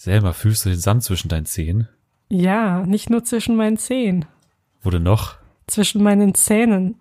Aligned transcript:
Selma, 0.00 0.32
fühlst 0.32 0.64
du 0.64 0.68
den 0.68 0.78
Sand 0.78 1.02
zwischen 1.02 1.28
deinen 1.28 1.44
Zehen? 1.44 1.88
Ja, 2.28 2.86
nicht 2.86 3.10
nur 3.10 3.24
zwischen 3.24 3.56
meinen 3.56 3.78
Zehen. 3.78 4.26
Wo 4.80 4.90
denn 4.90 5.02
noch? 5.02 5.34
Zwischen 5.66 6.04
meinen 6.04 6.36
Zähnen. 6.36 6.94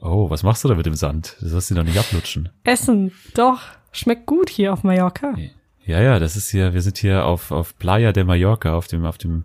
Oh, 0.00 0.30
was 0.30 0.44
machst 0.44 0.62
du 0.62 0.68
da 0.68 0.76
mit 0.76 0.86
dem 0.86 0.94
Sand? 0.94 1.36
Das 1.40 1.50
sollst 1.50 1.72
du 1.72 1.74
doch 1.74 1.82
nicht 1.82 1.98
ablutschen. 1.98 2.50
Essen, 2.62 3.10
doch. 3.34 3.62
Schmeckt 3.90 4.26
gut 4.26 4.50
hier 4.50 4.72
auf 4.72 4.84
Mallorca. 4.84 5.34
Ja, 5.84 6.00
ja, 6.00 6.20
das 6.20 6.36
ist 6.36 6.48
hier, 6.48 6.74
wir 6.74 6.80
sind 6.80 6.98
hier 6.98 7.26
auf, 7.26 7.50
auf 7.50 7.76
Playa 7.76 8.12
de 8.12 8.22
Mallorca, 8.22 8.72
auf 8.76 8.86
dem, 8.86 9.04
auf 9.04 9.18
dem, 9.18 9.44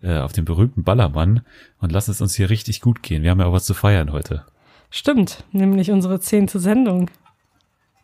äh, 0.00 0.18
auf 0.18 0.32
dem 0.32 0.44
berühmten 0.44 0.84
Ballermann 0.84 1.40
und 1.80 1.90
lassen 1.90 2.12
es 2.12 2.20
uns 2.20 2.36
hier 2.36 2.48
richtig 2.48 2.80
gut 2.80 3.02
gehen. 3.02 3.24
Wir 3.24 3.32
haben 3.32 3.40
ja 3.40 3.46
auch 3.46 3.52
was 3.52 3.64
zu 3.64 3.74
feiern 3.74 4.12
heute. 4.12 4.44
Stimmt, 4.88 5.42
nämlich 5.50 5.90
unsere 5.90 6.20
zehnte 6.20 6.60
Sendung. 6.60 7.10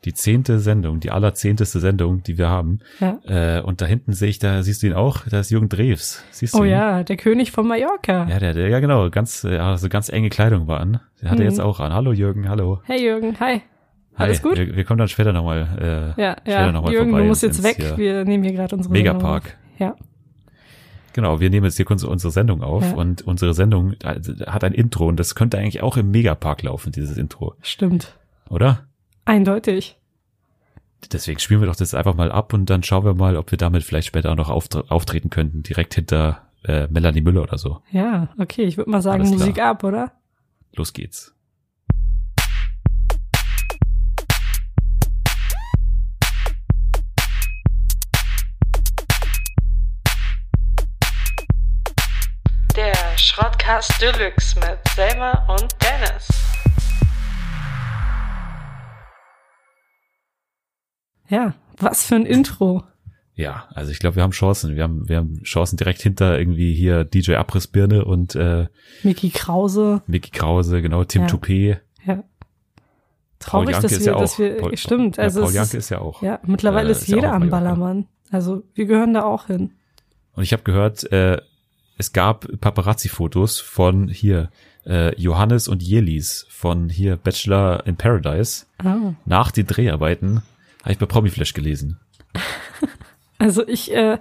Die 0.07 0.15
zehnte 0.15 0.61
Sendung, 0.61 1.01
die 1.01 1.11
allerzehnteste 1.11 1.81
Sendung, 1.81 2.23
die 2.23 2.39
wir 2.39 2.49
haben. 2.49 2.79
Ja. 3.01 3.19
Äh, 3.27 3.61
und 3.61 3.81
da 3.83 3.87
hinten 3.87 4.13
sehe 4.13 4.29
ich, 4.29 4.39
da 4.39 4.63
siehst 4.63 4.83
du 4.83 4.87
ihn 4.87 4.93
auch, 4.95 5.27
da 5.29 5.41
ist 5.41 5.51
Jürgen 5.51 5.69
Drews. 5.69 6.23
Siehst 6.31 6.55
du 6.55 6.61
Oh 6.61 6.65
ihn? 6.65 6.71
ja, 6.71 7.03
der 7.03 7.17
König 7.17 7.51
von 7.53 7.67
Mallorca. 7.67 8.27
Ja, 8.29 8.39
der, 8.39 8.55
der, 8.55 8.69
ja 8.69 8.79
genau, 8.81 9.11
ganz, 9.11 9.43
äh, 9.45 9.59
also 9.59 9.89
ganz 9.89 10.09
enge 10.09 10.31
Kleidung 10.31 10.69
war 10.69 10.79
an. 10.81 11.01
Der 11.21 11.31
hat 11.31 11.39
er 11.39 11.45
Mhm. 11.45 11.51
jetzt 11.51 11.61
auch 11.61 11.81
an. 11.81 11.93
Hallo 11.93 12.13
Jürgen, 12.13 12.49
hallo. 12.49 12.81
Hey 12.85 13.03
Jürgen, 13.05 13.39
hi. 13.41 13.63
Alles 14.15 14.39
Hi. 14.39 14.43
gut? 14.49 14.57
Wir, 14.57 14.77
wir 14.77 14.85
kommen 14.85 14.99
dann 14.99 15.09
später 15.09 15.33
nochmal. 15.33 16.15
Äh, 16.17 16.23
Ja, 16.23 16.37
später 16.41 16.51
ja. 16.53 16.73
noch 16.73 16.83
mal 16.85 16.93
Jürgen, 16.93 17.11
vorbei 17.11 17.23
du 17.25 17.29
musst 17.29 17.43
jetzt 17.43 17.63
weg. 17.63 17.77
hier 17.77 17.97
Wir 17.99 18.25
nehmen 18.25 18.45
hier 18.45 18.53
gerade 18.55 18.77
unsere 18.77 18.95
Sendung 18.95 19.13
Megapark. 19.15 19.45
auf. 19.45 19.81
Ja. 19.81 19.97
Genau, 21.15 21.41
wir 21.41 21.51
nehmen 21.51 21.65
jetzt 21.65 21.77
hier 21.77 21.85
kurz 21.85 22.05
unsere 22.05 22.31
Sendung 22.31 22.63
auf 22.63 22.85
Ja. 22.85 22.95
und 22.95 23.23
unsere 23.27 23.55
Sendung 23.55 23.95
äh, 24.05 24.21
hat 24.47 24.63
ein 24.65 24.73
Intro 24.73 25.07
und 25.09 25.19
das 25.19 25.35
könnte 25.35 25.59
eigentlich 25.59 25.83
auch 25.83 25.97
im 25.97 26.11
Megapark 26.11 26.63
laufen, 26.63 26.93
dieses 26.93 27.17
Intro, 27.17 27.55
Stimmt. 27.63 28.15
oder? 28.49 28.87
Eindeutig. 29.27 29.99
Deswegen 31.13 31.39
spielen 31.41 31.61
wir 31.61 31.67
doch 31.67 31.77
das 31.77 31.95
einfach 31.95 32.15
mal 32.15 32.33
ab 32.33 32.53
und 32.53 32.71
dann 32.71 32.83
schauen 32.83 33.05
wir 33.05 33.15
mal, 33.15 33.37
ob 33.37 33.51
wir 33.51 33.59
damit 33.59 33.83
vielleicht 33.83 34.09
später 34.09 34.31
auch 34.33 34.37
noch 34.37 34.49
auftre 34.49 34.85
auftreten 34.89 35.31
könnten, 35.31 35.63
direkt 35.63 35.95
hinter 35.95 36.43
äh, 36.65 36.87
Melanie 36.89 37.21
Müller 37.21 37.43
oder 37.43 37.59
so. 37.59 37.81
Ja, 37.91 38.29
okay. 38.39 38.63
Ich 38.63 38.77
würde 38.77 38.91
mal 38.91 39.03
sagen, 39.03 39.21
Alles 39.23 39.31
klar. 39.31 39.41
Musik 39.41 39.63
ab, 39.63 39.85
oder? 39.85 40.13
Los 40.75 40.93
geht's. 40.93 41.35
Der 52.77 52.95
Schrottcast 53.17 54.01
Deluxe 54.01 54.59
mit 54.61 54.79
Selma 54.95 55.33
und 55.49 55.67
Dennis. 55.83 56.46
Ja, 61.29 61.55
was 61.79 62.05
für 62.07 62.15
ein 62.17 62.27
Intro. 62.27 62.85
Ja, 63.35 63.69
also 63.75 63.91
ich 63.91 63.99
glaube, 63.99 64.17
wir 64.17 64.23
haben 64.23 64.31
Chancen. 64.31 64.77
Wir 64.77 64.83
haben, 64.83 65.09
wir 65.09 65.19
haben 65.19 65.43
Chancen 65.43 65.77
direkt 65.77 66.01
hinter 66.01 66.39
irgendwie 66.39 66.73
hier 66.75 67.05
DJ 67.05 67.35
Abrissbirne 67.35 68.05
und 68.05 68.35
äh, 68.35 68.67
Mickey 69.03 69.29
Krause. 69.31 70.01
Mickey 70.07 70.31
Krause, 70.31 70.81
genau, 70.81 71.05
Tim 71.05 71.23
Ja. 71.23 71.29
Toupet. 71.29 71.81
Ja. 72.07 72.25
Traurig, 73.39 73.77
dass 73.79 73.91
wir, 73.91 74.01
ja 74.01 74.19
dass 74.19 74.39
wir, 74.39 74.57
Paul- 74.57 74.77
stimmt. 74.77 75.19
Ja, 75.19 75.25
Also 75.25 75.41
Paul 75.41 75.51
es 75.51 75.55
Janke 75.55 75.77
ist, 75.77 75.85
ist 75.85 75.91
ja 75.91 75.99
auch. 76.01 76.23
ja, 76.23 76.41
mittlerweile 76.47 76.89
äh, 76.89 76.93
ist 76.93 77.03
ist 77.03 77.09
ja 77.09 77.17
jeder 77.17 77.31
auch 77.33 77.35
am. 77.35 77.51
Ballermann. 77.51 78.07
Also 78.31 78.63
wir 78.75 78.87
gehören 78.87 79.13
da 79.15 79.25
auch 79.25 79.47
hin. 79.49 79.73
Und 80.35 80.43
ich 80.43 80.53
habe 80.53 80.63
gehört, 80.63 81.11
äh, 81.13 81.39
es 81.99 82.13
gab 82.13 82.47
Paparazzi-Fotos 82.61 83.61
von 83.61 84.09
hier 84.09 84.51
äh, 84.87 85.15
Johannes 85.21 85.69
und 85.69 85.83
Jelis 85.83 86.47
von 86.49 86.89
hier 86.89 87.17
Bachelor 87.17 87.87
in 87.87 87.97
Paradise. 87.97 88.65
Ah. 88.79 89.13
Nach 89.27 89.51
den 89.51 89.67
Dreharbeiten 89.67 90.43
habe 90.87 90.93
ich 90.93 90.99
bei 90.99 91.07
Promiflash 91.07 91.53
gelesen. 91.55 91.99
Also 93.39 93.69
ich, 93.69 93.93
äh, 93.95 94.19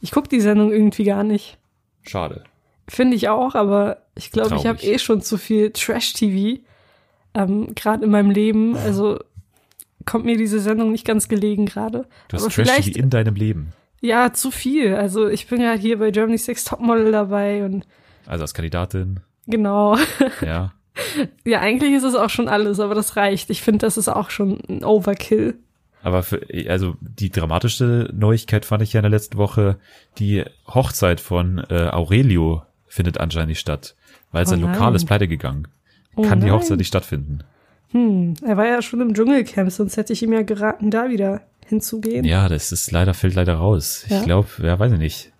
ich 0.00 0.10
guck 0.10 0.30
die 0.30 0.40
Sendung 0.40 0.72
irgendwie 0.72 1.04
gar 1.04 1.22
nicht. 1.22 1.58
Schade. 2.02 2.44
Finde 2.88 3.14
ich 3.14 3.28
auch, 3.28 3.54
aber 3.54 3.98
ich 4.14 4.30
glaube, 4.30 4.56
ich 4.56 4.66
habe 4.66 4.82
eh 4.82 4.98
schon 4.98 5.20
zu 5.20 5.36
viel 5.36 5.70
Trash-TV, 5.70 6.60
ähm, 7.34 7.74
gerade 7.74 8.04
in 8.04 8.10
meinem 8.10 8.30
Leben. 8.30 8.74
Also 8.74 9.18
kommt 10.06 10.24
mir 10.24 10.38
diese 10.38 10.60
Sendung 10.60 10.92
nicht 10.92 11.06
ganz 11.06 11.28
gelegen 11.28 11.66
gerade. 11.66 12.06
Du 12.28 12.36
hast 12.38 12.44
Trash 12.44 12.54
vielleicht, 12.54 12.96
in 12.96 13.10
deinem 13.10 13.34
Leben. 13.34 13.72
ja, 14.00 14.32
zu 14.32 14.50
viel. 14.50 14.94
Also 14.94 15.28
ich 15.28 15.46
bin 15.46 15.60
ja 15.60 15.74
hier 15.74 15.98
bei 15.98 16.10
Germany's 16.10 16.48
Next 16.48 16.66
Topmodel 16.68 17.12
dabei 17.12 17.66
und 17.66 17.86
Also 18.26 18.44
als 18.44 18.54
Kandidatin. 18.54 19.20
genau. 19.46 19.98
Ja. 20.40 20.72
ja, 21.44 21.60
eigentlich 21.60 21.92
ist 21.92 22.04
es 22.04 22.14
auch 22.14 22.30
schon 22.30 22.48
alles, 22.48 22.80
aber 22.80 22.94
das 22.94 23.16
reicht. 23.16 23.50
Ich 23.50 23.60
finde, 23.60 23.80
das 23.80 23.98
ist 23.98 24.08
auch 24.08 24.30
schon 24.30 24.58
ein 24.70 24.84
Overkill. 24.84 25.58
Aber 26.04 26.22
für, 26.22 26.40
also 26.68 26.96
die 27.00 27.30
dramatischste 27.30 28.10
Neuigkeit 28.14 28.64
fand 28.66 28.82
ich 28.82 28.92
ja 28.92 29.00
in 29.00 29.04
der 29.04 29.10
letzten 29.10 29.38
Woche, 29.38 29.78
die 30.18 30.44
Hochzeit 30.68 31.18
von 31.18 31.64
äh, 31.70 31.88
Aurelio 31.90 32.62
findet 32.86 33.18
anscheinend 33.18 33.48
nicht 33.48 33.58
statt, 33.60 33.96
weil 34.30 34.44
Oh 34.44 34.50
sein 34.50 34.60
Lokal 34.60 34.80
nein. 34.80 34.94
ist 34.96 35.06
pleite 35.06 35.26
gegangen. 35.26 35.66
Oh 36.14 36.22
Kann 36.22 36.40
die 36.40 36.46
nein. 36.46 36.54
Hochzeit 36.54 36.76
nicht 36.76 36.88
stattfinden. 36.88 37.40
Hm, 37.92 38.34
er 38.44 38.56
war 38.56 38.66
ja 38.66 38.82
schon 38.82 39.00
im 39.00 39.14
Dschungelcamp, 39.14 39.70
sonst 39.72 39.96
hätte 39.96 40.12
ich 40.12 40.22
ihm 40.22 40.32
ja 40.32 40.42
geraten, 40.42 40.90
da 40.90 41.08
wieder 41.08 41.40
hinzugehen. 41.66 42.24
Ja, 42.26 42.48
das 42.48 42.70
ist 42.70 42.90
leider, 42.90 43.14
fällt 43.14 43.34
leider 43.34 43.54
raus. 43.54 44.04
Ja. 44.08 44.18
Ich 44.18 44.24
glaube, 44.24 44.48
ja, 44.62 44.78
weiß 44.78 44.92
ich 44.92 44.98
nicht. 44.98 45.32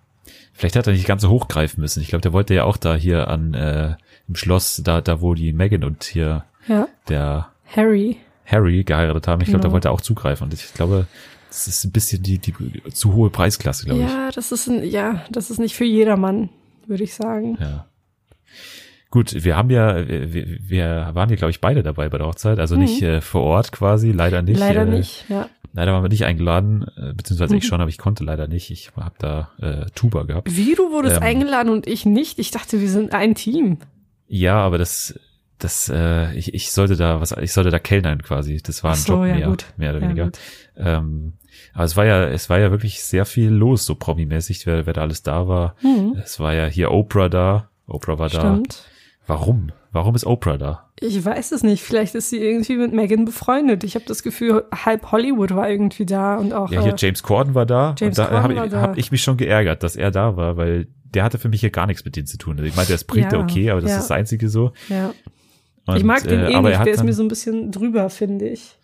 Vielleicht 0.53 0.75
hat 0.75 0.87
er 0.87 0.93
nicht 0.93 1.05
ganz 1.05 1.21
so 1.21 1.29
hochgreifen 1.29 1.79
müssen. 1.81 2.01
Ich 2.01 2.07
glaube, 2.07 2.21
der 2.21 2.33
wollte 2.33 2.55
ja 2.55 2.63
auch 2.63 2.77
da 2.77 2.95
hier 2.95 3.27
an 3.27 3.53
äh, 3.53 3.95
im 4.27 4.35
Schloss, 4.35 4.81
da, 4.83 5.01
da 5.01 5.21
wo 5.21 5.35
die 5.35 5.53
Megan 5.53 5.83
und 5.83 6.05
hier 6.05 6.45
Ja, 6.67 6.87
der 7.07 7.49
Harry. 7.75 8.17
Harry 8.45 8.83
geheiratet 8.83 9.27
haben. 9.27 9.41
Ich 9.41 9.47
glaube, 9.47 9.59
Genau. 9.61 9.69
da 9.69 9.73
wollte 9.73 9.87
er 9.89 9.91
auch 9.91 10.01
zugreifen. 10.01 10.45
Und 10.45 10.53
ich 10.53 10.73
glaube, 10.73 11.07
das 11.49 11.67
ist 11.67 11.83
ein 11.85 11.91
bisschen 11.91 12.21
die, 12.23 12.37
die 12.39 12.53
zu 12.93 13.13
hohe 13.13 13.29
Preisklasse, 13.29 13.85
glaube 13.85 14.01
ich. 14.03 14.09
Ja, 14.09 14.29
das 14.33 14.51
ist 14.51 14.67
ein, 14.67 14.83
ja, 14.83 15.23
das 15.31 15.49
ist 15.49 15.59
nicht 15.59 15.75
für 15.75 15.85
jedermann, 15.85 16.49
würde 16.87 17.03
ich 17.03 17.13
sagen. 17.13 17.57
Ja. 17.59 17.85
Gut, 19.11 19.45
wir 19.45 19.55
haben 19.55 19.69
ja, 19.69 20.07
wir, 20.07 20.45
wir 20.59 21.11
waren 21.13 21.29
ja, 21.29 21.35
glaube 21.37 21.51
ich, 21.51 21.61
beide 21.61 21.83
dabei 21.83 22.09
bei 22.09 22.17
der 22.17 22.27
Hochzeit. 22.27 22.59
Also 22.59 22.75
nicht 22.75 23.01
äh, 23.01 23.21
vor 23.21 23.43
Ort 23.43 23.71
quasi, 23.71 24.11
leider 24.11 24.41
nicht. 24.41 24.57
Mhm. 24.57 24.61
Leider 24.61 24.81
äh, 24.81 24.85
nicht, 24.85 25.25
ja. 25.29 25.47
Leider 25.73 25.91
waren 25.93 26.03
wir 26.03 26.09
nicht 26.09 26.25
eingeladen, 26.25 26.85
äh, 26.97 27.13
beziehungsweise 27.13 27.55
ich 27.55 27.63
Mhm. 27.63 27.67
schon, 27.67 27.81
aber 27.81 27.89
ich 27.89 27.97
konnte 27.97 28.23
leider 28.23 28.47
nicht. 28.47 28.71
Ich 28.71 28.91
habe 28.95 29.15
da 29.19 29.51
äh, 29.61 29.85
Tuba 29.95 30.23
gehabt. 30.23 30.55
Wie, 30.55 30.73
du 30.75 30.91
wurdest 30.91 31.17
Ähm. 31.17 31.23
eingeladen 31.23 31.69
und 31.69 31.87
ich 31.87 32.05
nicht? 32.05 32.39
Ich 32.39 32.51
dachte, 32.51 32.81
wir 32.81 32.89
sind 32.89 33.13
ein 33.13 33.35
Team. 33.35 33.77
Ja, 34.27 34.57
aber 34.57 34.77
das, 34.77 35.17
das, 35.59 35.89
äh, 35.93 36.33
ich, 36.35 36.53
ich 36.53 36.71
sollte 36.71 36.95
da 36.95 37.21
was, 37.21 37.31
ich 37.31 37.53
sollte 37.53 37.69
da 37.69 37.79
kellnern 37.79 38.21
quasi. 38.21 38.61
Das 38.61 38.83
war 38.83 38.91
ein 38.91 38.97
so, 38.97 39.13
Job 39.13 39.25
ja, 39.27 39.35
mehr, 39.35 39.47
gut. 39.47 39.65
mehr 39.77 39.89
oder 39.91 39.99
Ja, 39.99 40.05
weniger. 40.05 40.23
gut. 40.25 40.39
Ähm, 40.77 41.33
aber 41.73 41.83
es 41.85 41.95
war 41.95 42.05
ja, 42.05 42.25
es 42.27 42.49
war 42.49 42.59
ja 42.59 42.71
wirklich 42.71 43.01
sehr 43.03 43.25
viel 43.25 43.49
los, 43.49 43.85
so 43.85 43.95
Promi-mäßig, 43.95 44.65
wer, 44.65 44.85
wer 44.85 44.93
da 44.93 45.01
alles 45.01 45.23
da 45.23 45.47
war. 45.47 45.75
Hm, 45.79 46.15
Es 46.23 46.39
war 46.39 46.53
ja 46.53 46.65
hier 46.65 46.91
Oprah 46.91 47.29
da. 47.29 47.69
Oprah 47.87 48.19
war 48.19 48.29
da. 48.29 48.39
stimmt. 48.39 48.83
Warum? 49.27 49.71
Warum 49.91 50.13
ist 50.13 50.25
Oprah 50.25 50.57
da? 50.57 50.89
Ich 50.99 51.23
weiß 51.23 51.51
es 51.53 51.63
nicht. 51.63 51.81
Vielleicht 51.83 52.15
ist 52.15 52.29
sie 52.29 52.37
irgendwie 52.37 52.75
mit 52.75 52.93
Megan 52.93 53.23
befreundet. 53.25 53.83
Ich 53.85 53.95
habe 53.95 54.05
das 54.05 54.23
Gefühl, 54.23 54.65
halb 54.73 55.11
Hollywood 55.11 55.55
war 55.55 55.69
irgendwie 55.69 56.05
da 56.05 56.35
und 56.35 56.53
auch. 56.53 56.69
Ja, 56.71 56.81
hier 56.81 56.91
äh, 56.93 56.97
James 56.97 57.23
Corden 57.23 57.55
war 57.55 57.65
da. 57.65 57.95
James 57.97 58.17
und 58.19 58.25
da 58.25 58.29
Corden 58.29 58.43
habe 58.57 58.65
ich, 58.65 58.71
da. 58.71 58.81
hab 58.81 58.97
ich 58.97 59.11
mich 59.11 59.23
schon 59.23 59.37
geärgert, 59.37 59.83
dass 59.83 59.95
er 59.95 60.11
da 60.11 60.35
war, 60.35 60.57
weil 60.57 60.87
der 61.05 61.23
hatte 61.23 61.37
für 61.39 61.47
mich 61.49 61.61
hier 61.61 61.69
gar 61.69 61.87
nichts 61.87 62.03
mit 62.03 62.17
denen 62.17 62.27
zu 62.27 62.37
tun. 62.37 62.57
Also 62.57 62.65
ich 62.67 62.75
meinte, 62.75 62.91
er 62.91 62.95
ist 62.95 63.05
Brite, 63.05 63.37
Ja, 63.37 63.41
okay, 63.41 63.71
aber 63.71 63.79
das 63.81 63.91
ja. 63.91 63.97
ist 63.97 64.09
das 64.09 64.11
Einzige 64.11 64.49
so. 64.49 64.73
ja. 64.89 65.13
Und, 65.85 65.97
ich 65.97 66.03
mag 66.03 66.23
den 66.23 66.39
äh, 66.39 66.51
eh 66.51 66.55
aber 66.55 66.69
nicht. 66.69 66.85
Der 66.85 66.93
ist 66.93 67.03
mir 67.03 67.13
so 67.13 67.23
ein 67.23 67.27
bisschen 67.27 67.71
drüber, 67.71 68.09
finde 68.09 68.47
ich. 68.47 68.75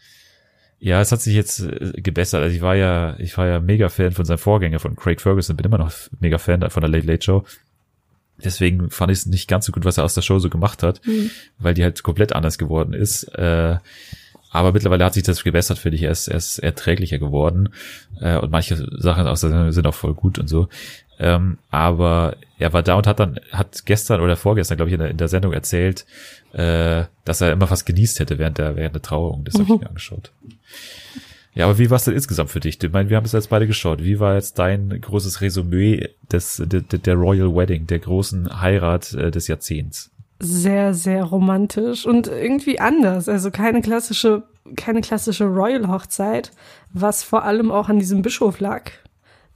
Ja, 0.79 0.99
es 1.01 1.11
hat 1.11 1.21
sich 1.21 1.35
jetzt 1.35 1.59
äh, 1.59 1.91
gebessert. 2.01 2.41
Also 2.43 2.55
ich 2.55 2.61
war 2.61 2.75
ja, 2.75 3.15
ich 3.19 3.37
war 3.37 3.47
ja 3.47 3.59
mega 3.59 3.89
Fan 3.89 4.11
von 4.11 4.25
seinem 4.25 4.39
Vorgänger, 4.39 4.79
von 4.79 4.95
Craig 4.95 5.21
Ferguson, 5.21 5.55
bin 5.55 5.65
immer 5.65 5.77
noch 5.77 5.91
mega 6.19 6.37
Fan 6.37 6.67
von 6.69 6.81
der 6.81 6.89
Late 6.89 7.07
Late 7.07 7.23
Show. 7.23 7.43
Deswegen 8.43 8.89
fand 8.89 9.11
ich 9.11 9.19
es 9.19 9.25
nicht 9.27 9.47
ganz 9.47 9.65
so 9.67 9.71
gut, 9.71 9.85
was 9.85 9.97
er 9.99 10.03
aus 10.03 10.15
der 10.15 10.23
Show 10.23 10.39
so 10.39 10.49
gemacht 10.49 10.81
hat, 10.81 11.01
Mhm. 11.05 11.29
weil 11.59 11.73
die 11.75 11.83
halt 11.83 12.01
komplett 12.01 12.33
anders 12.33 12.57
geworden 12.57 12.93
ist. 12.93 13.23
Äh, 13.35 13.77
aber 14.49 14.73
mittlerweile 14.73 15.05
hat 15.05 15.13
sich 15.13 15.23
das 15.23 15.43
gebessert, 15.43 15.77
finde 15.77 15.97
ich. 15.97 16.03
Er 16.03 16.11
ist, 16.11 16.27
er 16.27 16.37
ist 16.37 16.57
erträglicher 16.59 17.19
geworden. 17.19 17.69
Äh, 18.19 18.37
und 18.37 18.51
manche 18.51 18.75
Sachen 18.99 19.27
aus 19.27 19.41
der 19.41 19.51
Sendung 19.51 19.71
sind 19.71 19.85
auch 19.87 19.93
voll 19.93 20.13
gut 20.15 20.39
und 20.39 20.47
so. 20.47 20.67
Ähm, 21.23 21.59
aber 21.69 22.35
er 22.57 22.73
war 22.73 22.81
da 22.81 22.95
und 22.95 23.05
hat 23.05 23.19
dann, 23.19 23.39
hat 23.51 23.85
gestern 23.85 24.21
oder 24.21 24.35
vorgestern, 24.35 24.77
glaube 24.77 24.89
ich, 24.89 24.93
in 24.93 24.99
der, 24.99 25.09
in 25.11 25.17
der 25.17 25.27
Sendung 25.27 25.53
erzählt, 25.53 26.05
äh, 26.53 27.03
dass 27.25 27.41
er 27.41 27.51
immer 27.51 27.69
was 27.69 27.85
genießt 27.85 28.19
hätte 28.19 28.39
während 28.39 28.57
der, 28.57 28.75
während 28.75 28.95
der 28.95 29.03
Trauung. 29.03 29.43
Das 29.43 29.53
habe 29.53 29.65
ich 29.65 29.69
Mhm. 29.69 29.77
mir 29.81 29.87
angeschaut. 29.87 30.31
Ja, 31.53 31.65
aber 31.65 31.77
wie 31.77 31.89
war 31.89 31.97
es 31.97 32.05
denn 32.05 32.13
insgesamt 32.15 32.49
für 32.49 32.59
dich? 32.61 32.81
Ich 32.81 32.91
meine, 32.91 33.09
wir 33.09 33.17
haben 33.17 33.25
es 33.25 33.33
jetzt 33.33 33.49
beide 33.49 33.67
geschaut. 33.67 34.01
Wie 34.03 34.19
war 34.19 34.35
jetzt 34.35 34.57
dein 34.57 34.89
großes 34.99 35.41
Resümee 35.41 36.09
des, 36.31 36.61
der, 36.65 36.81
der 36.81 37.15
Royal 37.15 37.53
Wedding, 37.55 37.85
der 37.87 37.99
großen 37.99 38.61
Heirat 38.61 39.13
äh, 39.13 39.29
des 39.29 39.47
Jahrzehnts? 39.47 40.09
Sehr, 40.39 40.93
sehr 40.95 41.23
romantisch 41.23 42.07
und 42.07 42.27
irgendwie 42.27 42.79
anders. 42.79 43.29
Also 43.29 43.51
keine 43.51 43.81
klassische, 43.81 44.43
keine 44.75 45.01
klassische 45.01 45.43
Royal-Hochzeit, 45.45 46.51
was 46.93 47.21
vor 47.21 47.43
allem 47.43 47.69
auch 47.69 47.89
an 47.89 47.99
diesem 47.99 48.23
Bischof 48.23 48.59
lag, 48.59 48.89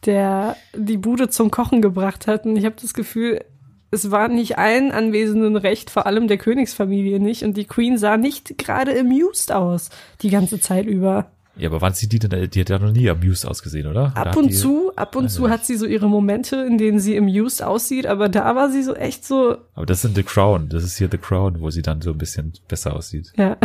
der 0.06 0.56
die 0.76 0.98
Bude 0.98 1.30
zum 1.30 1.52
Kochen 1.52 1.82
gebracht 1.82 2.28
hat. 2.28 2.46
Und 2.46 2.56
ich 2.56 2.66
habe 2.66 2.76
das 2.80 2.94
Gefühl, 2.94 3.44
es 3.92 4.12
war 4.12 4.28
nicht 4.28 4.58
allen 4.58 4.92
Anwesenden 4.92 5.56
recht, 5.56 5.90
vor 5.90 6.06
allem 6.06 6.28
der 6.28 6.38
Königsfamilie 6.38 7.20
nicht. 7.20 7.44
Und 7.44 7.58
die 7.58 7.66
Queen 7.66 7.98
sah 7.98 8.18
nicht 8.18 8.58
gerade 8.58 9.00
amused 9.00 9.52
aus 9.52 9.90
die 10.22 10.30
ganze 10.30 10.60
Zeit 10.60 10.86
über. 10.86 11.32
Ja, 11.58 11.70
aber 11.70 11.80
wann 11.80 11.94
sieht 11.94 12.12
die 12.12 12.20
denn, 12.20 12.50
die 12.50 12.60
hat 12.60 12.70
ja 12.70 12.80
noch 12.80 12.92
nie 12.92 13.10
amused 13.10 13.48
ausgesehen, 13.48 13.88
oder? 13.88 14.12
oder 14.12 14.28
ab 14.28 14.36
und 14.36 14.50
die, 14.50 14.54
zu, 14.54 14.92
ab 14.96 15.16
und 15.16 15.30
zu 15.30 15.50
hat 15.50 15.66
sie 15.66 15.78
so 15.78 15.86
ihre 15.86 16.10
Momente, 16.10 16.58
in 16.58 16.78
denen 16.78 17.00
sie 17.00 17.18
amused 17.18 17.64
aussieht, 17.64 18.08
aber 18.08 18.28
da 18.28 18.56
war 18.56 18.70
sie 18.70 18.84
so 18.84 18.94
echt 18.94 19.24
so. 19.24 19.58
Aber 19.74 19.86
das 19.86 20.02
sind 20.02 20.16
The 20.16 20.24
Crown, 20.24 20.68
das 20.68 20.84
ist 20.84 20.98
hier 20.98 21.08
The 21.10 21.18
Crown, 21.18 21.62
wo 21.62 21.70
sie 21.70 21.82
dann 21.82 22.02
so 22.02 22.12
ein 22.12 22.18
bisschen 22.18 22.52
besser 22.68 22.94
aussieht. 22.94 23.32
Ja. 23.38 23.58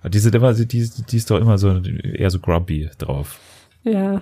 Aber 0.00 0.10
die 0.10 0.18
sind 0.18 0.34
immer, 0.34 0.52
die, 0.52 0.66
die 0.66 1.16
ist 1.16 1.30
doch 1.30 1.40
immer 1.40 1.56
so, 1.56 1.74
eher 1.78 2.30
so 2.30 2.40
grumpy 2.40 2.90
drauf. 2.98 3.40
Ja. 3.84 4.20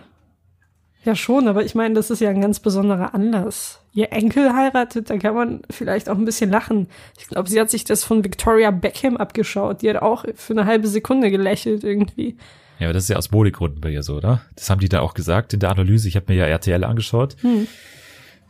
Ja, 1.08 1.16
schon, 1.16 1.48
aber 1.48 1.64
ich 1.64 1.74
meine, 1.74 1.94
das 1.94 2.10
ist 2.10 2.20
ja 2.20 2.28
ein 2.28 2.42
ganz 2.42 2.60
besonderer 2.60 3.14
Anlass. 3.14 3.80
Ihr 3.94 4.12
Enkel 4.12 4.52
heiratet, 4.52 5.08
da 5.08 5.16
kann 5.16 5.34
man 5.34 5.62
vielleicht 5.70 6.10
auch 6.10 6.18
ein 6.18 6.26
bisschen 6.26 6.50
lachen. 6.50 6.86
Ich 7.18 7.28
glaube, 7.28 7.48
sie 7.48 7.58
hat 7.58 7.70
sich 7.70 7.84
das 7.84 8.04
von 8.04 8.24
Victoria 8.24 8.70
Beckham 8.70 9.16
abgeschaut. 9.16 9.80
Die 9.80 9.88
hat 9.88 10.02
auch 10.02 10.26
für 10.34 10.52
eine 10.52 10.66
halbe 10.66 10.86
Sekunde 10.86 11.30
gelächelt 11.30 11.82
irgendwie. 11.82 12.36
Ja, 12.78 12.88
aber 12.88 12.92
das 12.92 13.04
ist 13.04 13.08
ja 13.08 13.16
aus 13.16 13.30
Modegründen 13.30 13.80
bei 13.80 13.88
ihr 13.88 14.02
so, 14.02 14.16
oder? 14.16 14.42
Das 14.54 14.68
haben 14.68 14.80
die 14.82 14.90
da 14.90 15.00
auch 15.00 15.14
gesagt 15.14 15.54
in 15.54 15.60
der 15.60 15.70
Analyse. 15.70 16.08
Ich 16.08 16.16
habe 16.16 16.26
mir 16.28 16.40
ja 16.40 16.44
RTL 16.44 16.84
angeschaut. 16.84 17.36
Hm. 17.40 17.66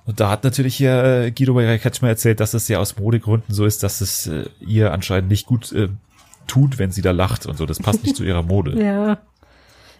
Und 0.05 0.19
da 0.19 0.28
hat 0.28 0.43
natürlich 0.43 0.75
hier 0.75 1.05
äh, 1.05 1.31
Guido 1.31 1.55
Maria 1.55 1.78
Kretschmer 1.78 2.08
erzählt, 2.08 2.40
dass 2.40 2.55
es 2.55 2.66
ja 2.66 2.81
aus 2.81 2.99
Modegründen 2.99 3.55
so 3.55 3.66
ist, 3.66 3.84
dass 3.84 4.00
es 4.00 4.26
äh, 4.26 4.46
ihr 4.58 4.93
anscheinend 4.93 5.31
nicht 5.31 5.46
gut 5.46 5.70
äh, 5.70 5.90
tut, 6.49 6.81
wenn 6.81 6.90
sie 6.90 7.02
da 7.02 7.12
lacht 7.12 7.46
und 7.46 7.56
so. 7.56 7.66
Das 7.66 7.78
passt 7.78 8.02
nicht 8.02 8.16
zu 8.16 8.25
ihrer 8.25 8.43
Mode. 8.43 8.72
Ja. 8.82 9.19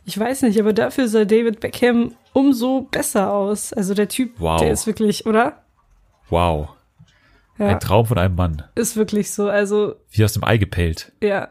Ich 0.09 0.19
weiß 0.19 0.41
nicht, 0.41 0.59
aber 0.59 0.73
dafür 0.73 1.07
sah 1.07 1.27
David 1.27 1.61
Beckham 1.61 2.15
umso 2.33 2.89
besser 2.91 3.31
aus. 3.31 3.75
Also 3.75 3.93
der 3.93 4.09
Typ, 4.09 4.37
wow. 4.39 4.59
der 4.59 4.71
ist 4.71 4.87
wirklich, 4.87 5.27
oder? 5.27 5.63
Wow. 6.31 6.71
Ja. 7.59 7.67
Ein 7.67 7.81
Traum 7.81 8.07
von 8.07 8.17
einem 8.17 8.35
Mann. 8.35 8.63
Ist 8.75 8.97
wirklich 8.97 9.31
so, 9.31 9.51
also. 9.51 9.97
Wie 10.11 10.25
aus 10.25 10.33
dem 10.33 10.45
Ei 10.45 10.57
gepellt. 10.57 11.13
Ja. 11.23 11.49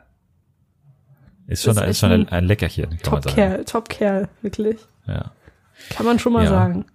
Ist 1.46 1.66
schon, 1.66 1.78
ist, 1.78 1.84
ist 1.84 2.00
schon 2.00 2.12
ein, 2.12 2.30
ein, 2.30 2.46
Leckerchen, 2.46 2.90
kann 2.90 2.98
Top 2.98 3.14
man 3.14 3.22
sagen. 3.22 3.36
Kerl, 3.36 3.66
Top 3.66 3.90
Kerl, 3.90 4.28
wirklich. 4.42 4.80
Ja. 5.06 5.32
Kann 5.92 6.08
man 6.08 6.18
schon 6.18 6.34
mal 6.34 6.46
ja. 6.46 6.50
sagen. 6.50 6.86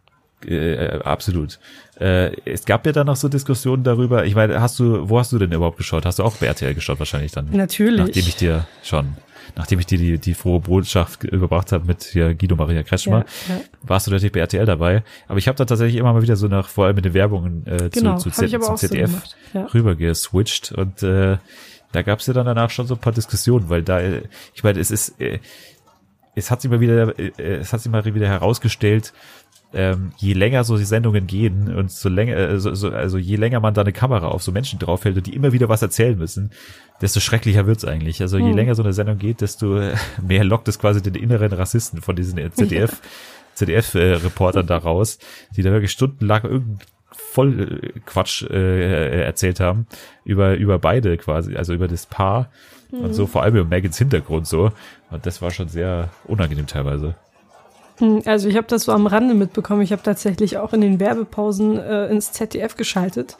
Äh, 0.44 0.74
äh, 0.74 1.02
absolut. 1.04 1.60
Äh, 2.00 2.34
es 2.44 2.64
gab 2.64 2.84
ja 2.86 2.90
dann 2.90 3.06
noch 3.06 3.14
so 3.14 3.28
Diskussionen 3.28 3.84
darüber. 3.84 4.24
Ich 4.24 4.34
meine, 4.34 4.60
hast 4.60 4.80
du, 4.80 5.08
wo 5.08 5.16
hast 5.16 5.30
du 5.30 5.38
denn 5.38 5.52
überhaupt 5.52 5.76
geschaut? 5.76 6.06
Hast 6.06 6.18
du 6.18 6.24
auch 6.24 6.34
bei 6.38 6.46
RTL 6.46 6.74
geschaut 6.74 6.98
wahrscheinlich 6.98 7.30
dann? 7.30 7.50
Natürlich. 7.52 8.00
Nachdem 8.00 8.26
ich 8.26 8.34
dir 8.34 8.66
schon, 8.82 9.16
nachdem 9.56 9.78
ich 9.78 9.86
dir 9.86 9.98
die, 9.98 10.18
die 10.18 10.34
frohe 10.34 10.60
Botschaft 10.60 11.24
überbracht 11.24 11.72
habe 11.72 11.86
mit 11.86 12.04
hier 12.04 12.34
Guido 12.34 12.56
Maria 12.56 12.82
Kretschmer, 12.82 13.24
ja, 13.48 13.56
ja. 13.56 13.60
warst 13.82 14.06
du 14.06 14.10
natürlich 14.10 14.32
bei 14.32 14.40
RTL 14.40 14.66
dabei. 14.66 15.02
Aber 15.28 15.38
ich 15.38 15.48
habe 15.48 15.56
da 15.56 15.64
tatsächlich 15.64 15.96
immer 15.96 16.12
mal 16.12 16.22
wieder 16.22 16.36
so 16.36 16.48
nach, 16.48 16.68
vor 16.68 16.86
allem 16.86 16.96
mit 16.96 17.04
den 17.04 17.14
Werbungen 17.14 17.66
äh, 17.66 17.90
genau, 17.90 18.16
zu, 18.18 18.30
zu 18.30 18.46
Z, 18.46 18.62
zum 18.62 18.76
ZDF 18.76 19.10
so 19.52 19.58
ja. 19.58 19.66
rüber 19.66 19.94
geswitcht 19.94 20.72
und 20.72 21.02
äh, 21.02 21.38
da 21.92 22.02
gab 22.02 22.20
es 22.20 22.26
ja 22.26 22.32
dann 22.32 22.46
danach 22.46 22.70
schon 22.70 22.86
so 22.86 22.94
ein 22.94 23.00
paar 23.00 23.12
Diskussionen, 23.12 23.68
weil 23.68 23.82
da, 23.82 24.00
ich 24.54 24.64
meine, 24.64 24.80
es 24.80 24.90
ist, 24.90 25.20
äh, 25.20 25.38
es 26.34 26.50
hat 26.50 26.62
sich 26.62 26.70
mal 26.70 26.80
wieder, 26.80 27.18
äh, 27.18 27.32
es 27.38 27.72
hat 27.72 27.80
sich 27.80 27.92
mal 27.92 28.04
wieder 28.04 28.28
herausgestellt, 28.28 29.12
ähm, 29.74 30.12
je 30.16 30.34
länger 30.34 30.64
so 30.64 30.76
die 30.76 30.84
Sendungen 30.84 31.26
gehen 31.26 31.74
und 31.74 31.90
so 31.90 32.08
länger, 32.08 32.36
äh, 32.36 32.60
so, 32.60 32.74
so, 32.74 32.90
also 32.90 33.18
je 33.18 33.36
länger 33.36 33.60
man 33.60 33.74
da 33.74 33.80
eine 33.80 33.92
Kamera 33.92 34.28
auf 34.28 34.42
so 34.42 34.52
Menschen 34.52 34.78
draufhält 34.78 35.16
und 35.16 35.26
die 35.26 35.34
immer 35.34 35.52
wieder 35.52 35.68
was 35.68 35.82
erzählen 35.82 36.18
müssen, 36.18 36.50
desto 37.00 37.20
schrecklicher 37.20 37.66
wird's 37.66 37.84
eigentlich. 37.84 38.20
Also 38.20 38.38
je 38.38 38.50
hm. 38.50 38.56
länger 38.56 38.74
so 38.74 38.82
eine 38.82 38.92
Sendung 38.92 39.18
geht, 39.18 39.40
desto 39.40 39.80
mehr 40.22 40.44
lockt 40.44 40.68
es 40.68 40.78
quasi 40.78 41.02
den 41.02 41.14
inneren 41.14 41.52
Rassisten 41.52 42.02
von 42.02 42.16
diesen 42.16 42.38
ZDF, 42.52 43.00
ZDF-Reportern 43.54 44.64
äh, 44.64 44.68
da 44.68 44.76
raus, 44.76 45.18
die 45.56 45.62
da 45.62 45.70
wirklich 45.70 45.92
stundenlang 45.92 46.44
irgendein 46.44 46.78
voll 47.14 47.80
äh, 47.82 48.00
Quatsch 48.00 48.42
äh, 48.42 49.22
erzählt 49.22 49.60
haben 49.60 49.86
über 50.24 50.56
über 50.56 50.78
beide 50.78 51.16
quasi, 51.16 51.56
also 51.56 51.72
über 51.72 51.88
das 51.88 52.06
Paar 52.06 52.50
mhm. 52.90 53.00
und 53.00 53.14
so 53.14 53.26
vor 53.26 53.42
allem 53.42 53.56
über 53.56 53.68
Megans 53.68 53.98
Hintergrund 53.98 54.46
so 54.46 54.72
und 55.10 55.26
das 55.26 55.42
war 55.42 55.50
schon 55.50 55.68
sehr 55.68 56.10
unangenehm 56.24 56.66
teilweise. 56.66 57.14
Hm, 58.02 58.22
also 58.26 58.48
ich 58.48 58.56
habe 58.56 58.66
das 58.66 58.84
so 58.84 58.92
am 58.92 59.06
Rande 59.06 59.34
mitbekommen. 59.34 59.80
Ich 59.80 59.92
habe 59.92 60.02
tatsächlich 60.02 60.58
auch 60.58 60.72
in 60.72 60.80
den 60.80 60.98
Werbepausen 60.98 61.78
äh, 61.78 62.08
ins 62.08 62.32
ZDF 62.32 62.76
geschaltet. 62.76 63.36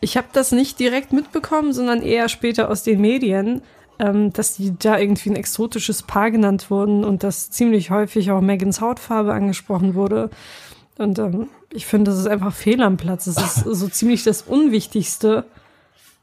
Ich 0.00 0.16
habe 0.16 0.28
das 0.32 0.52
nicht 0.52 0.80
direkt 0.80 1.12
mitbekommen, 1.12 1.74
sondern 1.74 2.00
eher 2.00 2.30
später 2.30 2.70
aus 2.70 2.82
den 2.82 3.02
Medien, 3.02 3.60
ähm, 3.98 4.32
dass 4.32 4.54
die 4.54 4.74
da 4.78 4.98
irgendwie 4.98 5.28
ein 5.28 5.36
exotisches 5.36 6.02
Paar 6.02 6.30
genannt 6.30 6.70
wurden 6.70 7.04
und 7.04 7.22
dass 7.22 7.50
ziemlich 7.50 7.90
häufig 7.90 8.30
auch 8.30 8.40
Megans 8.40 8.80
Hautfarbe 8.80 9.34
angesprochen 9.34 9.94
wurde. 9.94 10.30
Und 10.96 11.18
ähm, 11.18 11.48
ich 11.70 11.84
finde, 11.84 12.10
das 12.10 12.20
ist 12.20 12.26
einfach 12.26 12.54
fehl 12.54 12.82
am 12.82 12.96
Platz. 12.96 13.26
Das 13.26 13.36
ist 13.36 13.64
so 13.64 13.88
ziemlich 13.88 14.24
das 14.24 14.42
Unwichtigste, 14.42 15.44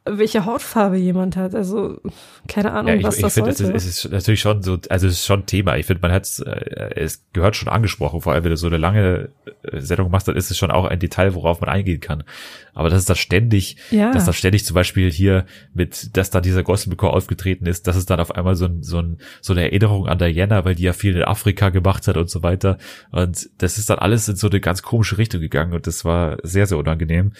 welche 0.09 0.45
Hautfarbe 0.45 0.98
jemand 0.98 1.36
hat. 1.36 1.56
Also 1.56 2.00
keine 2.48 2.71
Ahnung, 2.71 2.94
ja, 2.94 2.95
ich, 2.98 3.04
was 3.04 3.18
ich 3.18 3.21
das 3.24 3.33
find, 3.33 3.56
sollte. 3.56 3.74
Es 3.74 3.86
ist, 3.86 3.98
es 3.98 4.06
ist 4.06 4.12
natürlich 4.12 4.39
schon 4.39 4.63
so, 4.63 4.77
also 4.89 5.07
es 5.07 5.13
ist 5.13 5.25
schon 5.25 5.45
Thema. 5.45 5.77
Ich 5.77 5.86
finde, 5.86 6.01
man 6.01 6.12
hat 6.12 6.27
äh, 6.39 6.94
es 6.95 7.25
gehört 7.33 7.56
schon 7.56 7.69
angesprochen. 7.69 8.21
Vor 8.21 8.33
allem, 8.33 8.44
wenn 8.44 8.51
du 8.51 8.57
so 8.57 8.68
eine 8.68 8.77
lange 8.77 9.30
äh, 9.63 9.80
Sendung 9.80 10.12
machst, 10.12 10.27
dann 10.27 10.36
ist 10.36 10.51
es 10.51 10.57
schon 10.57 10.71
auch 10.71 10.86
ein 10.86 11.00
Detail, 11.00 11.33
worauf 11.33 11.62
man 11.62 11.69
eingehen 11.69 12.00
kann. 12.00 12.24
Aber 12.74 12.89
dass 12.89 13.00
es 13.00 13.06
da 13.06 13.15
ständig, 13.15 13.77
ja. 13.89 14.12
dass 14.12 14.25
da 14.25 14.33
ständig 14.33 14.63
zum 14.63 14.75
Beispiel 14.75 15.12
hier 15.12 15.45
mit, 15.74 16.15
dass 16.15 16.30
da 16.30 16.42
dieser 16.42 16.62
Gospelchor 16.62 17.13
aufgetreten 17.13 17.65
ist, 17.65 17.88
dass 17.88 17.95
es 17.95 18.06
dann 18.06 18.19
auf 18.19 18.36
einmal 18.36 18.56
so, 18.56 18.65
ein, 18.65 18.83
so, 18.83 19.00
ein, 19.00 19.18
so 19.42 19.53
eine 19.53 19.63
Erinnerung 19.63 20.07
an 20.07 20.19
Diana, 20.19 20.63
weil 20.63 20.75
die 20.75 20.83
ja 20.83 20.94
viel 20.94 21.15
in 21.15 21.24
Afrika 21.24 21.69
gemacht 21.69 22.07
hat 22.07 22.18
und 22.18 22.30
so 22.30 22.44
weiter. 22.44 22.77
Und 23.12 23.50
das 23.57 23.77
ist 23.80 23.89
dann 23.89 23.98
alles 23.98 24.27
in 24.27 24.36
so 24.36 24.48
eine 24.48 24.60
ganz 24.60 24.83
komische 24.83 25.18
Richtung 25.18 25.42
gegangen 25.42 25.74
und 25.74 25.88
das 25.88 26.06
war 26.06 26.38
sehr, 26.44 26.68
sehr 26.68 26.77
unangenehm. 26.77 27.31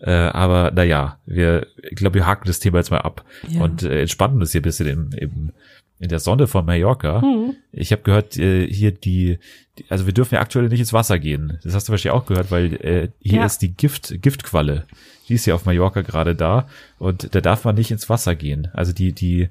Äh, 0.00 0.10
aber 0.10 0.70
naja, 0.70 1.18
wir, 1.26 1.66
ich 1.82 1.96
glaube, 1.96 2.14
wir 2.14 2.26
haken 2.26 2.46
das 2.46 2.58
Thema 2.58 2.78
jetzt 2.78 2.90
mal 2.90 2.98
ab 2.98 3.24
ja. 3.48 3.60
und 3.60 3.82
äh, 3.82 4.00
entspannen 4.00 4.40
uns 4.40 4.52
hier 4.52 4.60
ein 4.60 4.64
bisschen 4.64 4.88
im, 4.88 5.10
im, 5.12 5.52
in 5.98 6.08
der 6.08 6.20
Sonne 6.20 6.46
von 6.46 6.64
Mallorca. 6.64 7.20
Mhm. 7.20 7.56
Ich 7.72 7.92
habe 7.92 8.02
gehört, 8.02 8.38
äh, 8.38 8.66
hier 8.66 8.92
die, 8.92 9.38
die, 9.78 9.84
also 9.90 10.06
wir 10.06 10.14
dürfen 10.14 10.36
ja 10.36 10.40
aktuell 10.40 10.68
nicht 10.68 10.80
ins 10.80 10.94
Wasser 10.94 11.18
gehen. 11.18 11.58
Das 11.62 11.74
hast 11.74 11.88
du 11.88 11.92
wahrscheinlich 11.92 12.18
auch 12.18 12.26
gehört, 12.26 12.50
weil 12.50 12.74
äh, 12.76 13.08
hier 13.20 13.40
ja. 13.40 13.46
ist 13.46 13.58
die 13.58 13.74
Gift, 13.74 14.22
Giftqualle. 14.22 14.86
Die 15.28 15.34
ist 15.34 15.46
ja 15.46 15.54
auf 15.54 15.66
Mallorca 15.66 16.00
gerade 16.00 16.34
da 16.34 16.66
und 16.98 17.34
da 17.34 17.40
darf 17.40 17.64
man 17.64 17.74
nicht 17.74 17.90
ins 17.90 18.08
Wasser 18.08 18.34
gehen. 18.34 18.68
Also 18.72 18.92
die, 18.92 19.12
die, 19.12 19.50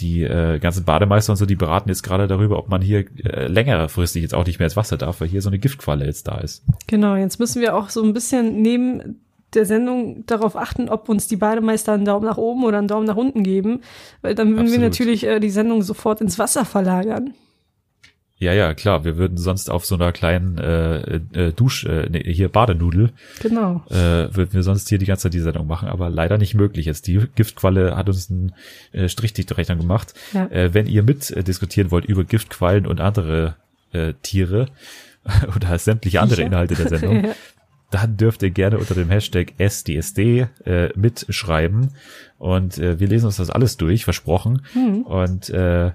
die 0.00 0.22
äh, 0.24 0.58
ganzen 0.58 0.84
Bademeister 0.84 1.32
und 1.32 1.36
so, 1.36 1.46
die 1.46 1.54
beraten 1.54 1.88
jetzt 1.88 2.02
gerade 2.02 2.26
darüber, 2.26 2.58
ob 2.58 2.68
man 2.68 2.82
hier 2.82 3.04
äh, 3.24 3.46
längerfristig 3.46 4.22
jetzt 4.22 4.34
auch 4.34 4.44
nicht 4.44 4.58
mehr 4.58 4.66
ins 4.66 4.76
Wasser 4.76 4.96
darf, 4.96 5.20
weil 5.20 5.28
hier 5.28 5.40
so 5.40 5.50
eine 5.50 5.60
Giftqualle 5.60 6.04
jetzt 6.04 6.26
da 6.26 6.38
ist. 6.38 6.64
Genau, 6.88 7.14
jetzt 7.14 7.38
müssen 7.38 7.62
wir 7.62 7.76
auch 7.76 7.88
so 7.88 8.02
ein 8.02 8.12
bisschen 8.12 8.60
neben 8.60 9.20
der 9.54 9.66
Sendung 9.66 10.24
darauf 10.26 10.56
achten, 10.56 10.88
ob 10.88 11.08
uns 11.08 11.28
die 11.28 11.36
Bademeister 11.36 11.92
einen 11.92 12.04
Daumen 12.04 12.26
nach 12.26 12.38
oben 12.38 12.64
oder 12.64 12.78
einen 12.78 12.88
Daumen 12.88 13.06
nach 13.06 13.16
unten 13.16 13.42
geben, 13.42 13.80
weil 14.22 14.34
dann 14.34 14.48
würden 14.48 14.60
Absolut. 14.60 14.80
wir 14.80 14.88
natürlich 14.88 15.24
äh, 15.24 15.40
die 15.40 15.50
Sendung 15.50 15.82
sofort 15.82 16.20
ins 16.20 16.38
Wasser 16.38 16.64
verlagern. 16.64 17.34
Ja, 18.36 18.52
ja, 18.52 18.74
klar. 18.74 19.04
Wir 19.04 19.16
würden 19.16 19.38
sonst 19.38 19.70
auf 19.70 19.86
so 19.86 19.94
einer 19.94 20.12
kleinen 20.12 20.58
äh, 20.58 21.16
äh, 21.32 21.52
Dusch, 21.52 21.84
äh, 21.84 22.08
nee, 22.10 22.22
hier 22.32 22.48
Badenudel, 22.48 23.12
genau, 23.40 23.84
äh, 23.90 24.28
würden 24.34 24.52
wir 24.52 24.62
sonst 24.62 24.88
hier 24.88 24.98
die 24.98 25.06
ganze 25.06 25.24
Zeit 25.24 25.34
die 25.34 25.40
Sendung 25.40 25.66
machen, 25.66 25.88
aber 25.88 26.10
leider 26.10 26.36
nicht 26.36 26.54
möglich. 26.54 26.86
Jetzt 26.86 27.06
die 27.06 27.26
Giftqualle 27.36 27.96
hat 27.96 28.08
uns 28.08 28.30
einen 28.30 28.52
äh, 28.92 29.08
Strich 29.08 29.34
durch 29.34 29.46
die 29.46 29.54
Rechnung 29.54 29.78
gemacht. 29.78 30.14
Ja. 30.32 30.46
Äh, 30.46 30.74
wenn 30.74 30.86
ihr 30.86 31.04
mit 31.04 31.30
äh, 31.30 31.44
diskutieren 31.44 31.90
wollt 31.90 32.04
über 32.04 32.24
Giftquallen 32.24 32.86
und 32.86 33.00
andere 33.00 33.54
äh, 33.92 34.14
Tiere 34.22 34.66
oder 35.56 35.78
sämtliche 35.78 36.20
andere 36.20 36.42
Inhalte 36.42 36.74
der 36.74 36.88
Sendung, 36.88 37.24
ja 37.24 37.34
dann 37.94 38.16
dürft 38.16 38.42
ihr 38.42 38.50
gerne 38.50 38.78
unter 38.78 38.94
dem 38.94 39.08
Hashtag 39.08 39.54
SDSD 39.58 40.46
äh, 40.64 40.88
mitschreiben. 40.96 41.90
Und 42.38 42.78
äh, 42.78 42.98
wir 42.98 43.06
lesen 43.08 43.26
uns 43.26 43.36
das 43.36 43.50
alles 43.50 43.76
durch, 43.76 44.04
versprochen. 44.04 44.62
Mhm. 44.74 45.02
Und 45.02 45.50
äh, 45.50 45.92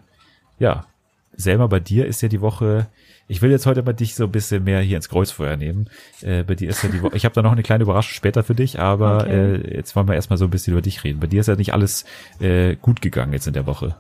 ja, 0.60 0.86
Selma, 1.34 1.68
bei 1.68 1.80
dir 1.80 2.06
ist 2.06 2.22
ja 2.22 2.28
die 2.28 2.42
Woche. 2.42 2.88
Ich 3.28 3.42
will 3.42 3.52
jetzt 3.52 3.66
heute 3.66 3.84
mal 3.84 3.94
dich 3.94 4.16
so 4.16 4.26
ein 4.26 4.32
bisschen 4.32 4.64
mehr 4.64 4.82
hier 4.82 4.98
ins 4.98 5.08
Kreuzfeuer 5.08 5.56
nehmen. 5.56 5.90
Äh, 6.22 6.44
bei 6.44 6.56
dir 6.56 6.70
ist 6.70 6.84
ja 6.84 6.90
die 6.90 7.02
Woche. 7.02 7.16
Ich 7.16 7.26
habe 7.26 7.36
da 7.36 7.42
noch 7.42 7.52
eine 7.52 7.64
kleine 7.64 7.84
Überraschung 7.84 8.14
später 8.14 8.44
für 8.44 8.56
dich, 8.56 8.80
aber 8.80 9.22
okay. 9.22 9.56
äh, 9.56 9.76
jetzt 9.78 9.96
wollen 9.96 10.08
wir 10.08 10.16
erstmal 10.16 10.38
so 10.38 10.46
ein 10.46 10.52
bisschen 10.52 10.74
über 10.74 10.82
dich 10.82 11.04
reden. 11.04 11.20
Bei 11.20 11.28
dir 11.28 11.42
ist 11.42 11.48
ja 11.48 11.56
nicht 11.56 11.74
alles 11.74 12.06
äh, 12.40 12.76
gut 12.76 13.02
gegangen 13.02 13.34
jetzt 13.34 13.48
in 13.48 13.54
der 13.54 13.68
Woche. 13.68 13.96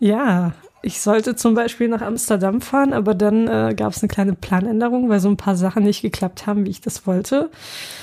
Ja, 0.00 0.52
ich 0.84 1.00
sollte 1.00 1.34
zum 1.34 1.54
Beispiel 1.54 1.88
nach 1.88 2.02
Amsterdam 2.02 2.60
fahren, 2.60 2.92
aber 2.92 3.14
dann 3.14 3.48
äh, 3.48 3.74
gab 3.74 3.92
es 3.92 4.02
eine 4.02 4.08
kleine 4.08 4.34
Planänderung, 4.34 5.08
weil 5.08 5.18
so 5.18 5.28
ein 5.28 5.36
paar 5.36 5.56
Sachen 5.56 5.82
nicht 5.84 6.02
geklappt 6.02 6.46
haben, 6.46 6.66
wie 6.66 6.70
ich 6.70 6.80
das 6.80 7.06
wollte. 7.06 7.50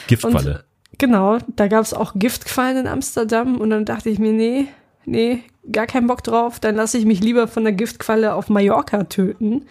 Giftqualle. 0.08 0.64
Und, 0.92 0.98
genau, 0.98 1.38
da 1.56 1.68
gab 1.68 1.84
es 1.84 1.94
auch 1.94 2.14
Giftquallen 2.16 2.78
in 2.78 2.88
Amsterdam 2.88 3.62
und 3.62 3.70
dann 3.70 3.86
dachte 3.86 4.10
ich 4.10 4.18
mir, 4.18 4.34
nee, 4.34 4.68
nee, 5.06 5.44
gar 5.72 5.86
keinen 5.86 6.08
Bock 6.08 6.24
drauf, 6.24 6.60
dann 6.60 6.76
lasse 6.76 6.98
ich 6.98 7.06
mich 7.06 7.22
lieber 7.22 7.48
von 7.48 7.64
der 7.64 7.74
Giftqualle 7.74 8.34
auf 8.34 8.50
Mallorca 8.50 9.04
töten. 9.04 9.66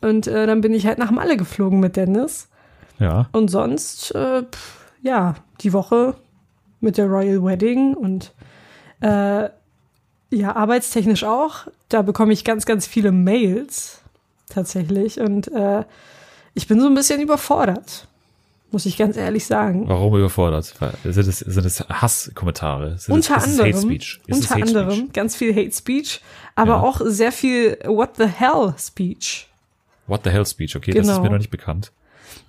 Und 0.00 0.28
äh, 0.28 0.46
dann 0.46 0.60
bin 0.60 0.72
ich 0.72 0.86
halt 0.86 0.98
nach 0.98 1.10
Malle 1.10 1.36
geflogen 1.36 1.80
mit 1.80 1.96
Dennis. 1.96 2.48
Ja. 3.00 3.28
Und 3.32 3.48
sonst, 3.48 4.14
äh, 4.14 4.42
pff, 4.42 4.86
ja, 5.02 5.34
die 5.60 5.72
Woche 5.72 6.14
mit 6.80 6.96
der 6.96 7.06
Royal 7.06 7.42
Wedding 7.42 7.94
und 7.94 8.32
äh, 9.00 9.48
ja, 10.30 10.54
arbeitstechnisch 10.56 11.24
auch. 11.24 11.66
Da 11.88 12.02
bekomme 12.02 12.32
ich 12.32 12.44
ganz, 12.44 12.66
ganz 12.66 12.86
viele 12.86 13.12
Mails 13.12 14.00
tatsächlich. 14.48 15.20
Und 15.20 15.48
äh, 15.52 15.84
ich 16.54 16.66
bin 16.66 16.80
so 16.80 16.86
ein 16.86 16.94
bisschen 16.94 17.20
überfordert, 17.20 18.06
muss 18.70 18.86
ich 18.86 18.96
ganz 18.96 19.16
ehrlich 19.16 19.46
sagen. 19.46 19.88
Warum 19.88 20.16
überfordert? 20.16 20.74
Sind 21.04 21.28
es, 21.28 21.38
sind 21.40 21.64
es 21.66 21.80
Hasskommentare? 21.88 22.98
Sind 22.98 23.14
unter 23.14 23.36
es, 23.36 23.44
ist 23.46 23.50
anderem, 23.60 23.72
Hate 23.72 23.82
Speech? 23.82 24.20
Ist 24.26 24.36
unter 24.36 24.54
Hate 24.54 24.62
anderem 24.62 24.90
Speech? 24.90 25.12
ganz 25.12 25.36
viel 25.36 25.54
Hate 25.54 25.72
Speech, 25.72 26.20
aber 26.54 26.72
Ja. 26.74 26.80
auch 26.80 27.00
sehr 27.04 27.32
viel 27.32 27.78
What 27.84 28.16
the 28.16 28.26
hell 28.26 28.74
Speech. 28.78 29.48
What 30.06 30.22
the 30.24 30.30
hell 30.30 30.46
Speech? 30.46 30.76
Okay, 30.76 30.92
das 30.92 31.06
ist 31.06 31.12
Genau. 31.12 31.22
mir 31.24 31.30
noch 31.30 31.38
nicht 31.38 31.50
bekannt. 31.50 31.92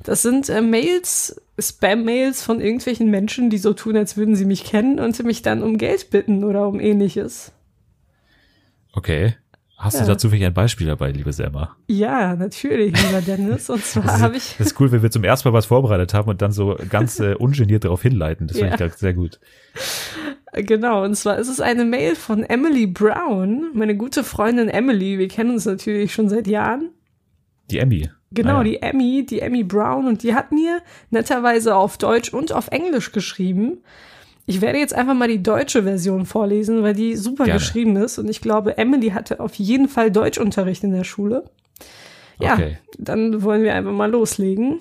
Das 0.04 0.22
sind 0.22 0.48
äh, 0.50 0.62
Mails, 0.62 1.42
Spam-Mails 1.60 2.44
von 2.44 2.62
irgendwelchen 2.62 3.10
Menschen, 3.10 3.50
die 3.50 3.58
so 3.58 3.74
tun, 3.74 3.98
als 3.98 4.16
würden 4.16 4.36
sie 4.36 4.46
mich 4.46 4.64
kennen 4.64 5.00
und 5.00 5.22
mich 5.24 5.42
dann 5.42 5.64
um 5.64 5.78
Geld 5.78 6.10
bitten 6.12 6.44
oder 6.44 6.68
um 6.68 6.80
ähnliches. 6.80 7.52
Okay. 8.98 9.36
Hast 9.78 9.94
Ja. 9.94 10.02
du 10.02 10.08
da 10.08 10.18
zufällig 10.18 10.44
ein 10.44 10.56
Beispiel 10.56 10.88
dabei, 10.88 11.12
liebe 11.12 11.32
Selma? 11.32 11.76
Ja, 11.86 12.36
natürlich, 12.36 13.00
lieber 13.00 13.22
Dennis. 13.22 13.70
Und 13.70 13.86
zwar 13.86 14.20
habe 14.22 14.36
ich, 14.38 14.56
Das 14.58 14.68
ist 14.68 14.80
cool, 14.80 14.92
wenn 14.92 15.04
wir 15.04 15.12
zum 15.12 15.24
ersten 15.24 15.48
Mal 15.48 15.54
was 15.54 15.68
vorbereitet 15.68 16.16
haben 16.16 16.28
und 16.32 16.42
dann 16.42 16.52
so 16.52 16.76
ganz 16.90 17.20
äh, 17.20 17.36
ungeniert 17.36 17.84
darauf 17.86 18.02
hinleiten. 18.02 18.48
Das 18.48 18.58
finde 18.58 18.74
ich 18.74 18.80
Ja. 18.80 18.90
sehr 18.90 19.14
gut. 19.14 19.40
genau, 20.54 21.04
und 21.04 21.14
zwar 21.16 21.38
ist 21.38 21.48
es 21.48 21.62
eine 21.62 21.86
Mail 21.86 22.16
von 22.16 22.42
Emily 22.44 22.88
Brown, 22.88 23.68
meine 23.76 23.96
gute 23.96 24.24
Freundin 24.24 24.68
Emily. 24.68 25.20
Wir 25.20 25.28
kennen 25.28 25.52
uns 25.52 25.66
natürlich 25.66 26.12
schon 26.12 26.28
seit 26.28 26.48
Jahren. 26.48 26.90
Die 27.70 27.78
Emmy. 27.78 28.10
Genau, 28.32 28.56
Ah, 28.56 28.58
ja. 28.58 28.64
die 28.64 28.82
Emmy, 28.82 29.26
die 29.30 29.42
Emmy 29.42 29.64
Brown. 29.64 30.08
Und 30.08 30.24
die 30.24 30.34
hat 30.34 30.52
mir 30.52 30.82
netterweise 31.12 31.76
auf 31.76 32.00
Deutsch 32.00 32.34
und 32.34 32.52
auf 32.52 32.70
Englisch 32.70 33.12
geschrieben. 33.12 33.84
Ich 34.50 34.62
werde 34.62 34.80
jetzt 34.80 34.94
einfach 34.96 35.14
mal 35.14 35.28
die 35.28 35.44
deutsche 35.44 35.84
Version 35.84 36.26
vorlesen, 36.26 36.82
weil 36.82 36.94
die 36.94 37.16
super 37.18 37.44
Gerne. 37.44 37.60
geschrieben 37.60 37.98
ist. 37.98 38.18
Und 38.18 38.30
ich 38.30 38.40
glaube, 38.42 38.78
Emily 38.78 39.10
hatte 39.10 39.40
auf 39.42 39.54
jeden 39.56 39.90
Fall 39.90 40.10
Deutschunterricht 40.10 40.84
in 40.84 40.94
der 40.94 41.04
Schule. 41.04 41.44
Ja, 42.40 42.54
Okay. 42.54 42.78
dann 42.98 43.44
wollen 43.44 43.64
wir 43.64 43.76
einfach 43.76 43.92
mal 43.92 44.10
loslegen. 44.10 44.80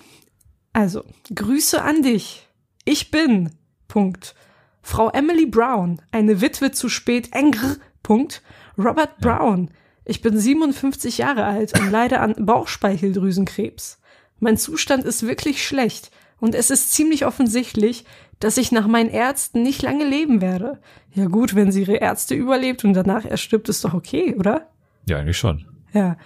Also, 0.72 1.02
Grüße 1.34 1.82
an 1.82 2.02
dich. 2.02 2.46
Ich 2.84 3.10
bin, 3.10 3.50
Punkt. 3.88 4.34
Frau 4.82 5.10
Emily 5.10 5.46
Brown, 5.46 6.00
eine 6.12 6.40
Witwe 6.40 6.70
zu 6.70 6.88
spät, 6.88 7.30
engr, 7.32 7.76
Punkt. 8.04 8.42
Robert 8.78 9.18
Brown. 9.18 9.70
Ich 10.04 10.20
bin 10.22 10.38
57 10.38 11.18
Jahre 11.18 11.42
alt 11.44 11.76
und 11.80 11.90
leide 11.90 12.20
an 12.20 12.34
Bauchspeicheldrüsenkrebs. 12.38 13.98
Mein 14.38 14.56
Zustand 14.58 15.04
ist 15.04 15.26
wirklich 15.26 15.66
schlecht 15.66 16.10
und 16.38 16.54
es 16.54 16.70
ist 16.70 16.92
ziemlich 16.92 17.26
offensichtlich, 17.26 18.04
dass 18.40 18.56
ich 18.58 18.72
nach 18.72 18.86
meinen 18.86 19.10
Ärzten 19.10 19.62
nicht 19.62 19.82
lange 19.82 20.04
leben 20.04 20.40
werde. 20.40 20.78
Ja 21.14 21.26
gut, 21.26 21.54
wenn 21.54 21.72
sie 21.72 21.80
ihre 21.82 21.96
Ärzte 21.96 22.34
überlebt 22.34 22.84
und 22.84 22.92
danach 22.94 23.24
erst 23.24 23.42
stirbt, 23.44 23.68
ist 23.68 23.84
doch 23.84 23.94
okay, 23.94 24.34
oder? 24.38 24.68
Ja, 25.08 25.18
eigentlich 25.18 25.38
schon. 25.38 25.64
Ja. 25.92 26.16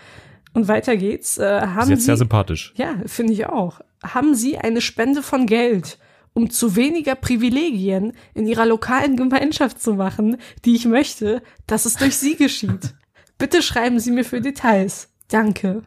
Und 0.52 0.67
weiter 0.67 0.97
geht's. 0.97 1.38
Äh, 1.38 1.61
haben 1.61 1.83
Ist 1.83 1.88
jetzt 1.90 2.00
Sie, 2.00 2.07
sehr 2.07 2.17
sympathisch. 2.17 2.73
ja, 2.76 2.95
finde 3.07 3.33
ich 3.33 3.47
auch. 3.47 3.81
Haben 4.02 4.35
Sie 4.35 4.59
eine 4.59 4.81
Spende 4.81 5.23
von 5.23 5.47
Geld, 5.47 5.99
um 6.33 6.50
zu 6.50 6.75
weniger 6.75 7.14
Privilegien 7.14 8.14
in 8.35 8.47
Ihrer 8.49 8.67
lokalen 8.67 9.17
Gemeinschaft 9.17 9.81
zu 9.81 9.95
machen, 9.95 10.38
die 10.64 10.75
ich 10.75 10.87
möchte, 10.87 11.43
dass 11.69 11.85
es 11.85 11.95
durch 11.95 12.17
Sie 12.17 12.35
geschieht? 12.37 12.95
Bitte 13.38 13.62
schreiben 13.62 14.00
Sie 14.00 14.11
mir 14.11 14.25
für 14.25 14.40
Details. 14.40 15.09
Danke. 15.29 15.83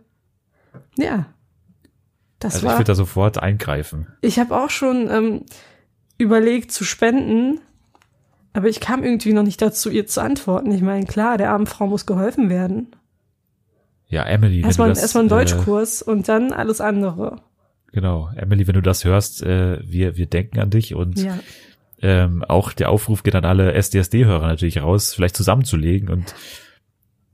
Ja. 0.97 1.25
Das 2.39 2.55
Also 2.55 2.65
ich 2.67 2.71
war. 2.71 2.79
würde 2.79 2.87
da 2.91 2.95
sofort 2.95 3.37
eingreifen. 3.37 4.07
Ich 4.21 4.39
habe 4.39 4.55
auch 4.55 4.69
schon 4.69 5.09
ähm, 5.09 5.45
überlegt 6.17 6.71
zu 6.71 6.83
spenden, 6.83 7.59
aber 8.53 8.67
ich 8.69 8.79
kam 8.79 9.03
irgendwie 9.03 9.33
noch 9.33 9.43
nicht 9.43 9.61
dazu, 9.61 9.89
ihr 9.89 10.05
zu 10.05 10.21
antworten. 10.21 10.71
Ich 10.71 10.81
meine, 10.81 11.05
klar, 11.05 11.37
der 11.37 11.49
armen 11.51 11.65
Frau 11.65 11.87
muss 11.87 12.05
geholfen 12.05 12.49
werden. 12.49 12.95
Ja, 14.07 14.23
Emily, 14.23 14.61
Erstmal 14.61 14.89
erstmal 14.89 15.23
einen 15.23 15.31
äh, 15.31 15.35
Deutschkurs 15.35 16.01
und 16.03 16.27
dann 16.29 16.53
alles 16.53 16.81
andere. 16.81 17.37
Genau, 17.91 18.29
Emily, 18.35 18.67
wenn 18.67 18.75
du 18.75 18.81
das 18.81 19.05
hörst, 19.05 19.41
äh, 19.43 19.79
wir, 19.83 20.17
wir 20.17 20.27
denken 20.27 20.59
an 20.59 20.69
dich 20.69 20.93
und 20.93 21.19
Ja. 21.19 21.39
ähm, 22.01 22.43
auch 22.43 22.73
der 22.73 22.89
Aufruf 22.89 23.23
geht 23.23 23.33
an 23.35 23.45
alle 23.45 23.73
SDSD-Hörer 23.73 24.47
natürlich 24.47 24.81
raus, 24.81 25.13
vielleicht 25.15 25.35
zusammenzulegen 25.35 26.09
und 26.09 26.35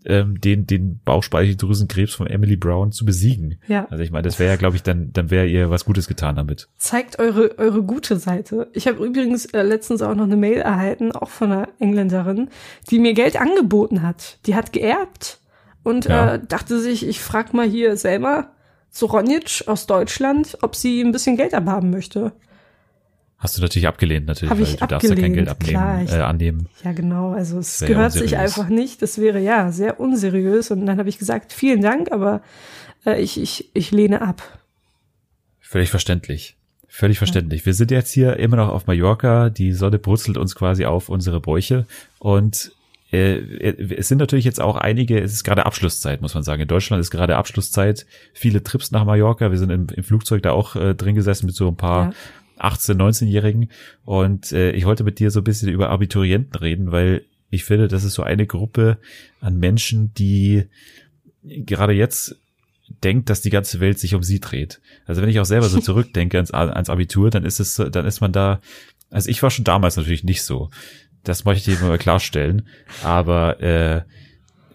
ähm, 0.06 0.40
den, 0.40 0.66
den 0.66 1.00
Bauchspeicheldrüsenkrebs 1.06 2.14
von 2.14 2.28
Emily 2.28 2.56
Brown 2.56 2.92
zu 2.92 3.06
besiegen. 3.06 3.60
Ja. 3.68 3.88
Also 3.90 4.04
ich 4.04 4.12
meine, 4.12 4.24
das 4.24 4.40
wäre 4.40 4.52
ja, 4.52 4.56
glaube 4.56 4.76
ich, 4.76 4.84
dann, 4.84 5.12
dann 5.14 5.30
wäre 5.30 5.46
ihr 5.48 5.70
was 5.70 5.86
Gutes 5.86 6.08
getan 6.08 6.36
damit. 6.36 6.70
Zeigt 6.78 7.20
eure, 7.20 7.58
eure 7.58 7.84
gute 7.84 8.18
Seite. 8.18 8.70
Ich 8.74 8.88
habe 8.88 9.06
übrigens 9.06 9.46
äh, 9.48 9.62
letztens 9.62 10.02
auch 10.02 10.16
noch 10.16 10.24
eine 10.24 10.38
Mail 10.38 10.58
erhalten, 10.60 11.12
auch 11.12 11.30
von 11.30 11.52
einer 11.52 11.70
Engländerin, 11.80 12.50
die 12.90 13.00
mir 13.00 13.14
Geld 13.14 13.40
angeboten 13.40 14.02
hat. 14.02 14.40
Die 14.46 14.56
hat 14.56 14.74
geerbt 14.74 15.40
und 15.84 16.06
Ja. 16.06 16.36
äh, 16.36 16.40
dachte 16.48 16.80
sich, 16.80 17.08
ich 17.08 17.20
frag 17.20 17.54
mal 17.54 17.68
hier 17.68 17.96
Selma 17.98 18.52
Zoronic 18.92 19.64
aus 19.68 19.86
Deutschland, 19.86 20.58
ob 20.62 20.76
sie 20.76 21.02
ein 21.02 21.12
bisschen 21.12 21.38
Geld 21.38 21.54
abhaben 21.54 21.90
möchte. 21.90 22.32
Hast 23.40 23.58
du 23.58 23.62
natürlich 23.62 23.88
abgelehnt, 23.88 24.28
natürlich, 24.28 24.52
Hab 24.52 24.60
weil 24.60 24.76
du 24.76 24.86
darfst 24.88 25.10
ja 25.10 25.16
kein 25.16 25.34
Geld 25.34 25.48
abgelehnt, 25.48 25.78
abnehmen, 25.80 26.06
klar, 26.08 26.16
ich- 26.18 26.22
äh, 26.22 26.26
annehmen. 26.26 26.68
Ja, 26.84 26.92
genau. 26.92 27.32
Also 27.32 27.60
es 27.60 27.80
Sehr 27.80 27.88
gehört 27.88 28.12
sich 28.12 28.22
unseriös. 28.34 28.58
einfach 28.58 28.70
nicht. 28.70 29.02
Das 29.02 29.18
wäre 29.18 29.40
ja 29.40 29.72
sehr 29.72 30.00
unseriös. 30.00 30.72
Und 30.72 30.86
dann 30.86 31.00
habe 31.00 31.08
ich 31.08 31.18
gesagt, 31.18 31.54
vielen 31.54 31.82
Dank, 31.82 32.12
aber 32.12 32.42
äh, 33.06 33.22
ich, 33.22 33.40
ich, 33.42 33.70
ich 33.74 33.92
lehne 33.92 34.22
ab. 34.22 34.42
Völlig 35.62 35.90
verständlich. 35.90 36.58
Völlig 36.88 37.18
verständlich. 37.18 37.66
Wir 37.66 37.74
sind 37.74 37.92
jetzt 37.92 38.12
hier 38.12 38.38
immer 38.38 38.58
noch 38.58 38.70
auf 38.70 38.88
Mallorca. 38.88 39.50
Die 39.50 39.72
Sonne 39.72 40.00
brutzelt 40.00 40.38
uns 40.38 40.54
quasi 40.56 40.86
auf 40.86 41.08
unsere 41.08 41.40
Bäuche. 41.40 41.86
Und 42.18 42.72
äh, 43.12 43.38
es 43.96 44.08
sind 44.10 44.18
natürlich 44.18 44.44
jetzt 44.46 44.60
auch 44.60 44.76
einige, 44.76 45.20
es 45.22 45.32
ist 45.32 45.44
gerade 45.44 45.66
Abschlusszeit, 45.66 46.22
muss 46.22 46.34
man 46.34 46.44
sagen. 46.44 46.62
In 46.64 46.68
Deutschland 46.68 47.00
ist 47.00 47.12
gerade 47.12 47.38
Abschlusszeit. 47.38 48.06
Viele 48.34 48.64
Trips 48.64 48.92
nach 48.92 49.06
Mallorca. 49.06 49.50
Wir 49.52 49.58
sind 49.60 49.70
im, 49.70 49.88
im 49.96 50.04
Flugzeug 50.04 50.42
da 50.44 50.52
auch 50.52 50.76
äh, 50.76 50.94
drin 50.96 51.16
gesessen 51.16 51.46
mit 51.46 51.56
so 51.56 51.68
ein 51.70 51.78
paar. 51.78 52.14
18-, 52.60 52.96
19-Jährigen. 52.96 53.70
Und 54.06 54.52
äh, 54.52 54.72
ich 54.72 54.86
wollte 54.86 55.04
mit 55.04 55.20
dir 55.20 55.32
so 55.32 55.42
ein 55.42 55.44
bisschen 55.46 55.70
über 55.70 55.90
Abiturienten 55.90 56.56
reden, 56.60 56.92
weil 56.92 57.24
ich 57.50 57.64
finde, 57.64 57.88
das 57.88 58.04
ist 58.04 58.14
so 58.14 58.24
eine 58.24 58.46
Gruppe 58.46 58.98
an 59.42 59.58
Menschen, 59.58 60.14
die 60.14 60.66
gerade 61.44 61.94
jetzt 61.94 62.36
denkt, 63.04 63.30
dass 63.30 63.42
die 63.42 63.50
ganze 63.50 63.80
Welt 63.80 64.00
sich 64.00 64.16
um 64.16 64.24
sie 64.24 64.40
dreht. 64.40 64.82
Also 65.06 65.22
wenn 65.22 65.30
ich 65.30 65.40
auch 65.40 65.46
selber 65.46 65.70
so 65.70 65.80
zurückdenke 65.82 66.38
ans, 66.38 66.52
ans 66.52 66.90
Abitur, 66.90 67.30
dann 67.30 67.46
ist 67.46 67.60
es, 67.60 67.76
so- 67.76 67.90
dann 67.90 68.06
ist 68.06 68.20
man 68.22 68.32
da, 68.32 68.62
also 69.10 69.30
ich 69.30 69.42
war 69.44 69.50
schon 69.52 69.66
damals 69.66 69.96
natürlich 69.98 70.24
nicht 70.24 70.44
so. 70.44 70.70
Das 71.24 71.46
möchte 71.46 71.72
ich 71.72 71.82
mal 71.82 71.98
klarstellen. 71.98 72.68
Aber 73.04 73.60
äh, 73.62 74.02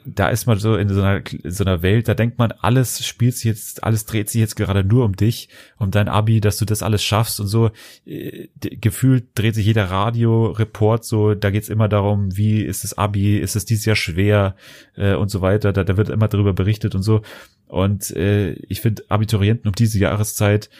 da 0.06 0.28
ist 0.28 0.46
man 0.46 0.58
so 0.58 0.76
in 0.76 0.88
so 0.88 1.02
einer, 1.02 1.22
so 1.44 1.64
einer 1.64 1.82
Welt, 1.82 2.08
da 2.08 2.14
denkt 2.14 2.38
man, 2.38 2.52
alles 2.52 3.06
spielt 3.06 3.34
sich 3.34 3.44
jetzt, 3.44 3.84
alles 3.84 4.06
dreht 4.06 4.28
sich 4.28 4.40
jetzt 4.40 4.56
gerade 4.56 4.84
nur 4.84 5.04
um 5.04 5.16
dich, 5.16 5.48
um 5.78 5.90
dein 5.90 6.08
Abi, 6.08 6.40
dass 6.40 6.58
du 6.58 6.64
das 6.64 6.82
alles 6.82 7.02
schaffst 7.02 7.40
und 7.40 7.46
so. 7.46 7.70
Äh, 8.06 8.48
Gefühlt 8.60 9.28
dreht 9.34 9.54
sich 9.54 9.66
jeder 9.66 9.90
Radio-Report 9.90 11.04
so, 11.04 11.34
da 11.34 11.50
geht's 11.50 11.68
immer 11.68 11.88
darum, 11.88 12.36
wie 12.36 12.62
ist 12.62 12.84
das 12.84 12.96
Abi, 12.98 13.38
ist 13.38 13.56
es 13.56 13.64
dieses 13.64 13.84
Jahr 13.84 13.96
schwer 13.96 14.56
äh, 14.96 15.14
und 15.14 15.30
so 15.30 15.40
weiter. 15.40 15.72
Da, 15.72 15.84
da 15.84 15.96
wird 15.96 16.08
immer 16.08 16.28
darüber 16.28 16.52
berichtet 16.52 16.94
und 16.94 17.02
so. 17.02 17.22
Und 17.66 18.10
äh, 18.10 18.52
ich 18.52 18.80
finde 18.80 19.04
Abiturienten 19.08 19.68
um 19.68 19.74
diese 19.74 19.98
Jahreszeit 19.98 20.70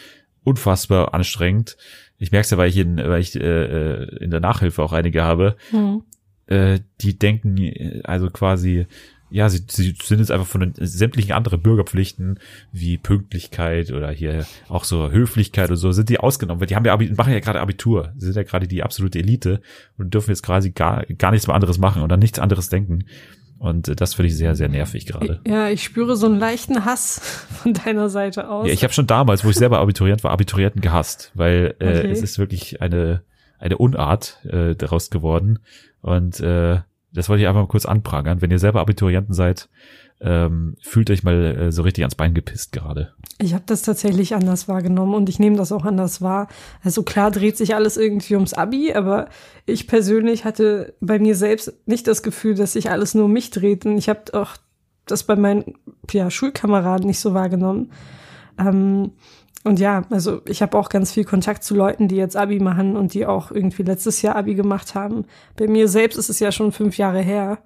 unfassbar 0.45 1.14
anstrengend. 1.14 1.76
Ich 2.19 2.31
merke 2.31 2.45
es 2.45 2.50
ja, 2.50 2.59
weil 2.59 2.69
ich 2.69 2.76
in, 2.76 2.97
weil 2.99 3.21
ich 3.21 3.35
äh, 3.37 3.40
äh, 3.40 4.16
in 4.19 4.31
der 4.31 4.40
Nachhilfe 4.40 4.83
auch 4.83 4.93
einige 4.93 5.23
habe 5.23 5.57
Hm. 5.71 6.02
äh, 6.47 6.81
die 7.00 7.19
denken 7.19 8.02
also 8.04 8.31
quasi, 8.31 8.87
ja, 9.35 9.49
sie, 9.49 9.64
sie 9.69 9.97
sind 10.00 10.21
jetzt 10.21 10.31
einfach 10.31 10.47
von 10.47 10.61
den 10.61 10.75
sämtlichen 10.79 11.33
anderen 11.33 11.61
Bürgerpflichten 11.61 12.38
wie 12.71 12.99
Pünktlichkeit 12.99 13.91
oder 13.91 14.11
hier 14.12 14.47
auch 14.69 14.85
so 14.85 15.11
Höflichkeit 15.11 15.71
und 15.71 15.76
so, 15.76 15.91
sind 15.91 16.09
die 16.09 16.21
ausgenommen, 16.21 16.61
weil 16.61 16.69
die 16.69 16.76
haben 16.76 16.85
ja 16.85 16.93
Abi, 16.93 17.12
machen 17.17 17.33
ja 17.33 17.41
gerade 17.41 17.61
Abitur, 17.61 18.12
sie 18.17 18.26
sind 18.26 18.37
ja 18.37 18.45
gerade 18.45 18.69
die 18.69 18.85
absolute 18.85 19.19
Elite 19.19 19.61
und 19.99 20.14
dürfen 20.14 20.31
jetzt 20.31 20.45
quasi 20.45 20.71
gar, 20.71 21.05
gar 21.19 21.33
nichts 21.33 21.49
mehr 21.49 21.55
anderes 21.57 21.79
machen 21.79 22.03
und 22.03 22.12
an 22.12 22.21
nichts 22.21 22.38
anderes 22.38 22.69
denken. 22.69 23.07
Und 23.59 23.88
äh, 23.88 23.97
das 23.97 24.14
finde 24.14 24.29
ich 24.29 24.37
sehr, 24.37 24.55
sehr 24.55 24.69
nervig 24.69 25.05
gerade. 25.05 25.41
Ja, 25.49 25.69
ich 25.69 25.83
spüre 25.83 26.14
so 26.17 26.26
einen 26.26 26.38
leichten 26.38 26.85
Hass 26.85 27.19
von 27.62 27.75
deiner 27.75 28.11
Seite 28.11 28.49
aus. 28.49 28.69
Ja, 28.69 28.73
ich 28.73 28.85
habe 28.85 28.93
schon 28.95 29.09
damals, 29.09 29.45
wo 29.45 29.50
ich 29.50 29.57
selber 29.57 29.81
Abiturient 29.81 30.23
war, 30.23 30.31
Abiturienten 30.31 30.81
gehasst, 30.81 31.33
weil 31.35 31.75
äh, 31.81 31.99
Okay. 31.99 32.11
es 32.11 32.23
ist 32.23 32.38
wirklich 32.38 32.81
eine 32.81 33.23
eine 33.59 33.79
Unart 33.79 34.45
äh, 34.45 34.75
daraus 34.75 35.11
geworden 35.11 35.61
und 36.03 36.38
äh, 36.41 36.81
das 37.14 37.28
wollte 37.28 37.42
ich 37.42 37.49
einfach 37.49 37.62
mal 37.62 37.68
kurz 37.68 37.87
anprangern. 37.87 38.42
Wenn 38.42 38.50
ihr 38.50 38.59
selber 38.59 38.80
Abiturienten 38.80 39.35
seid, 39.35 39.68
ähm, 40.21 40.76
fühlt 40.80 41.11
euch 41.11 41.23
mal 41.23 41.44
äh, 41.44 41.73
so 41.73 41.83
richtig 41.83 42.02
ans 42.02 42.14
Bein 42.14 42.35
gepisst 42.35 42.73
gerade. 42.73 43.12
Ich 43.40 43.54
habe 43.54 43.64
das 43.66 43.83
tatsächlich 43.83 44.35
anders 44.35 44.68
wahrgenommen 44.68 45.14
und 45.14 45.28
ich 45.28 45.38
nehme 45.38 45.56
das 45.56 45.73
auch 45.73 45.85
anders 45.85 46.23
wahr. 46.23 46.49
Also 46.83 47.02
klar 47.02 47.30
dreht 47.30 47.56
sich 47.56 47.75
alles 47.75 47.97
irgendwie 47.97 48.35
ums 48.35 48.54
Abi, 48.54 48.92
aber 48.94 49.28
ich 49.66 49.87
persönlich 49.87 50.44
hatte 50.44 50.94
bei 51.00 51.18
mir 51.18 51.37
selbst 51.37 51.75
nicht 51.87 52.06
das 52.06 52.23
Gefühl, 52.23 52.54
dass 52.54 52.73
sich 52.73 52.90
alles 52.90 53.14
nur 53.14 53.26
um 53.26 53.33
mich 53.33 53.50
dreht. 53.50 53.87
Und 53.87 53.99
ich 53.99 54.09
habe 54.09 54.23
auch 54.33 54.56
das 55.06 55.25
bei 55.25 55.37
meinen 55.37 55.75
ja, 56.11 56.30
Schulkameraden 56.30 57.06
nicht 57.06 57.21
so 57.21 57.35
wahrgenommen. 57.35 57.92
Ähm, 58.59 59.12
und 59.64 59.80
ja, 59.80 60.02
also 60.11 60.42
ich 60.47 60.61
habe 60.61 60.78
auch 60.78 60.90
ganz 60.90 61.12
viel 61.12 61.25
Kontakt 61.25 61.64
zu 61.64 61.75
Leuten, 61.75 62.06
die 62.06 62.16
jetzt 62.16 62.37
Abi 62.37 62.61
machen 62.61 62.97
und 62.97 63.14
die 63.14 63.25
auch 63.25 63.50
irgendwie 63.50 63.83
letztes 63.83 64.21
Jahr 64.21 64.37
Abi 64.37 64.54
gemacht 64.54 64.94
haben. 64.94 65.25
Bei 65.56 65.66
mir 65.66 65.88
selbst 65.88 66.16
ist 66.18 66.28
es 66.28 66.38
ja 66.38 66.52
schon 66.52 66.71
fünf 66.71 66.99
Jahre 66.99 67.21
her. 67.21 67.59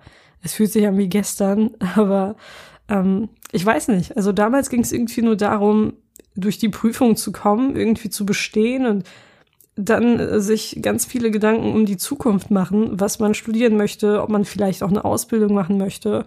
Es 0.42 0.54
fühlt 0.54 0.70
sich 0.70 0.86
an 0.86 0.96
wie 0.96 1.08
gestern, 1.08 1.70
aber 1.96 2.36
ähm, 2.88 3.28
ich 3.50 3.66
weiß 3.66 3.88
nicht. 3.88 4.16
Also 4.16 4.32
damals 4.32 4.70
ging 4.70 4.80
es 4.80 4.92
irgendwie 4.92 5.22
nur 5.22 5.36
darum, 5.36 5.94
durch 6.36 6.58
die 6.58 6.68
Prüfung 6.68 7.16
zu 7.16 7.32
kommen, 7.32 7.74
irgendwie 7.74 8.10
zu 8.10 8.24
bestehen 8.24 8.86
und 8.86 9.04
dann 9.74 10.20
äh, 10.20 10.40
sich 10.40 10.78
ganz 10.80 11.04
viele 11.04 11.32
Gedanken 11.32 11.72
um 11.72 11.84
die 11.84 11.96
Zukunft 11.96 12.52
machen, 12.52 13.00
was 13.00 13.18
man 13.18 13.34
studieren 13.34 13.76
möchte, 13.76 14.22
ob 14.22 14.28
man 14.28 14.44
vielleicht 14.44 14.84
auch 14.84 14.90
eine 14.90 15.04
Ausbildung 15.04 15.52
machen 15.52 15.78
möchte. 15.78 16.24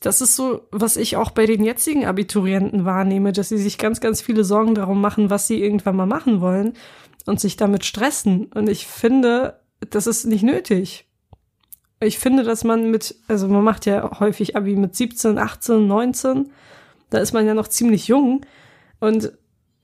Das 0.00 0.20
ist 0.20 0.36
so, 0.36 0.62
was 0.70 0.96
ich 0.96 1.16
auch 1.16 1.30
bei 1.30 1.46
den 1.46 1.64
jetzigen 1.64 2.04
Abiturienten 2.04 2.84
wahrnehme, 2.84 3.32
dass 3.32 3.48
sie 3.48 3.58
sich 3.58 3.78
ganz, 3.78 4.00
ganz 4.00 4.20
viele 4.20 4.44
Sorgen 4.44 4.74
darum 4.74 5.00
machen, 5.00 5.30
was 5.30 5.46
sie 5.46 5.62
irgendwann 5.62 5.96
mal 5.96 6.06
machen 6.06 6.40
wollen 6.40 6.74
und 7.26 7.40
sich 7.40 7.56
damit 7.56 7.84
stressen. 7.84 8.46
Und 8.54 8.68
ich 8.68 8.86
finde, 8.86 9.60
das 9.90 10.06
ist 10.06 10.26
nicht 10.26 10.42
nötig. 10.42 11.06
Ich 12.00 12.18
finde, 12.18 12.42
dass 12.42 12.64
man 12.64 12.90
mit, 12.90 13.14
also 13.28 13.48
man 13.48 13.64
macht 13.64 13.86
ja 13.86 14.18
häufig 14.20 14.56
Abi 14.56 14.76
mit 14.76 14.94
17, 14.94 15.38
18, 15.38 15.86
19. 15.86 16.50
Da 17.10 17.18
ist 17.18 17.32
man 17.32 17.46
ja 17.46 17.54
noch 17.54 17.68
ziemlich 17.68 18.08
jung. 18.08 18.42
Und 19.00 19.32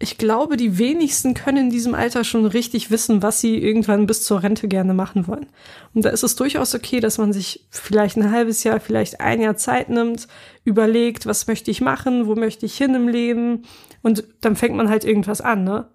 ich 0.03 0.17
glaube, 0.17 0.57
die 0.57 0.79
wenigsten 0.79 1.35
können 1.35 1.67
in 1.67 1.71
diesem 1.71 1.95
Alter 1.95 2.25
schon 2.25 2.47
richtig 2.47 2.91
wissen, 2.91 3.23
was 3.23 3.43
sie 3.43 3.59
irgendwann 3.59 4.07
bis 4.07 4.25
zur 4.25 4.43
Rente 4.43 4.67
gerne 4.67 4.95
machen 4.95 5.29
wollen. 5.29 5.47
Und 5.93 6.07
da 6.07 6.09
ist 6.09 6.23
es 6.23 6.37
durchaus 6.37 6.75
okay, 6.75 7.01
dass 7.01 7.19
man 7.19 7.35
sich 7.35 7.67
vielleicht 7.69 8.17
ein 8.17 8.31
halbes 8.31 8.65
Jahr, 8.65 8.81
vielleicht 8.81 9.21
ein 9.21 9.43
Jahr 9.43 9.57
Zeit 9.57 9.91
nimmt, 9.91 10.27
überlegt, 10.65 11.27
was 11.27 11.47
möchte 11.47 11.71
ich 11.71 11.83
machen, 11.83 12.27
wo 12.27 12.35
möchte 12.35 12.65
ich 12.65 12.79
hin 12.79 12.95
im 12.95 13.09
Leben. 13.09 13.65
Und 14.01 14.25
dann 14.41 14.57
fängt 14.57 14.75
man 14.75 14.89
halt 14.89 15.05
irgendwas 15.05 15.43
an, 15.43 15.65
ne? 15.65 15.89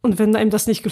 Und 0.00 0.18
wenn 0.18 0.34
einem 0.34 0.50
das 0.50 0.66
nicht 0.66 0.82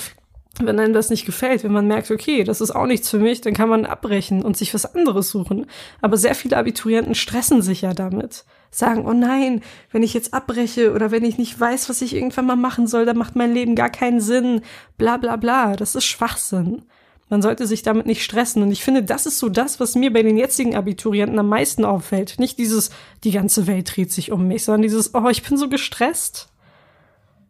wenn 0.61 0.79
einem 0.79 0.93
das 0.93 1.11
nicht 1.11 1.27
gefällt, 1.27 1.65
wenn 1.65 1.73
man 1.73 1.89
merkt, 1.89 2.11
okay, 2.11 2.45
das 2.45 2.61
ist 2.61 2.71
auch 2.71 2.87
nichts 2.87 3.11
für 3.11 3.19
mich, 3.19 3.41
dann 3.41 3.55
kann 3.55 3.69
man 3.69 3.87
abbrechen 3.87 4.45
und 4.45 4.57
sich 4.57 4.73
was 4.73 4.95
anderes 4.95 5.31
suchen. 5.31 5.67
Aber 6.01 6.17
sehr 6.17 6.35
viele 6.35 6.57
Abiturienten 6.57 7.15
stressen 7.15 7.61
sich 7.61 7.83
ja 7.83 7.93
damit. 7.93 8.45
Sagen, 8.75 9.07
oh 9.07 9.13
nein, 9.13 9.63
wenn 9.91 10.03
ich 10.03 10.15
jetzt 10.15 10.35
abbreche 10.35 10.93
oder 10.93 11.11
wenn 11.11 11.25
ich 11.25 11.39
nicht 11.39 11.59
weiß, 11.59 11.89
was 11.89 12.03
ich 12.03 12.15
irgendwann 12.15 12.47
mal 12.47 12.57
machen 12.57 12.87
soll, 12.87 13.05
dann 13.07 13.17
macht 13.17 13.37
mein 13.37 13.55
Leben 13.55 13.75
gar 13.75 13.91
keinen 13.91 14.21
Sinn. 14.21 14.63
Bla 14.99 15.17
bla 15.17 15.37
bla. 15.37 15.77
Das 15.77 15.95
ist 15.95 16.05
Schwachsinn. 16.05 16.83
Man 17.31 17.41
sollte 17.41 17.67
sich 17.67 17.83
damit 17.83 18.07
nicht 18.07 18.23
stressen. 18.23 18.63
Und 18.63 18.71
ich 18.71 18.85
finde, 18.85 19.03
das 19.03 19.27
ist 19.27 19.39
so 19.39 19.49
das, 19.49 19.81
was 19.81 19.95
mir 19.95 20.13
bei 20.13 20.23
den 20.23 20.37
jetzigen 20.37 20.77
Abiturienten 20.77 21.39
am 21.39 21.49
meisten 21.49 21.85
auffällt. 21.85 22.39
Nicht 22.39 22.59
dieses, 22.59 22.91
die 23.25 23.31
ganze 23.31 23.67
Welt 23.67 23.97
dreht 23.97 24.13
sich 24.13 24.31
um 24.31 24.47
mich, 24.47 24.65
sondern 24.65 24.83
dieses, 24.83 25.15
oh, 25.15 25.29
ich 25.29 25.43
bin 25.43 25.57
so 25.57 25.69
gestresst. 25.69 26.49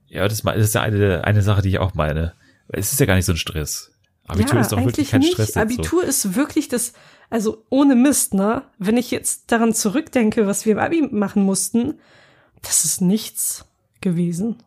Ja, 0.07 0.29
das 0.29 0.41
ist 0.41 0.75
ja 0.75 0.83
eine, 0.83 1.25
eine 1.25 1.43
Sache, 1.43 1.63
die 1.63 1.71
ich 1.71 1.79
auch 1.79 1.95
meine 1.95 2.35
es 2.69 2.93
ist 2.93 3.01
ja 3.01 3.07
gar 3.07 3.15
nicht 3.17 3.27
so 3.27 3.33
ein 3.33 3.39
Stress. 3.39 3.91
Abitur 4.27 4.55
ja, 4.55 4.61
ist 4.63 4.73
doch 4.73 4.85
wirklich 4.85 5.11
kein 5.11 5.21
nicht. 5.21 5.35
Stress. 5.35 5.57
Abitur 5.57 6.03
so. 6.03 6.09
ist 6.09 6.35
wirklich 6.35 6.69
das, 6.69 6.95
also 7.31 7.65
ohne 7.71 7.95
Mist, 7.95 8.35
ne? 8.35 8.63
Wenn 8.79 8.97
ich 8.97 9.11
jetzt 9.11 9.51
daran 9.53 9.75
zurückdenke, 9.75 10.47
was 10.47 10.67
wir 10.67 10.73
im 10.73 10.79
Abi 10.79 11.03
machen 11.11 11.43
mussten, 11.43 11.99
das 12.63 12.85
ist 12.85 13.01
nichts 13.01 13.65
gewesen. 14.01 14.63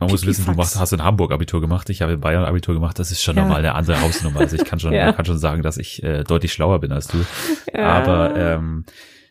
Man 0.00 0.10
muss 0.10 0.24
wissen, 0.24 0.44
du 0.44 0.52
machst, 0.52 0.78
hast 0.78 0.92
in 0.92 1.02
Hamburg 1.02 1.32
Abitur 1.32 1.60
gemacht, 1.60 1.90
ich 1.90 2.02
habe 2.02 2.12
in 2.12 2.20
Bayern 2.20 2.44
Abitur 2.44 2.72
gemacht, 2.72 3.00
das 3.00 3.10
ist 3.10 3.20
schon 3.20 3.36
ja. 3.36 3.42
nochmal 3.42 3.58
eine 3.58 3.74
andere 3.74 4.00
Hausnummer. 4.00 4.40
Also 4.40 4.54
ich 4.54 4.64
kann 4.64 4.78
schon, 4.78 4.92
ja. 4.94 5.12
kann 5.12 5.24
schon 5.24 5.38
sagen, 5.38 5.62
dass 5.62 5.76
ich 5.76 6.02
äh, 6.04 6.22
deutlich 6.22 6.52
schlauer 6.52 6.80
bin 6.80 6.92
als 6.92 7.08
du. 7.08 7.18
Ja. 7.74 7.92
Aber 7.92 8.34
ähm, 8.34 8.84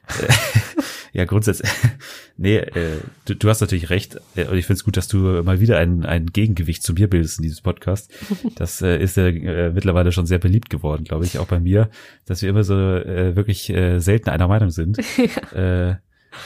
ja, 1.13 1.25
grundsätzlich, 1.25 1.69
nee, 2.37 2.57
äh, 2.57 2.99
du, 3.25 3.35
du 3.35 3.49
hast 3.49 3.61
natürlich 3.61 3.89
recht. 3.89 4.17
Äh, 4.35 4.45
und 4.45 4.57
ich 4.57 4.65
finde 4.65 4.77
es 4.77 4.83
gut, 4.83 4.97
dass 4.97 5.07
du 5.07 5.17
mal 5.43 5.59
wieder 5.59 5.77
ein, 5.77 6.05
ein 6.05 6.27
Gegengewicht 6.27 6.83
zu 6.83 6.93
mir 6.93 7.09
bildest 7.09 7.39
in 7.39 7.43
diesem 7.43 7.63
Podcast. 7.63 8.11
Das 8.55 8.81
äh, 8.81 8.97
ist 9.01 9.17
ja 9.17 9.27
äh, 9.27 9.71
mittlerweile 9.71 10.11
schon 10.11 10.25
sehr 10.25 10.39
beliebt 10.39 10.69
geworden, 10.69 11.03
glaube 11.03 11.25
ich, 11.25 11.39
auch 11.39 11.47
bei 11.47 11.59
mir, 11.59 11.89
dass 12.25 12.41
wir 12.41 12.49
immer 12.49 12.63
so 12.63 12.75
äh, 12.75 13.35
wirklich 13.35 13.69
äh, 13.69 13.99
selten 13.99 14.29
einer 14.29 14.47
Meinung 14.47 14.69
sind. 14.69 14.97
Ja. 15.53 15.89
Äh, 15.89 15.95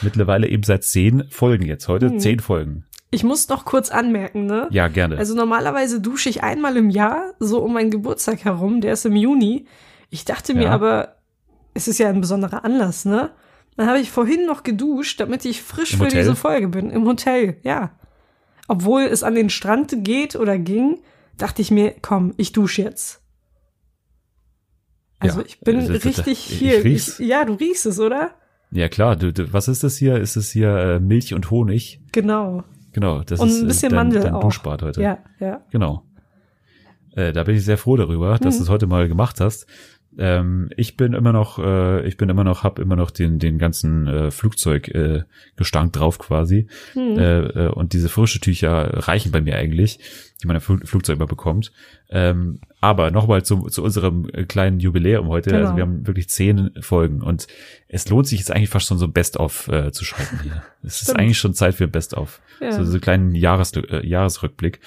mittlerweile 0.02 0.48
eben 0.48 0.64
seit 0.64 0.84
zehn 0.84 1.26
Folgen 1.30 1.66
jetzt. 1.66 1.88
Heute 1.88 2.10
hm. 2.10 2.20
zehn 2.20 2.40
Folgen. 2.40 2.86
Ich 3.12 3.24
muss 3.24 3.50
noch 3.50 3.66
kurz 3.66 3.92
anmerken, 3.92 4.46
ne? 4.46 4.68
Ja, 4.72 4.88
gerne. 4.88 5.18
Also 5.18 5.36
normalerweise 5.36 6.00
dusche 6.00 6.30
ich 6.30 6.44
einmal 6.44 6.78
im 6.78 6.90
Jahr, 6.90 7.34
so 7.40 7.62
um 7.62 7.74
meinen 7.74 7.92
Geburtstag 7.92 8.46
herum, 8.46 8.80
der 8.80 8.94
ist 8.94 9.06
im 9.06 9.18
Juni. 9.18 9.66
Ich 10.10 10.24
dachte 10.24 10.54
mir 10.54 10.64
ja. 10.64 10.72
aber, 10.72 11.18
es 11.74 11.90
ist 11.90 11.98
ja 12.00 12.08
ein 12.08 12.22
besonderer 12.22 12.64
Anlass, 12.64 13.04
ne? 13.04 13.32
Dann 13.78 13.88
habe 13.88 14.00
ich 14.00 14.12
vorhin 14.12 14.46
noch 14.46 14.64
geduscht, 14.64 15.20
damit 15.20 15.46
ich 15.46 15.62
frisch 15.62 15.94
Im 15.94 16.00
für 16.00 16.06
Hotel? 16.06 16.20
diese 16.20 16.36
Folge 16.36 16.68
bin. 16.68 16.90
Im 16.90 17.06
Hotel, 17.06 17.58
ja. 17.64 17.92
Obwohl 18.68 19.04
es 19.04 19.24
an 19.24 19.36
den 19.36 19.50
Strand 19.50 20.04
geht 20.04 20.36
oder 20.36 20.58
ging, 20.58 21.00
dachte 21.38 21.62
ich 21.62 21.72
mir, 21.72 21.96
komm, 22.02 22.34
ich 22.38 22.52
dusche 22.52 22.84
jetzt. 22.84 23.22
Also 25.20 25.42
ja, 25.42 25.46
ich 25.46 25.60
bin 25.60 25.78
also, 25.78 25.94
richtig 25.94 26.28
ich, 26.28 26.40
hier. 26.40 26.86
Ich, 26.86 27.20
ja, 27.20 27.46
du 27.46 27.54
riechst 27.54 27.86
es, 27.86 28.00
oder? 28.00 28.32
Ja, 28.72 28.88
klar. 28.90 29.16
Du, 29.16 29.32
du, 29.32 29.54
was 29.54 29.68
ist 29.68 29.84
das 29.84 29.98
hier? 29.98 30.18
Ist 30.18 30.36
es 30.36 30.52
hier 30.52 30.76
äh, 30.76 31.00
Milch 31.00 31.34
und 31.34 31.52
Honig? 31.52 32.02
Genau. 32.12 32.64
Genau, 32.94 33.22
das 33.22 33.40
und 33.40 33.50
ist 33.50 33.62
ein 33.62 33.68
bisschen 33.68 33.90
dein, 33.92 33.98
Mandel 33.98 34.24
dein 34.24 34.34
auch. 34.34 34.42
Duschbad 34.42 34.82
heute. 34.82 35.02
Ja, 35.02 35.20
ja. 35.40 35.62
Genau. 35.72 36.04
Äh, 37.16 37.34
da 37.34 37.44
bin 37.44 37.56
ich 37.56 37.66
sehr 37.66 37.78
froh 37.78 37.98
darüber, 37.98 38.38
dass 38.38 38.56
mhm. 38.56 38.60
du 38.60 38.64
es 38.64 38.70
heute 38.70 38.88
mal 38.88 39.08
gemacht 39.08 39.40
hast. 39.40 39.68
Ähm, 40.18 40.70
ich 40.76 40.98
bin 40.98 41.14
immer 41.14 41.32
noch, 41.32 41.58
äh, 41.60 42.06
ich 42.06 42.18
bin 42.18 42.30
immer 42.30 42.44
noch, 42.44 42.64
hab 42.64 42.80
immer 42.80 42.96
noch 42.96 43.12
den 43.12 43.40
den 43.40 43.58
ganzen 43.58 44.08
äh, 44.08 44.32
Flugzeuggestank 44.32 45.22
äh, 45.22 45.24
Gestank 45.56 45.94
drauf 45.94 46.20
quasi. 46.20 46.68
Mhm. 46.96 47.18
Äh, 47.18 47.40
äh, 47.40 47.68
und 47.70 47.94
diese 47.94 48.10
frische 48.10 48.40
Tücher 48.40 49.08
reichen 49.08 49.32
bei 49.32 49.42
mir 49.42 49.56
eigentlich, 49.56 50.00
die 50.42 50.48
man 50.48 50.58
im 50.58 50.62
Fl 50.62 50.80
Flugzeug 50.86 51.16
immer 51.16 51.28
bekommt. 51.28 51.72
Ähm, 52.10 52.60
aber 52.82 53.12
nochmal 53.12 53.44
zu, 53.44 53.70
zu 53.70 53.84
unserem 53.84 54.28
kleinen 54.48 54.80
Jubiläum 54.80 55.28
heute. 55.28 55.52
Genau. 55.52 55.62
Also 55.62 55.76
wir 55.78 55.84
haben 55.84 56.06
wirklich 56.08 56.30
zehn 56.30 56.72
Folgen 56.82 57.22
und 57.22 57.48
es 57.88 58.10
lohnt 58.10 58.28
sich 58.28 58.40
jetzt 58.40 58.52
eigentlich 58.52 58.70
fast 58.70 58.88
schon 58.88 58.98
so 58.98 59.08
Best-of 59.08 59.68
äh, 59.70 59.92
zu 59.92 60.04
schreiben 60.04 60.40
hier. 60.44 60.64
Es 60.84 61.02
ist 61.02 61.16
eigentlich 61.16 61.38
schon 61.38 61.54
Zeit 61.54 61.76
für 61.76 61.88
Best-of. 61.88 62.42
Ja. 62.60 62.72
So, 62.72 62.84
so 62.84 62.92
einen 62.94 63.02
kleinen 63.02 63.36
Jahres, 63.36 63.72
äh, 63.74 64.06
Jahresrückblick. 64.06 64.80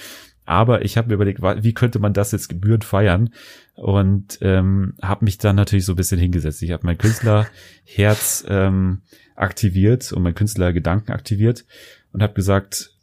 Aber 0.46 0.85
ich 0.85 0.96
habe 0.96 1.09
mir 1.09 1.14
überlegt, 1.14 1.40
wie 1.42 1.72
könnte 1.72 1.98
man 1.98 2.12
das 2.12 2.33
jetzt 2.33 2.48
gebührend 2.48 2.85
feiern? 2.85 3.30
Und 3.74 4.38
ähm, 4.42 4.94
habe 5.02 5.24
mich 5.24 5.38
dann 5.38 5.57
natürlich 5.57 5.87
so 5.87 5.92
ein 5.92 5.96
bisschen 5.96 6.20
hingesetzt. 6.20 6.62
Ich 6.62 6.70
habe 6.70 6.87
mein 6.87 6.98
Künstlerherz 6.98 8.44
ähm, 8.48 9.02
aktiviert 9.35 10.12
und 10.12 10.22
mein 10.22 10.35
Künstlergedanken 10.35 11.12
aktiviert 11.12 11.64
und 12.12 12.22
habe 12.22 12.35
gesagt, 12.35 12.94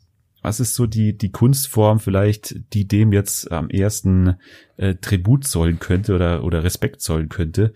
was 0.41 0.59
ist 0.59 0.75
so 0.75 0.87
die, 0.87 1.17
die 1.17 1.31
Kunstform 1.31 1.99
vielleicht, 1.99 2.73
die 2.73 2.87
dem 2.87 3.11
jetzt 3.11 3.51
am 3.51 3.69
ersten 3.69 4.35
äh, 4.77 4.95
Tribut 4.95 5.45
zollen 5.45 5.79
könnte 5.79 6.15
oder, 6.15 6.43
oder 6.43 6.63
Respekt 6.63 7.01
zollen 7.01 7.29
könnte, 7.29 7.73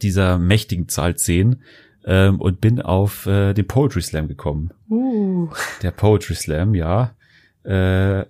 dieser 0.00 0.38
mächtigen 0.38 0.88
Zahl 0.88 1.16
10 1.16 1.62
ähm, 2.04 2.40
und 2.40 2.60
bin 2.60 2.80
auf 2.80 3.26
äh, 3.26 3.54
den 3.54 3.66
Poetry 3.66 4.02
Slam 4.02 4.28
gekommen. 4.28 4.72
Uh. 4.88 5.48
Der 5.82 5.90
Poetry 5.90 6.34
Slam, 6.34 6.74
ja. 6.74 7.14
Äh, 7.64 8.24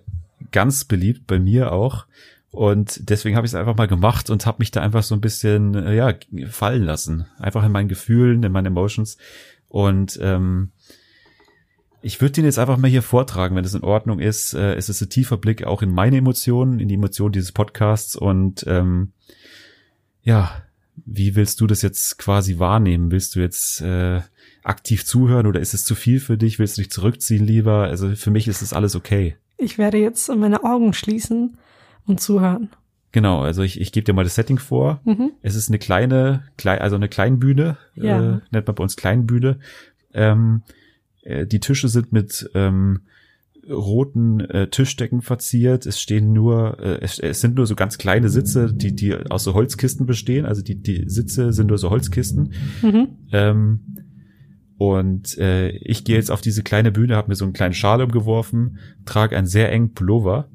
ganz 0.51 0.85
beliebt 0.85 1.27
bei 1.27 1.39
mir 1.39 1.71
auch. 1.71 2.05
Und 2.51 3.09
deswegen 3.09 3.35
habe 3.35 3.45
ich 3.45 3.51
es 3.51 3.55
einfach 3.55 3.77
mal 3.77 3.87
gemacht 3.87 4.29
und 4.29 4.45
habe 4.45 4.57
mich 4.59 4.71
da 4.71 4.81
einfach 4.81 5.03
so 5.03 5.13
ein 5.13 5.21
bisschen 5.21 5.75
äh, 5.75 5.95
ja 5.95 6.13
fallen 6.47 6.83
lassen, 6.83 7.27
einfach 7.37 7.63
in 7.63 7.71
meinen 7.71 7.89
Gefühlen, 7.89 8.41
in 8.43 8.51
meinen 8.51 8.67
Emotions. 8.67 9.17
Und 9.67 10.19
ähm, 10.21 10.71
ich 12.01 12.21
würde 12.21 12.33
den 12.33 12.45
jetzt 12.45 12.57
einfach 12.57 12.77
mal 12.77 12.89
hier 12.89 13.03
vortragen, 13.03 13.55
wenn 13.55 13.65
es 13.65 13.75
in 13.75 13.83
Ordnung 13.83 14.19
ist. 14.19 14.53
Äh, 14.53 14.75
es 14.75 14.89
ist 14.89 15.01
ein 15.01 15.09
tiefer 15.09 15.37
Blick 15.37 15.63
auch 15.63 15.81
in 15.81 15.93
meine 15.93 16.17
Emotionen, 16.17 16.79
in 16.79 16.87
die 16.87 16.95
Emotionen 16.95 17.33
dieses 17.33 17.51
Podcasts. 17.51 18.15
Und 18.15 18.65
ähm, 18.67 19.11
ja, 20.23 20.63
wie 20.95 21.35
willst 21.35 21.61
du 21.61 21.67
das 21.67 21.81
jetzt 21.81 22.17
quasi 22.17 22.57
wahrnehmen? 22.57 23.11
Willst 23.11 23.35
du 23.35 23.41
jetzt 23.41 23.81
äh, 23.81 24.21
aktiv 24.63 25.05
zuhören 25.05 25.45
oder 25.45 25.59
ist 25.59 25.73
es 25.73 25.85
zu 25.85 25.93
viel 25.93 26.19
für 26.19 26.37
dich? 26.37 26.57
Willst 26.57 26.77
du 26.77 26.81
dich 26.81 26.91
zurückziehen 26.91 27.45
lieber? 27.45 27.83
Also 27.83 28.15
für 28.15 28.31
mich 28.31 28.47
ist 28.47 28.61
es 28.61 28.73
alles 28.73 28.95
okay. 28.95 29.35
Ich 29.59 29.77
werde 29.77 29.97
jetzt 29.97 30.33
meine 30.35 30.63
Augen 30.63 30.93
schließen 30.93 31.57
und 32.07 32.21
zuhören. 32.21 32.69
Genau, 33.11 33.41
also 33.41 33.61
ich, 33.63 33.81
ich 33.81 33.91
gebe 33.91 34.05
dir 34.05 34.13
mal 34.13 34.23
das 34.23 34.35
Setting 34.35 34.59
vor. 34.59 35.01
Mhm. 35.03 35.31
Es 35.41 35.55
ist 35.55 35.69
eine 35.69 35.79
kleine, 35.79 36.43
klein, 36.57 36.79
also 36.79 36.95
eine 36.95 37.09
Kleinbühne, 37.09 37.77
ja. 37.95 38.35
äh, 38.35 38.39
nennt 38.51 38.67
man 38.67 38.75
bei 38.75 38.83
uns 38.83 38.95
Kleinbühne. 38.95 39.59
Ähm, 40.13 40.61
äh, 41.23 41.45
die 41.45 41.59
Tische 41.59 41.89
sind 41.89 42.11
mit 42.13 42.49
ähm, 42.53 43.01
roten 43.69 44.39
äh, 44.41 44.69
Tischdecken 44.69 45.21
verziert. 45.21 45.85
Es 45.85 45.99
stehen 45.99 46.33
nur, 46.33 46.79
äh, 46.79 46.99
es, 47.01 47.19
es 47.19 47.41
sind 47.41 47.55
nur 47.55 47.67
so 47.67 47.75
ganz 47.75 47.97
kleine 47.97 48.29
Sitze, 48.29 48.73
die 48.73 48.95
die 48.95 49.15
aus 49.15 49.43
so 49.43 49.53
Holzkisten 49.53 50.05
bestehen. 50.05 50.45
Also 50.45 50.61
die 50.61 50.75
die 50.75 51.09
Sitze 51.09 51.51
sind 51.51 51.67
nur 51.67 51.77
so 51.77 51.89
Holzkisten. 51.89 52.53
Mhm. 52.81 53.07
Ähm, 53.31 53.81
und 54.79 55.37
äh, 55.37 55.71
ich 55.71 56.05
gehe 56.05 56.15
jetzt 56.15 56.31
auf 56.31 56.39
diese 56.39 56.63
kleine 56.63 56.89
Bühne, 56.89 57.17
habe 57.17 57.27
mir 57.27 57.35
so 57.35 57.43
einen 57.43 57.51
kleinen 57.51 57.73
Schal 57.73 58.01
umgeworfen, 58.01 58.79
trage 59.03 59.35
einen 59.35 59.45
sehr 59.45 59.69
engen 59.73 59.93
Pullover 59.93 60.49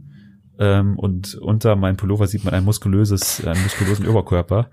ähm, 0.59 0.99
und 0.99 1.35
unter 1.35 1.77
meinem 1.77 1.99
Pullover 1.99 2.27
sieht 2.27 2.43
man 2.43 2.55
ein 2.55 2.65
muskulöses, 2.65 3.47
einen 3.47 3.63
muskulösen 3.63 4.09
Oberkörper. 4.09 4.71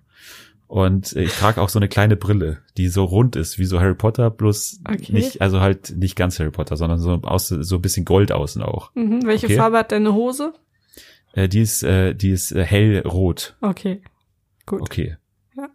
Und 0.68 1.18
ich 1.18 1.34
trage 1.34 1.60
auch 1.62 1.68
so 1.68 1.80
eine 1.80 1.90
kleine 1.90 2.16
Brille, 2.16 2.60
die 2.78 2.88
so 2.88 3.04
rund 3.04 3.36
ist, 3.36 3.60
wie 3.60 3.66
so 3.66 3.82
Harry 3.82 3.94
Potter, 3.94 4.30
bloß 4.30 4.84
okay. 4.88 5.12
nicht, 5.12 5.42
also 5.42 5.60
halt 5.60 5.98
nicht 5.98 6.16
ganz 6.16 6.40
Harry 6.40 6.52
Potter, 6.52 6.78
sondern 6.78 7.00
so 7.00 7.20
aus, 7.24 7.50
so 7.50 7.76
ein 7.76 7.82
bisschen 7.82 8.06
Gold 8.06 8.32
außen 8.32 8.62
auch. 8.62 8.96
Mhm. 8.96 9.26
Welche 9.26 9.48
okay? 9.48 9.58
Farbe 9.58 9.80
hat 9.80 9.92
deine 9.92 10.14
Hose? 10.14 10.54
Äh, 11.34 11.50
die 11.50 11.60
ist, 11.60 11.84
äh, 11.84 12.16
die 12.16 12.30
ist 12.30 12.54
äh, 12.54 12.64
hellrot. 12.64 13.58
Okay. 13.60 14.02
Gut. 14.66 14.80
Okay. 14.80 15.18
Ja. 15.58 15.68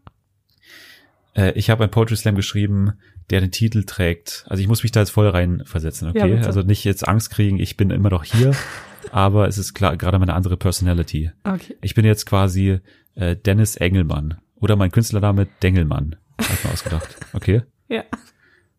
Äh, 1.35 1.53
ich 1.59 1.69
habe 1.69 1.85
ein 1.85 1.91
Poetry 1.91 2.17
Slam 2.17 2.37
geschrieben, 2.37 2.95
der 3.31 3.41
den 3.41 3.51
Titel 3.51 3.85
trägt. 3.85 4.45
Also 4.49 4.61
ich 4.61 4.69
muss 4.69 4.83
mich 4.83 4.93
da 4.93 5.01
jetzt 5.01 5.11
voll 5.11 5.29
reinversetzen, 5.29 6.09
okay? 6.09 6.35
bitte. 6.35 6.47
also 6.47 6.63
nicht 6.63 6.85
jetzt 6.85 7.07
Angst 7.07 7.31
kriegen, 7.31 7.59
ich 7.59 7.77
bin 7.77 7.91
immer 7.91 8.11
noch 8.11 8.25
hier, 8.25 8.55
aber 9.11 9.49
es 9.49 9.59
ist 9.59 9.75
klar 9.75 9.97
gerade 9.97 10.19
meine 10.19 10.35
andere 10.35 10.57
Personality. 10.57 11.31
Okay. 11.45 11.77
Ich 11.81 11.95
bin 11.95 12.05
jetzt 12.05 12.27
quasi 12.27 12.81
äh, 13.15 13.37
Dennis 13.37 13.77
Engelmann 13.77 14.39
oder 14.57 14.77
mein 14.77 14.91
Künstlername 14.91 15.47
Dengelmann. 15.63 16.17
Hab 16.41 16.53
ich 16.53 16.65
mir 16.65 16.73
ausgedacht. 16.73 17.17
Okay? 17.33 17.63
Ja. 17.89 18.05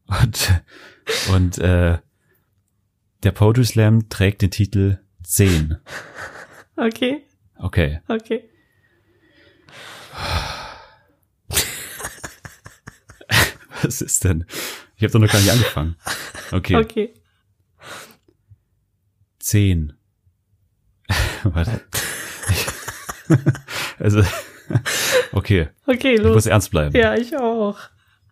Und, 0.08 0.64
und 1.32 1.58
äh, 1.60 2.00
der 3.24 3.32
Poetry 3.32 3.66
Slam 3.66 4.10
trägt 4.10 4.42
den 4.42 4.52
Titel 4.52 5.00
10. 5.24 5.78
Okay. 6.76 7.24
Okay. 7.58 8.00
Okay. 8.08 8.44
Was 13.84 14.02
ist 14.02 14.24
denn? 14.24 14.46
Ich 14.96 15.04
habe 15.04 15.12
doch 15.14 15.20
noch 15.20 15.32
gar 15.32 15.40
nicht 15.40 15.52
angefangen. 15.52 15.96
Okay. 16.52 16.76
Okay. 16.78 17.14
10. 19.40 19.94
Warte. 21.44 21.82
also, 24.00 24.24
okay. 25.32 25.70
Okay, 25.86 26.16
Ich 26.16 26.22
muss 26.22 26.34
los. 26.34 26.46
ernst 26.48 26.72
bleiben. 26.72 26.96
Ja, 26.98 27.16
ich 27.16 27.38
auch. 27.38 27.78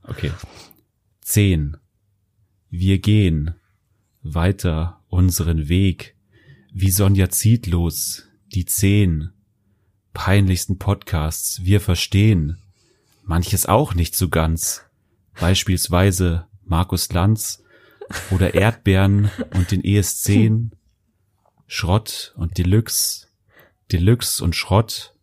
Okay. 0.03 0.31
10. 1.21 1.77
Wir 2.69 2.99
gehen 2.99 3.55
weiter 4.23 5.01
unseren 5.07 5.69
Weg, 5.69 6.15
wie 6.73 6.91
Sonja 6.91 7.29
Zietlos, 7.29 8.23
die 8.47 8.65
zehn 8.65 9.29
peinlichsten 10.13 10.77
Podcasts 10.77 11.63
wir 11.63 11.79
verstehen, 11.79 12.57
manches 13.23 13.65
auch 13.65 13.93
nicht 13.93 14.15
so 14.15 14.29
ganz, 14.29 14.84
beispielsweise 15.39 16.47
Markus 16.63 17.11
Lanz 17.11 17.63
oder 18.31 18.53
Erdbeeren 18.53 19.31
und 19.53 19.71
den 19.71 19.81
ES10, 19.81 20.71
Schrott 21.67 22.33
und 22.37 22.57
Deluxe, 22.57 23.27
Deluxe 23.91 24.43
und 24.43 24.55
Schrott, 24.55 25.15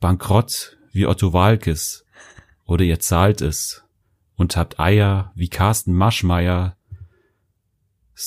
Bankrott 0.00 0.76
wie 0.92 1.06
Otto 1.06 1.32
Walkes 1.32 2.04
oder 2.64 2.84
ihr 2.84 3.00
zahlt 3.00 3.40
es 3.40 3.84
und 4.36 4.56
habt 4.56 4.80
Eier 4.80 5.32
wie 5.34 5.48
Carsten 5.48 5.92
Maschmeyer, 5.92 6.76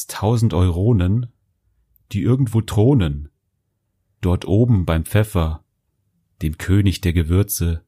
tausend 0.08 0.54
Euronen, 0.54 1.28
die 2.12 2.22
irgendwo 2.22 2.62
thronen, 2.62 3.30
dort 4.22 4.46
oben 4.46 4.86
beim 4.86 5.06
Pfeffer, 5.06 5.64
dem 6.42 6.58
König 6.58 7.02
der 7.02 7.14
Gewürze. 7.14 7.85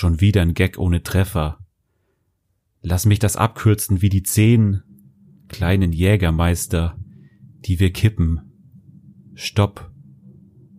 Schon 0.00 0.20
wieder 0.20 0.42
ein 0.42 0.54
Gag 0.54 0.78
ohne 0.78 1.02
Treffer. 1.02 1.58
Lass 2.82 3.04
mich 3.04 3.18
das 3.18 3.34
abkürzen 3.34 4.00
wie 4.00 4.10
die 4.10 4.22
zehn 4.22 4.84
kleinen 5.48 5.92
Jägermeister, 5.92 6.96
die 7.66 7.80
wir 7.80 7.92
kippen. 7.92 8.52
Stopp. 9.34 9.90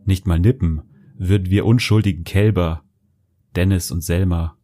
Nicht 0.05 0.25
mal 0.25 0.39
nippen 0.39 0.83
würden 1.17 1.49
wir 1.49 1.65
unschuldigen 1.65 2.23
Kälber, 2.23 2.85
Dennis 3.57 3.91
und 3.91 4.05
Selma. 4.05 4.57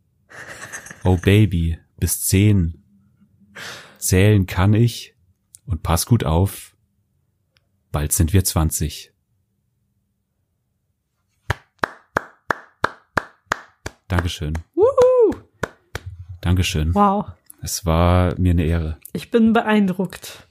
Oh 1.03 1.17
Baby, 1.17 1.77
bis 1.99 2.21
zehn. 2.21 2.81
Zählen 3.97 4.45
kann 4.45 4.73
ich 4.73 5.17
und 5.65 5.83
pass 5.83 6.05
gut 6.05 6.23
auf. 6.23 6.77
Bald 7.91 8.13
sind 8.13 8.31
wir 8.31 8.45
zwanzig. 8.45 9.11
Dankeschön. 14.07 14.53
Wuhu. 14.75 15.35
Dankeschön. 16.41 16.93
Wow. 16.93 17.25
Es 17.61 17.85
war 17.85 18.37
mir 18.39 18.51
eine 18.51 18.65
Ehre. 18.65 18.97
Ich 19.13 19.31
bin 19.31 19.53
beeindruckt. 19.53 20.47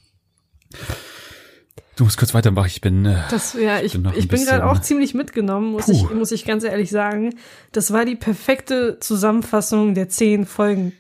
Du 1.97 2.03
musst 2.05 2.19
kurz 2.19 2.35
weitermachen. 2.35 2.67
Ich 2.67 2.81
bin. 2.81 3.05
Äh, 3.07 3.19
Das, 3.31 3.53
ja, 3.55 3.79
ich, 3.81 3.93
bin 3.93 4.05
ich 4.17 4.27
bin 4.27 4.45
gerade 4.45 4.63
bisschen- 4.63 4.63
auch 4.63 4.81
ziemlich 4.81 5.15
mitgenommen, 5.15 5.71
muss 5.71 5.87
Puh. 5.87 5.93
ich, 5.93 6.11
muss 6.11 6.33
ich 6.33 6.45
ganz 6.45 6.65
ehrlich 6.65 6.91
sagen. 6.91 7.35
Das 7.71 7.93
war 7.93 8.05
die 8.05 8.17
perfekte 8.17 8.99
Zusammenfassung 8.99 9.95
der 9.95 10.09
zehn 10.09 10.45
Folgen. 10.47 10.93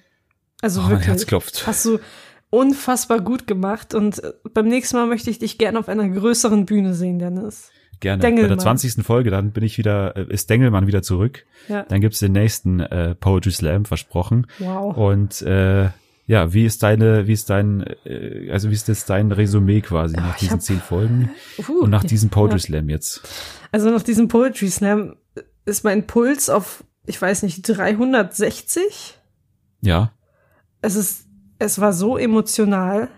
Also 0.62 0.80
oh, 0.80 0.82
mein 0.84 0.92
wirklich. 0.92 1.08
Herz 1.08 1.26
klopft. 1.26 1.66
Hast 1.66 1.84
du 1.84 1.98
unfassbar 2.50 3.20
gut 3.20 3.48
gemacht 3.48 3.94
und 3.94 4.22
äh, 4.22 4.32
beim 4.52 4.68
nächsten 4.68 4.96
Mal 4.96 5.06
möchte 5.06 5.28
ich 5.30 5.40
dich 5.40 5.58
gerne 5.58 5.80
auf 5.80 5.88
einer 5.88 6.08
größeren 6.08 6.64
Bühne 6.66 6.94
sehen, 6.94 7.18
Dennis. 7.18 7.70
Gerne. 8.00 8.20
Bei 8.22 8.28
Dengelmann. 8.28 8.50
der 8.50 8.59
20. 8.59 9.04
Folge, 9.04 9.30
dann 9.30 9.52
bin 9.52 9.64
ich 9.64 9.78
wieder, 9.78 10.16
äh, 10.16 10.26
ist 10.33 10.50
Dengelmann 10.50 10.87
wieder 10.87 11.02
zurück. 11.02 11.44
Ja. 11.68 11.83
Dann 11.88 12.00
gibt's 12.00 12.18
den 12.18 12.33
nächsten 12.33 12.80
äh, 12.80 13.14
Poetry 13.14 13.50
Slam 13.52 13.85
versprochen. 13.85 14.46
Wow. 14.59 14.96
Und 14.96 15.42
äh, 15.42 15.90
ja, 16.26 16.52
wie 16.54 16.64
ist 16.64 16.83
deine, 16.83 17.26
wie 17.26 17.33
ist 17.33 17.50
dein, 17.50 17.85
äh, 18.04 18.50
also 18.50 18.70
wie 18.70 18.74
ist 18.74 18.88
jetzt 18.88 19.11
dein 19.11 19.30
Resümee 19.33 19.80
quasi 19.83 20.16
nach 20.16 20.35
ich 20.35 20.40
diesen 20.40 20.52
hab- 20.54 20.62
zehn 20.62 20.80
Folgen 20.80 21.30
Puh. 21.62 21.80
und 21.80 21.90
nach 21.90 22.04
diesem 22.04 22.30
Poetry 22.30 22.57
Ja. 22.57 22.61
Slam 22.62 22.88
jetzt? 22.88 23.22
Also 23.72 23.90
nach 23.90 24.02
diesem 24.02 24.28
Poetry 24.28 24.68
Slam 24.70 25.16
ist 25.66 25.85
mein 25.85 26.07
Puls 26.07 26.48
auf, 26.48 26.85
ich 27.07 27.20
weiß 27.20 27.42
nicht, 27.42 27.62
360. 27.68 29.18
Ja, 29.83 30.12
Es 30.80 30.96
ist, 30.96 31.26
es 31.59 31.78
war 31.80 31.92
so 31.92 32.16
emotional. 32.16 33.09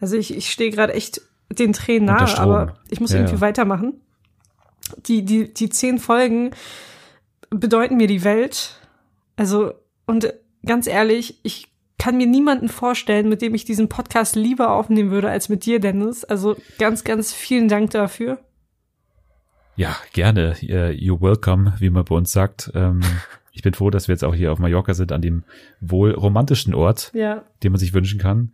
Also 0.00 0.16
ich, 0.16 0.34
ich 0.34 0.50
stehe 0.50 0.70
gerade 0.70 0.94
echt 0.94 1.20
den 1.50 1.72
Tränen 1.72 2.06
nahe, 2.06 2.38
aber 2.38 2.74
ich 2.90 3.00
muss 3.00 3.10
Ja, 3.12 3.18
irgendwie 3.18 3.36
ja. 3.36 3.40
weitermachen. 3.40 4.00
Die, 5.06 5.24
die, 5.24 5.52
die 5.52 5.68
zehn 5.68 5.98
Folgen 5.98 6.50
bedeuten 7.50 7.96
mir 7.96 8.06
die 8.06 8.24
Welt. 8.24 8.74
Also, 9.36 9.72
und 10.06 10.32
ganz 10.64 10.86
ehrlich, 10.86 11.38
ich 11.42 11.68
kann 11.98 12.16
mir 12.16 12.26
niemanden 12.26 12.68
vorstellen, 12.68 13.28
mit 13.28 13.42
dem 13.42 13.54
ich 13.54 13.64
diesen 13.64 13.88
Podcast 13.88 14.36
lieber 14.36 14.70
aufnehmen 14.72 15.10
würde 15.10 15.30
als 15.30 15.48
mit 15.48 15.64
dir, 15.66 15.80
Dennis. 15.80 16.24
Also 16.24 16.56
ganz, 16.78 17.04
ganz 17.04 17.32
vielen 17.32 17.68
Dank 17.68 17.90
dafür. 17.90 18.38
ja, 19.76 19.96
gerne. 20.12 20.56
Äh, 20.62 20.90
You're 20.92 21.20
welcome, 21.20 21.74
wie 21.78 21.90
man 21.90 22.04
bei 22.04 22.14
uns 22.14 22.32
sagt. 22.32 22.70
Ähm, 22.74 23.00
ich 23.52 23.62
bin 23.62 23.74
froh, 23.74 23.90
dass 23.90 24.08
wir 24.08 24.12
jetzt 24.12 24.24
auch 24.24 24.34
hier 24.34 24.52
auf 24.52 24.58
Mallorca 24.58 24.94
sind, 24.94 25.12
an 25.12 25.22
dem 25.22 25.44
wohl 25.80 26.12
romantischen 26.12 26.74
Ort, 26.74 27.10
Ja. 27.14 27.44
den 27.62 27.72
man 27.72 27.78
sich 27.78 27.94
wünschen 27.94 28.18
kann. 28.20 28.52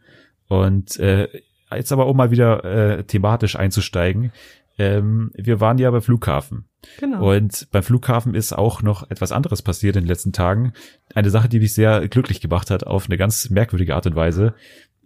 Und 0.49 0.99
äh, 0.99 1.29
jetzt 1.75 1.93
aber 1.93 2.07
um 2.07 2.17
mal 2.17 2.31
wieder 2.31 2.65
äh, 2.65 3.05
thematisch 3.05 3.57
einzusteigen. 3.57 4.33
Ähm, 4.79 5.31
wir 5.35 5.61
waren 5.61 5.79
ja 5.79 5.91
beim 5.91 6.03
Flughafen. 6.03 6.69
Genau. 6.99 7.35
Und 7.35 7.69
beim 7.71 7.83
Flughafen 7.83 8.35
ist 8.35 8.53
auch 8.53 8.83
noch 8.83 9.09
etwas 9.11 9.33
anderes 9.33 9.63
passiert 9.63 9.97
in 9.97 10.03
den 10.03 10.09
letzten 10.09 10.33
Tagen. 10.33 10.73
Eine 11.15 11.31
Sache, 11.31 11.49
die 11.49 11.61
mich 11.61 11.75
sehr 11.75 12.09
glücklich 12.09 12.41
gemacht 12.41 12.71
hat, 12.71 12.87
auf 12.87 13.07
eine 13.07 13.17
ganz 13.17 13.51
merkwürdige 13.51 13.95
Art 13.95 14.07
und 14.07 14.17
Weise. 14.17 14.55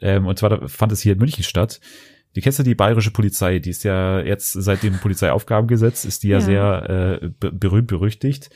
Ähm, 0.00 0.26
und 0.26 0.38
zwar 0.38 0.68
fand 0.68 0.92
es 0.92 1.00
hier 1.02 1.12
in 1.12 1.18
München 1.18 1.44
statt. 1.44 1.80
Die 2.36 2.40
kennst 2.40 2.58
du 2.58 2.62
die 2.62 2.74
bayerische 2.74 3.10
Polizei, 3.10 3.58
die 3.58 3.70
ist 3.70 3.84
ja 3.84 4.20
jetzt 4.20 4.52
seit 4.52 4.82
dem 4.82 4.98
Polizeiaufgabengesetz, 4.98 6.04
ist 6.04 6.22
die 6.22 6.28
ja, 6.28 6.38
Ja. 6.38 6.44
sehr 6.44 7.20
äh, 7.22 7.28
be- 7.28 7.52
berühmt 7.52 7.88
berüchtigt, 7.88 8.50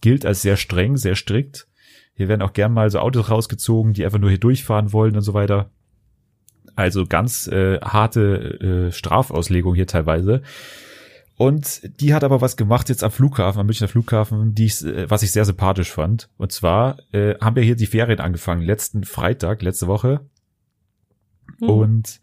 gilt 0.00 0.26
als 0.26 0.42
sehr 0.42 0.56
streng, 0.56 0.96
sehr 0.96 1.14
strikt. 1.14 1.66
Hier 2.14 2.28
werden 2.28 2.42
auch 2.42 2.52
gern 2.52 2.72
mal 2.72 2.90
so 2.90 2.98
Autos 2.98 3.30
rausgezogen, 3.30 3.92
die 3.92 4.04
einfach 4.04 4.18
nur 4.18 4.30
hier 4.30 4.38
durchfahren 4.40 4.92
wollen 4.92 5.16
und 5.16 5.22
so 5.22 5.32
weiter. 5.34 5.70
Also 6.76 7.06
ganz 7.06 7.46
äh, 7.46 7.80
harte 7.80 8.88
äh, 8.88 8.92
Strafauslegung 8.92 9.74
hier 9.74 9.86
teilweise. 9.86 10.42
Und 11.36 12.00
die 12.00 12.14
hat 12.14 12.22
aber 12.22 12.40
was 12.40 12.56
gemacht 12.56 12.88
jetzt 12.88 13.02
am 13.02 13.10
Flughafen, 13.10 13.60
am 13.60 13.66
Münchner 13.66 13.88
Flughafen, 13.88 14.54
die 14.54 14.66
ich, 14.66 14.84
äh, 14.84 15.10
was 15.10 15.22
ich 15.22 15.32
sehr 15.32 15.44
sympathisch 15.44 15.90
fand. 15.90 16.28
Und 16.36 16.52
zwar 16.52 16.98
äh, 17.12 17.34
haben 17.40 17.56
wir 17.56 17.62
hier 17.62 17.76
die 17.76 17.86
Ferien 17.86 18.20
angefangen, 18.20 18.62
letzten 18.62 19.04
Freitag, 19.04 19.62
letzte 19.62 19.88
Woche. 19.88 20.20
Mhm. 21.60 21.68
Und 21.68 22.20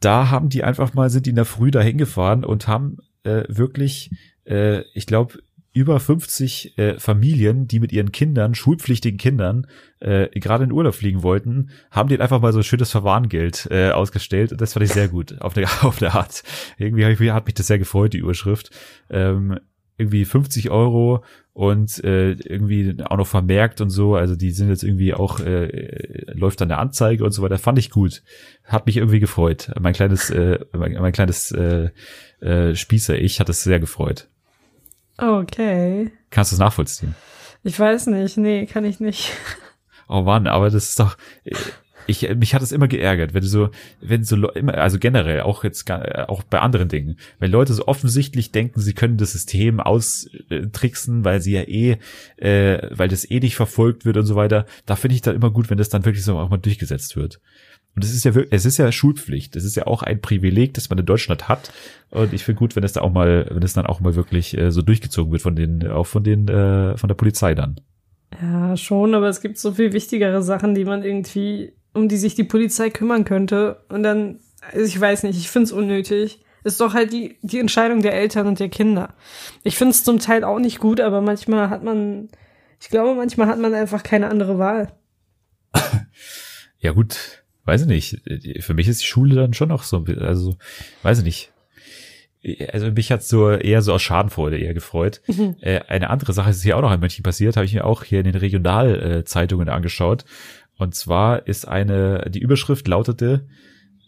da 0.00 0.30
haben 0.30 0.48
die 0.48 0.62
einfach 0.62 0.94
mal, 0.94 1.10
sind 1.10 1.26
die 1.26 1.30
in 1.30 1.36
der 1.36 1.44
Früh 1.44 1.70
da 1.70 1.80
hingefahren 1.80 2.44
und 2.44 2.68
haben 2.68 2.98
äh, 3.24 3.44
wirklich, 3.48 4.10
äh, 4.44 4.82
ich 4.92 5.06
glaube, 5.06 5.38
über 5.74 5.98
50 5.98 6.78
äh, 6.78 6.98
Familien, 7.00 7.66
die 7.66 7.80
mit 7.80 7.92
ihren 7.92 8.12
Kindern, 8.12 8.54
schulpflichtigen 8.54 9.18
Kindern, 9.18 9.66
äh, 9.98 10.28
gerade 10.38 10.64
in 10.64 10.72
Urlaub 10.72 10.94
fliegen 10.94 11.24
wollten, 11.24 11.70
haben 11.90 12.08
denen 12.08 12.22
einfach 12.22 12.40
mal 12.40 12.52
so 12.52 12.60
ein 12.60 12.64
schönes 12.64 12.92
Verwarngeld 12.92 13.66
äh, 13.70 13.90
ausgestellt. 13.90 14.52
Und 14.52 14.60
das 14.60 14.72
fand 14.72 14.86
ich 14.86 14.92
sehr 14.92 15.08
gut, 15.08 15.40
auf 15.42 15.52
der, 15.52 15.68
auf 15.84 15.98
der 15.98 16.14
Art. 16.14 16.44
Irgendwie 16.78 17.02
ich, 17.02 17.30
hat 17.32 17.46
mich 17.46 17.54
das 17.54 17.66
sehr 17.66 17.80
gefreut, 17.80 18.12
die 18.12 18.18
Überschrift. 18.18 18.70
Ähm, 19.10 19.58
irgendwie 19.96 20.24
50 20.24 20.70
Euro 20.70 21.24
und 21.52 22.02
äh, 22.02 22.32
irgendwie 22.32 22.96
auch 23.04 23.16
noch 23.16 23.26
vermerkt 23.26 23.80
und 23.80 23.90
so. 23.90 24.14
Also 24.14 24.36
die 24.36 24.52
sind 24.52 24.68
jetzt 24.68 24.84
irgendwie 24.84 25.14
auch, 25.14 25.40
äh, 25.40 26.24
läuft 26.32 26.60
dann 26.60 26.70
eine 26.70 26.80
Anzeige 26.80 27.24
und 27.24 27.32
so 27.32 27.42
weiter. 27.42 27.58
Fand 27.58 27.78
ich 27.78 27.90
gut. 27.90 28.22
Hat 28.64 28.86
mich 28.86 28.96
irgendwie 28.96 29.20
gefreut. 29.20 29.72
Mein 29.80 29.92
kleines, 29.92 30.30
äh, 30.30 30.60
mein, 30.72 30.94
mein 30.94 31.12
kleines 31.12 31.50
äh, 31.52 31.90
äh, 32.40 32.74
Spießer-Ich 32.74 33.40
hat 33.40 33.48
es 33.48 33.62
sehr 33.62 33.80
gefreut. 33.80 34.28
Okay. 35.18 36.10
Kannst 36.30 36.52
du 36.52 36.56
es 36.56 36.60
nachvollziehen? 36.60 37.14
Ich 37.62 37.78
weiß 37.78 38.08
nicht. 38.08 38.36
Nee, 38.36 38.66
kann 38.66 38.84
ich 38.84 39.00
nicht. 39.00 39.32
Oh 40.08 40.20
Mann, 40.22 40.46
aber 40.46 40.68
das 40.68 40.90
ist 40.90 41.00
doch, 41.00 41.16
äh, 41.44 41.54
ich, 42.06 42.28
mich 42.36 42.54
hat 42.54 42.62
es 42.62 42.72
immer 42.72 42.88
geärgert, 42.88 43.34
wenn 43.34 43.40
du 43.42 43.48
so, 43.48 43.70
wenn 44.00 44.24
so 44.24 44.50
immer, 44.50 44.74
also 44.74 44.98
generell 44.98 45.40
auch 45.40 45.64
jetzt 45.64 45.90
auch 45.90 46.42
bei 46.42 46.60
anderen 46.60 46.88
Dingen, 46.88 47.18
wenn 47.38 47.50
Leute 47.50 47.72
so 47.72 47.86
offensichtlich 47.86 48.52
denken, 48.52 48.80
sie 48.80 48.92
können 48.92 49.16
das 49.16 49.32
System 49.32 49.80
austricksen, 49.80 51.24
weil 51.24 51.40
sie 51.40 51.52
ja 51.52 51.62
eh, 51.62 51.96
äh, 52.36 52.90
weil 52.90 53.08
das 53.08 53.30
eh 53.30 53.40
nicht 53.40 53.56
verfolgt 53.56 54.04
wird 54.04 54.16
und 54.16 54.26
so 54.26 54.36
weiter, 54.36 54.66
da 54.86 54.96
finde 54.96 55.14
ich 55.14 55.22
dann 55.22 55.36
immer 55.36 55.50
gut, 55.50 55.70
wenn 55.70 55.78
das 55.78 55.88
dann 55.88 56.04
wirklich 56.04 56.24
so 56.24 56.38
auch 56.38 56.50
mal 56.50 56.58
durchgesetzt 56.58 57.16
wird. 57.16 57.40
Und 57.94 58.04
es 58.04 58.12
ist 58.12 58.24
ja 58.24 58.34
wirklich, 58.34 58.52
es 58.52 58.64
ist 58.64 58.76
ja 58.78 58.90
Schulpflicht. 58.90 59.54
Es 59.54 59.64
ist 59.64 59.76
ja 59.76 59.86
auch 59.86 60.02
ein 60.02 60.20
Privileg, 60.20 60.74
das 60.74 60.90
man 60.90 60.98
in 60.98 61.06
Deutschland 61.06 61.48
hat. 61.48 61.72
Und 62.10 62.32
ich 62.32 62.44
finde 62.44 62.58
gut, 62.58 62.74
wenn 62.74 62.82
es 62.82 62.92
da 62.92 63.02
auch 63.02 63.12
mal, 63.12 63.46
wenn 63.50 63.62
es 63.62 63.72
dann 63.72 63.86
auch 63.86 64.00
mal 64.00 64.16
wirklich 64.16 64.56
äh, 64.56 64.72
so 64.72 64.82
durchgezogen 64.82 65.30
wird 65.30 65.42
von 65.42 65.54
den, 65.54 65.86
auch 65.88 66.06
von 66.06 66.24
den, 66.24 66.48
äh, 66.48 66.96
von 66.96 67.08
der 67.08 67.14
Polizei 67.14 67.54
dann. 67.54 67.80
Ja, 68.40 68.76
schon, 68.76 69.14
aber 69.14 69.28
es 69.28 69.40
gibt 69.40 69.58
so 69.58 69.72
viel 69.72 69.92
wichtigere 69.92 70.42
Sachen, 70.42 70.74
die 70.74 70.84
man 70.84 71.04
irgendwie, 71.04 71.72
um 71.92 72.08
die 72.08 72.16
sich 72.16 72.34
die 72.34 72.42
Polizei 72.42 72.90
kümmern 72.90 73.24
könnte. 73.24 73.84
Und 73.88 74.02
dann, 74.02 74.40
also 74.72 74.84
ich 74.84 75.00
weiß 75.00 75.22
nicht, 75.22 75.38
ich 75.38 75.48
finde 75.48 75.66
es 75.66 75.72
unnötig. 75.72 76.40
Ist 76.64 76.80
doch 76.80 76.94
halt 76.94 77.12
die, 77.12 77.36
die 77.42 77.60
Entscheidung 77.60 78.02
der 78.02 78.14
Eltern 78.14 78.48
und 78.48 78.58
der 78.58 78.70
Kinder. 78.70 79.14
Ich 79.62 79.76
finde 79.76 79.92
es 79.92 80.02
zum 80.02 80.18
Teil 80.18 80.42
auch 80.42 80.58
nicht 80.58 80.80
gut, 80.80 80.98
aber 80.98 81.20
manchmal 81.20 81.70
hat 81.70 81.84
man, 81.84 82.30
ich 82.80 82.88
glaube, 82.88 83.14
manchmal 83.14 83.46
hat 83.46 83.60
man 83.60 83.74
einfach 83.74 84.02
keine 84.02 84.28
andere 84.28 84.58
Wahl. 84.58 84.92
Ja, 86.80 86.92
gut 86.92 87.43
weiß 87.64 87.82
ich 87.82 87.86
nicht, 87.86 88.20
für 88.62 88.74
mich 88.74 88.88
ist 88.88 89.02
die 89.02 89.06
Schule 89.06 89.36
dann 89.36 89.54
schon 89.54 89.68
noch 89.68 89.82
so, 89.82 90.04
also, 90.20 90.56
weiß 91.02 91.18
ich 91.18 91.24
nicht. 91.24 91.50
Also 92.72 92.90
mich 92.90 93.10
hat 93.10 93.22
so 93.22 93.50
eher 93.50 93.80
so 93.80 93.94
aus 93.94 94.02
Schadenfreude 94.02 94.58
eher 94.58 94.74
gefreut. 94.74 95.22
Mhm. 95.26 95.56
Äh, 95.60 95.80
eine 95.88 96.10
andere 96.10 96.34
Sache 96.34 96.50
ist 96.50 96.62
hier 96.62 96.76
auch 96.76 96.82
noch 96.82 96.92
in 96.92 97.00
München 97.00 97.22
passiert, 97.22 97.56
habe 97.56 97.64
ich 97.64 97.72
mir 97.72 97.86
auch 97.86 98.04
hier 98.04 98.18
in 98.18 98.26
den 98.26 98.34
Regionalzeitungen 98.34 99.70
angeschaut. 99.70 100.26
Und 100.76 100.94
zwar 100.94 101.46
ist 101.46 101.66
eine, 101.66 102.30
die 102.30 102.40
Überschrift 102.40 102.86
lautete, 102.86 103.46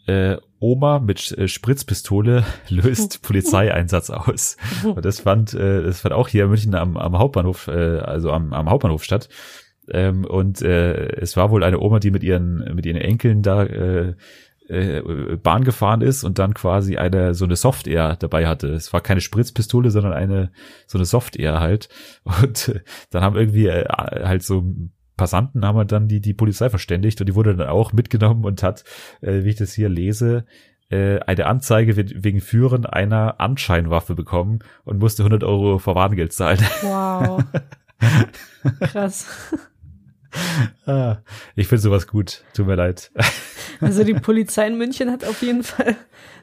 äh, 0.07 0.37
Oma 0.59 0.99
mit 0.99 1.33
äh, 1.33 1.49
Spritzpistole 1.49 2.45
löst 2.69 3.23
Polizeieinsatz 3.27 4.11
aus. 4.11 4.57
Und 4.85 5.05
das 5.05 5.21
fand, 5.21 5.55
äh, 5.55 5.83
das 5.83 6.01
fand 6.01 6.15
auch 6.15 6.29
hier 6.29 6.45
in 6.45 6.51
München 6.51 6.75
am, 6.75 6.97
am 6.97 7.19
Hauptbahnhof, 7.19 7.69
äh, 7.69 7.99
also 7.99 8.31
am, 8.31 8.53
am 8.53 8.71
Hauptbahnhof 8.71 9.05
statt. 9.05 9.29
Ähm, 9.91 10.25
und 10.25 10.63
äh, 10.63 11.21
es 11.21 11.37
war 11.37 11.51
wohl 11.51 11.65
eine 11.65 11.81
Oma, 11.81 11.99
die 12.01 12.11
mit 12.11 12.23
ihren 12.23 12.75
mit 12.75 12.87
ihren 12.87 12.97
Enkeln 12.97 13.43
da 13.43 13.65
äh, 13.65 14.15
äh, 14.69 15.37
Bahn 15.37 15.65
gefahren 15.65 16.01
ist 16.01 16.25
und 16.25 16.39
dann 16.39 16.55
quasi 16.55 16.97
eine 16.97 17.35
so 17.35 17.45
eine 17.45 17.57
Software 17.57 18.17
dabei 18.17 18.47
hatte. 18.47 18.69
Es 18.69 18.93
war 18.93 19.01
keine 19.01 19.21
Spritzpistole, 19.21 19.91
sondern 19.91 20.13
eine 20.13 20.51
so 20.87 20.99
eine 20.99 21.05
Software 21.05 21.61
halt. 21.61 21.89
Und 22.43 22.69
äh, 22.69 22.81
dann 23.11 23.23
haben 23.23 23.37
irgendwie 23.37 23.69
äh, 23.69 23.85
halt 23.89 24.43
so 24.43 24.65
Passanten 25.17 25.65
haben 25.65 25.79
halt 25.79 25.93
dann 25.93 26.09
die 26.09 26.21
die 26.21 26.35
Polizei 26.35 26.69
verständigt 26.69 27.21
und 27.21 27.27
die 27.27 27.35
wurde 27.35 27.57
dann 27.57 27.69
auch 27.69 27.95
mitgenommen 27.95 28.45
und 28.45 28.63
hat, 28.63 28.85
äh, 29.23 29.45
wie 29.45 29.51
ich 29.51 29.57
das 29.57 29.73
hier 29.73 29.89
lese, 29.89 30.45
äh, 30.91 31.21
eine 31.21 31.47
Anzeige 31.47 31.97
wegen 31.97 32.41
Führen 32.41 32.85
einer 32.87 33.41
Anscheinwaffe 33.41 34.15
bekommen 34.15 34.59
und 34.85 34.99
musste 34.99 35.23
100 35.23 35.43
Euro 35.43 35.79
Verwarngeld 35.79 36.33
zahlen. 36.33 36.59
Wow. 36.83 37.43
Krass. 38.81 39.27
Ah, 40.87 41.19
ich 41.55 41.69
finde 41.69 41.83
sowas 41.83 42.07
gut. 42.07 42.43
Tut 42.55 42.67
mir 42.67 42.75
leid. 42.75 43.11
Also 43.81 44.05
die 44.05 44.15
Polizei 44.15 44.67
in 44.67 44.79
München 44.79 45.11
hat 45.11 45.25
auf 45.25 45.43
jeden 45.43 45.63
Fall 45.63 45.97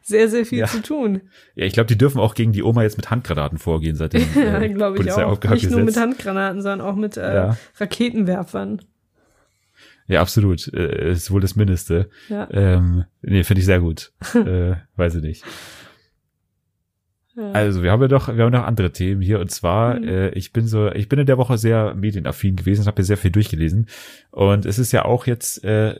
sehr, 0.03 0.29
sehr 0.29 0.45
viel 0.45 0.59
ja. 0.59 0.67
zu 0.67 0.81
tun. 0.81 1.21
Ja, 1.55 1.65
ich 1.65 1.73
glaube, 1.73 1.87
die 1.87 1.97
dürfen 1.97 2.19
auch 2.19 2.35
gegen 2.35 2.51
die 2.51 2.63
Oma 2.63 2.83
jetzt 2.83 2.97
mit 2.97 3.09
Handgranaten 3.09 3.57
vorgehen, 3.57 3.95
seitdem 3.95 4.25
ja, 4.35 4.61
äh, 4.61 4.69
glaube 4.69 5.01
ich 5.01 5.11
auch. 5.11 5.41
Nicht 5.41 5.69
nur 5.71 5.81
mit 5.81 5.97
Handgranaten, 5.97 6.61
sondern 6.61 6.81
auch 6.81 6.95
mit 6.95 7.17
äh, 7.17 7.33
ja. 7.33 7.57
Raketenwerfern. 7.79 8.81
Ja, 10.07 10.21
absolut. 10.21 10.71
Äh, 10.73 11.11
ist 11.11 11.31
wohl 11.31 11.41
das 11.41 11.55
Mindeste. 11.55 12.09
Ja. 12.29 12.47
Ähm, 12.51 13.05
nee, 13.21 13.43
finde 13.43 13.61
ich 13.61 13.65
sehr 13.65 13.79
gut. 13.79 14.11
äh, 14.35 14.75
weiß 14.95 15.15
ich 15.15 15.23
nicht. 15.23 15.43
Also 17.35 17.81
wir 17.81 17.91
haben 17.91 18.01
ja 18.01 18.07
doch, 18.07 18.27
wir 18.27 18.43
haben 18.43 18.51
noch 18.51 18.63
andere 18.63 18.91
Themen 18.91 19.21
hier 19.21 19.39
und 19.39 19.49
zwar, 19.49 19.99
mhm. 19.99 20.07
äh, 20.07 20.29
ich 20.29 20.53
bin 20.53 20.67
so, 20.67 20.91
ich 20.91 21.09
bin 21.09 21.19
in 21.19 21.25
der 21.25 21.37
Woche 21.37 21.57
sehr 21.57 21.95
medienaffin 21.95 22.55
gewesen, 22.55 22.85
habe 22.85 23.01
mir 23.01 23.05
sehr 23.05 23.17
viel 23.17 23.31
durchgelesen 23.31 23.87
und 24.29 24.65
es 24.65 24.77
ist 24.77 24.91
ja 24.91 25.05
auch 25.05 25.25
jetzt 25.25 25.63
äh, 25.63 25.95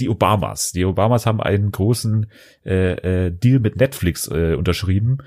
die 0.00 0.08
Obamas. 0.08 0.72
Die 0.72 0.86
Obamas 0.86 1.26
haben 1.26 1.40
einen 1.42 1.70
großen 1.70 2.26
äh, 2.64 3.26
äh, 3.26 3.30
Deal 3.30 3.60
mit 3.60 3.76
Netflix 3.76 4.28
äh, 4.28 4.54
unterschrieben, 4.54 5.18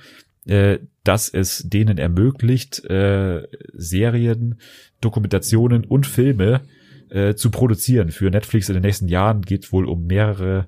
äh, 0.47 0.79
dass 1.03 1.29
es 1.29 1.69
denen 1.69 1.99
ermöglicht, 1.99 2.83
äh, 2.85 3.47
Serien, 3.73 4.59
Dokumentationen 4.99 5.83
und 5.83 6.07
Filme 6.07 6.61
äh, 7.09 7.35
zu 7.35 7.51
produzieren. 7.51 8.09
Für 8.09 8.31
Netflix 8.31 8.69
in 8.69 8.73
den 8.73 8.83
nächsten 8.83 9.07
Jahren 9.07 9.43
geht 9.43 9.71
wohl 9.71 9.85
um 9.85 10.07
mehrere 10.07 10.67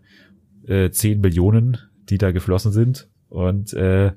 äh, 0.67 0.91
zehn 0.91 1.19
Millionen, 1.21 1.77
die 2.09 2.19
da 2.19 2.31
geflossen 2.31 2.71
sind 2.71 3.07
und 3.29 3.73
äh, 3.73 4.11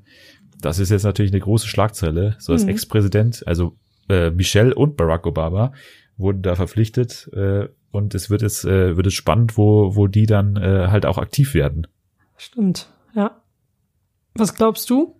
das 0.60 0.78
ist 0.78 0.90
jetzt 0.90 1.04
natürlich 1.04 1.32
eine 1.32 1.40
große 1.40 1.66
Schlagzeile. 1.66 2.36
So 2.38 2.52
als 2.52 2.64
mhm. 2.64 2.70
Ex-Präsident, 2.70 3.46
also 3.46 3.76
äh, 4.08 4.30
Michelle 4.30 4.74
und 4.74 4.96
Barack 4.96 5.26
Obama 5.26 5.72
wurden 6.16 6.42
da 6.42 6.54
verpflichtet 6.54 7.30
äh, 7.32 7.68
und 7.92 8.14
es 8.14 8.30
wird 8.30 8.42
jetzt 8.42 8.64
äh, 8.64 8.96
wird 8.96 9.06
es 9.06 9.14
spannend, 9.14 9.56
wo 9.56 9.96
wo 9.96 10.06
die 10.06 10.26
dann 10.26 10.56
äh, 10.56 10.88
halt 10.88 11.06
auch 11.06 11.18
aktiv 11.18 11.54
werden. 11.54 11.86
Stimmt, 12.36 12.90
ja. 13.14 13.42
Was 14.34 14.54
glaubst 14.54 14.88
du? 14.90 15.16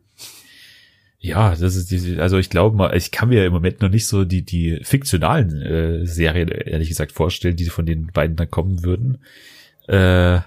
Ja, 1.23 1.55
das 1.55 1.77
ist 1.77 1.91
die, 1.91 2.19
also 2.19 2.39
ich 2.39 2.49
glaube 2.49 2.77
mal, 2.77 2.97
ich 2.97 3.11
kann 3.11 3.29
mir 3.29 3.45
im 3.45 3.53
Moment 3.53 3.83
noch 3.83 3.91
nicht 3.91 4.07
so 4.07 4.25
die 4.25 4.43
die 4.43 4.81
fiktionalen 4.83 5.61
äh, 5.61 6.07
Serien 6.07 6.49
ehrlich 6.49 6.89
gesagt 6.89 7.13
vorstellen, 7.13 7.57
die 7.57 7.67
von 7.67 7.85
den 7.85 8.07
beiden 8.07 8.37
dann 8.37 8.51
kommen 8.51 8.85
würden. 8.85 9.19
Äh, 9.87 10.41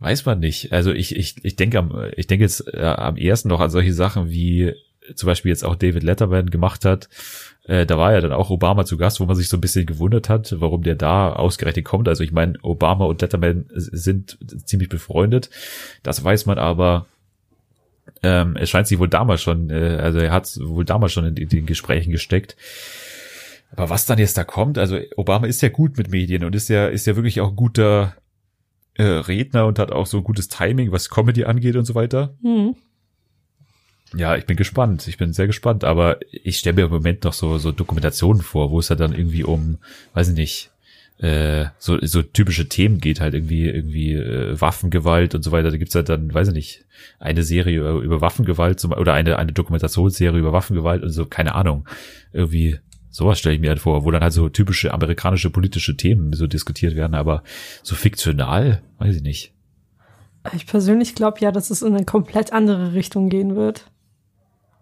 Weiß 0.00 0.24
man 0.26 0.40
nicht. 0.40 0.72
Also 0.72 0.92
ich, 0.92 1.16
ich, 1.16 1.36
ich 1.44 1.56
denke 1.56 1.78
am, 1.78 2.10
ich 2.16 2.26
denke 2.26 2.44
jetzt 2.44 2.66
äh, 2.72 2.82
am 2.82 3.16
ersten 3.16 3.48
noch 3.48 3.60
an 3.60 3.70
solche 3.70 3.92
Sachen 3.92 4.28
wie 4.28 4.74
zum 5.14 5.26
Beispiel 5.26 5.50
jetzt 5.50 5.64
auch 5.64 5.76
David 5.76 6.02
Letterman 6.02 6.50
gemacht 6.50 6.84
hat. 6.84 7.08
Äh, 7.64 7.86
da 7.86 7.98
war 7.98 8.12
ja 8.12 8.20
dann 8.20 8.32
auch 8.32 8.50
Obama 8.50 8.84
zu 8.84 8.96
Gast, 8.96 9.20
wo 9.20 9.26
man 9.26 9.36
sich 9.36 9.48
so 9.48 9.56
ein 9.56 9.60
bisschen 9.60 9.86
gewundert 9.86 10.28
hat, 10.28 10.54
warum 10.58 10.82
der 10.82 10.94
da 10.94 11.32
ausgerechnet 11.32 11.84
kommt. 11.84 12.08
Also 12.08 12.24
ich 12.24 12.32
meine, 12.32 12.54
Obama 12.62 13.04
und 13.04 13.20
Letterman 13.20 13.66
sind 13.74 14.38
ziemlich 14.64 14.88
befreundet. 14.88 15.50
Das 16.02 16.22
weiß 16.22 16.46
man 16.46 16.58
aber. 16.58 17.06
Ähm, 18.22 18.56
es 18.56 18.70
scheint 18.70 18.86
sich 18.86 18.98
wohl 18.98 19.08
damals 19.08 19.42
schon, 19.42 19.70
äh, 19.70 19.98
also 20.00 20.18
er 20.18 20.30
hat 20.30 20.58
wohl 20.62 20.84
damals 20.84 21.12
schon 21.12 21.26
in, 21.26 21.36
in 21.36 21.48
den 21.48 21.66
Gesprächen 21.66 22.10
gesteckt. 22.10 22.56
Aber 23.72 23.90
was 23.90 24.06
dann 24.06 24.18
jetzt 24.18 24.38
da 24.38 24.44
kommt, 24.44 24.78
also 24.78 24.98
Obama 25.16 25.46
ist 25.46 25.62
ja 25.62 25.68
gut 25.68 25.98
mit 25.98 26.10
Medien 26.10 26.44
und 26.44 26.54
ist 26.54 26.68
ja, 26.68 26.86
ist 26.86 27.06
ja 27.06 27.16
wirklich 27.16 27.40
auch 27.40 27.56
guter, 27.56 28.14
äh, 28.96 29.02
Redner 29.02 29.66
und 29.66 29.78
hat 29.78 29.92
auch 29.92 30.06
so 30.06 30.22
gutes 30.22 30.48
Timing, 30.48 30.92
was 30.92 31.10
Comedy 31.10 31.44
angeht 31.44 31.76
und 31.76 31.84
so 31.84 31.94
weiter. 31.94 32.34
Mhm. 32.42 32.76
Ja, 34.16 34.36
ich 34.36 34.46
bin 34.46 34.56
gespannt. 34.56 35.08
Ich 35.08 35.18
bin 35.18 35.32
sehr 35.32 35.46
gespannt. 35.46 35.84
Aber 35.84 36.18
ich 36.30 36.58
stelle 36.58 36.76
mir 36.76 36.84
im 36.84 36.92
Moment 36.92 37.24
noch 37.24 37.32
so, 37.32 37.58
so 37.58 37.72
Dokumentationen 37.72 38.42
vor, 38.42 38.70
wo 38.70 38.78
es 38.78 38.88
ja 38.88 38.96
dann 38.96 39.12
irgendwie 39.12 39.44
um, 39.44 39.78
weiß 40.12 40.28
ich 40.28 40.34
nicht, 40.36 40.70
äh, 41.18 41.66
so, 41.78 41.98
so 42.00 42.22
typische 42.22 42.68
Themen 42.68 42.98
geht, 42.98 43.20
halt 43.20 43.34
irgendwie, 43.34 43.68
irgendwie 43.68 44.14
äh, 44.14 44.60
Waffengewalt 44.60 45.34
und 45.34 45.42
so 45.42 45.52
weiter. 45.52 45.70
Da 45.70 45.76
gibt's 45.76 45.94
halt 45.94 46.08
dann, 46.08 46.32
weiß 46.32 46.48
ich 46.48 46.54
nicht, 46.54 46.84
eine 47.18 47.42
Serie 47.42 47.78
über, 47.78 47.92
über 47.92 48.20
Waffengewalt 48.20 48.80
zum, 48.80 48.92
oder 48.92 49.14
eine, 49.14 49.38
eine 49.38 49.52
Dokumentationsserie 49.52 50.38
über 50.38 50.52
Waffengewalt 50.52 51.02
und 51.02 51.10
so, 51.10 51.26
keine 51.26 51.54
Ahnung. 51.54 51.88
Irgendwie 52.32 52.78
Sowas 53.14 53.38
stelle 53.38 53.54
ich 53.54 53.60
mir 53.60 53.68
halt 53.68 53.78
vor, 53.78 54.04
wo 54.04 54.10
dann 54.10 54.24
halt 54.24 54.32
so 54.32 54.48
typische 54.48 54.92
amerikanische 54.92 55.48
politische 55.48 55.96
Themen 55.96 56.32
so 56.32 56.48
diskutiert 56.48 56.96
werden, 56.96 57.14
aber 57.14 57.44
so 57.84 57.94
fiktional, 57.94 58.82
weiß 58.98 59.14
ich 59.14 59.22
nicht. 59.22 59.54
Ich 60.52 60.66
persönlich 60.66 61.14
glaube 61.14 61.38
ja, 61.38 61.52
dass 61.52 61.70
es 61.70 61.82
in 61.82 61.94
eine 61.94 62.04
komplett 62.04 62.52
andere 62.52 62.92
Richtung 62.92 63.28
gehen 63.28 63.54
wird. 63.54 63.88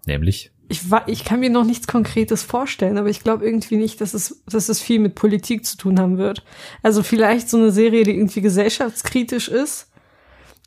Nämlich? 0.06 0.50
Ich, 0.70 0.80
ich 1.08 1.26
kann 1.26 1.40
mir 1.40 1.50
noch 1.50 1.66
nichts 1.66 1.86
Konkretes 1.86 2.42
vorstellen, 2.42 2.96
aber 2.96 3.10
ich 3.10 3.22
glaube 3.22 3.44
irgendwie 3.44 3.76
nicht, 3.76 4.00
dass 4.00 4.14
es, 4.14 4.42
dass 4.46 4.70
es 4.70 4.80
viel 4.80 4.98
mit 4.98 5.14
Politik 5.14 5.66
zu 5.66 5.76
tun 5.76 6.00
haben 6.00 6.16
wird. 6.16 6.42
Also 6.82 7.02
vielleicht 7.02 7.50
so 7.50 7.58
eine 7.58 7.70
Serie, 7.70 8.04
die 8.04 8.12
irgendwie 8.12 8.40
gesellschaftskritisch 8.40 9.48
ist, 9.48 9.90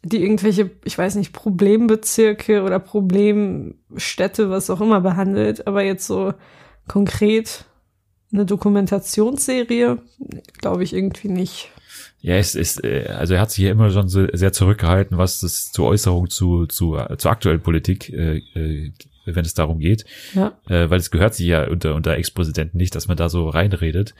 die 0.03 0.21
irgendwelche, 0.21 0.69
ich 0.83 0.95
weiß 0.95 1.15
nicht, 1.15 1.33
Problembezirke 1.33 2.61
oder 2.61 2.77
Problemstädte, 2.77 4.51
was 4.51 4.69
auch 4.69 4.81
immer 4.81 5.01
behandelt, 5.01 5.65
aber 5.65 5.81
jetzt 5.81 6.05
so 6.05 6.35
konkret 6.87 7.65
eine 8.31 8.45
Dokumentationsserie, 8.45 9.97
glaube 10.57 10.83
ich 10.83 10.93
irgendwie 10.93 11.29
nicht. 11.29 11.69
Ja, 12.21 12.35
es 12.35 12.55
ist, 12.55 12.83
äh, 12.83 13.07
also 13.07 13.35
er 13.35 13.41
hat 13.41 13.51
sich 13.51 13.63
ja 13.63 13.71
immer 13.71 13.91
schon 13.91 14.09
so 14.09 14.25
sehr 14.33 14.51
zurückgehalten, 14.51 15.17
was 15.17 15.41
das 15.41 15.71
zur 15.71 15.87
Äußerung 15.87 16.29
zu, 16.29 16.65
zu, 16.65 16.97
zur 17.17 17.31
aktuellen 17.31 17.61
Politik, 17.61 18.09
äh, 18.09 18.37
äh, 18.55 18.91
wenn 19.25 19.45
es 19.45 19.53
darum 19.53 19.79
geht. 19.79 20.05
Ja. 20.33 20.57
Äh, 20.67 20.89
weil 20.89 20.99
es 20.99 21.11
gehört 21.11 21.35
sich 21.35 21.45
ja 21.47 21.67
unter, 21.67 21.95
unter 21.95 22.15
Ex-Präsidenten 22.15 22.77
nicht, 22.77 22.95
dass 22.95 23.07
man 23.07 23.17
da 23.17 23.29
so 23.29 23.47
reinredet. 23.47 24.15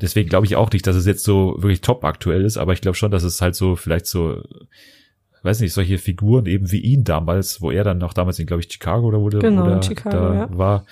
Deswegen 0.00 0.28
glaube 0.28 0.46
ich 0.46 0.56
auch 0.56 0.70
nicht, 0.70 0.86
dass 0.86 0.96
es 0.96 1.06
jetzt 1.06 1.24
so 1.24 1.56
wirklich 1.58 1.80
top 1.80 2.04
aktuell 2.04 2.44
ist, 2.44 2.58
aber 2.58 2.74
ich 2.74 2.82
glaube 2.82 2.96
schon, 2.96 3.10
dass 3.10 3.22
es 3.22 3.40
halt 3.40 3.54
so 3.54 3.76
vielleicht 3.76 4.06
so 4.06 4.42
weiß 5.46 5.60
nicht, 5.60 5.72
solche 5.72 5.96
Figuren 5.96 6.44
eben 6.46 6.70
wie 6.72 6.80
ihn 6.80 7.04
damals, 7.04 7.62
wo 7.62 7.70
er 7.70 7.84
dann 7.84 7.98
noch 7.98 8.12
damals 8.12 8.38
in, 8.38 8.46
glaube 8.46 8.62
ich, 8.62 8.70
Chicago 8.70 9.06
oder 9.06 9.20
wo 9.20 9.28
Genau, 9.28 9.62
wo 9.62 9.66
der 9.66 9.76
in 9.76 9.82
Chicago, 9.82 10.16
da 10.16 10.34
ja. 10.34 10.58
war, 10.58 10.84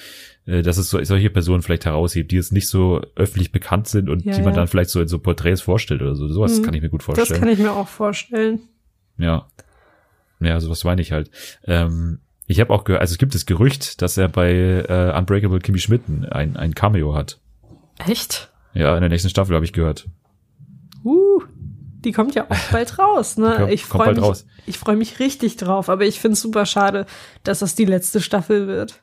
dass 0.46 0.76
es 0.78 0.90
so, 0.90 1.02
solche 1.04 1.30
Personen 1.30 1.62
vielleicht 1.62 1.86
heraushebt, 1.86 2.30
die 2.30 2.36
jetzt 2.36 2.52
nicht 2.52 2.68
so 2.68 3.00
öffentlich 3.16 3.50
bekannt 3.52 3.88
sind 3.88 4.08
und 4.10 4.24
Ja, 4.24 4.32
die 4.34 4.40
man 4.42 4.50
ja. 4.52 4.60
dann 4.60 4.68
vielleicht 4.68 4.90
so 4.90 5.00
in 5.00 5.08
so 5.08 5.18
Porträts 5.18 5.62
vorstellt 5.62 6.02
oder 6.02 6.14
so. 6.14 6.28
Sowas 6.28 6.58
Mhm. 6.58 6.62
kann 6.64 6.74
ich 6.74 6.82
mir 6.82 6.90
gut 6.90 7.00
Das 7.00 7.06
vorstellen. 7.16 7.40
kann 7.40 7.48
ich 7.48 7.58
mir 7.58 7.72
auch 7.72 7.88
vorstellen. 7.88 8.60
Ja. 9.16 9.46
Ja, 10.40 10.60
sowas 10.60 10.84
meine 10.84 11.00
ich 11.00 11.12
halt. 11.12 11.30
Ähm, 11.64 12.18
ich 12.46 12.60
habe 12.60 12.74
auch 12.74 12.84
gehört, 12.84 13.00
also 13.00 13.12
es 13.12 13.18
gibt 13.18 13.34
das 13.34 13.46
Gerücht, 13.46 14.02
dass 14.02 14.18
er 14.18 14.28
bei 14.28 14.52
äh, 14.52 15.16
Unbreakable 15.16 15.60
Kimmy 15.60 15.78
Schmidt 15.78 16.02
ein, 16.30 16.56
ein 16.58 16.74
Cameo 16.74 17.14
hat. 17.14 17.40
Echt? 18.06 18.52
Ja, 18.74 18.94
in 18.96 19.00
der 19.00 19.08
nächsten 19.08 19.30
Staffel 19.30 19.54
habe 19.54 19.64
ich 19.64 19.72
gehört. 19.72 20.08
Uh, 21.04 21.42
die 22.04 22.12
kommt 22.12 22.34
ja 22.34 22.44
auch 22.50 22.70
bald 22.72 22.98
raus, 22.98 23.38
ne? 23.38 23.54
Kommt- 23.56 23.72
ich 23.72 23.84
freue 23.84 24.06
bald 24.06 24.16
mich, 24.18 24.24
raus. 24.26 24.46
ich 24.66 24.78
freue 24.78 24.96
mich 24.96 25.20
richtig 25.20 25.56
drauf, 25.56 25.88
aber 25.88 26.04
ich 26.04 26.20
finde 26.20 26.34
es 26.34 26.42
super 26.42 26.66
schade, 26.66 27.06
dass 27.44 27.60
das 27.60 27.74
die 27.74 27.84
letzte 27.86 28.20
Staffel 28.20 28.66
wird. 28.66 29.00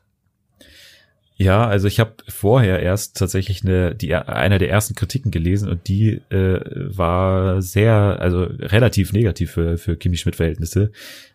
Ja, 1.35 1.65
also 1.65 1.87
ich 1.87 1.99
habe 1.99 2.13
vorher 2.27 2.79
erst 2.81 3.17
tatsächlich 3.17 3.63
eine, 3.63 3.95
die 3.95 4.13
einer 4.13 4.59
der 4.59 4.69
ersten 4.69 4.93
Kritiken 4.93 5.31
gelesen 5.31 5.69
und 5.69 5.87
die 5.87 6.21
äh, 6.29 6.59
war 6.95 7.61
sehr, 7.61 7.93
also 8.19 8.43
relativ 8.43 9.11
negativ 9.11 9.51
für, 9.51 9.77
für 9.77 9.97
Kimi 9.97 10.17
Schmidt 10.17 10.35
Verhältnisse. 10.35 10.91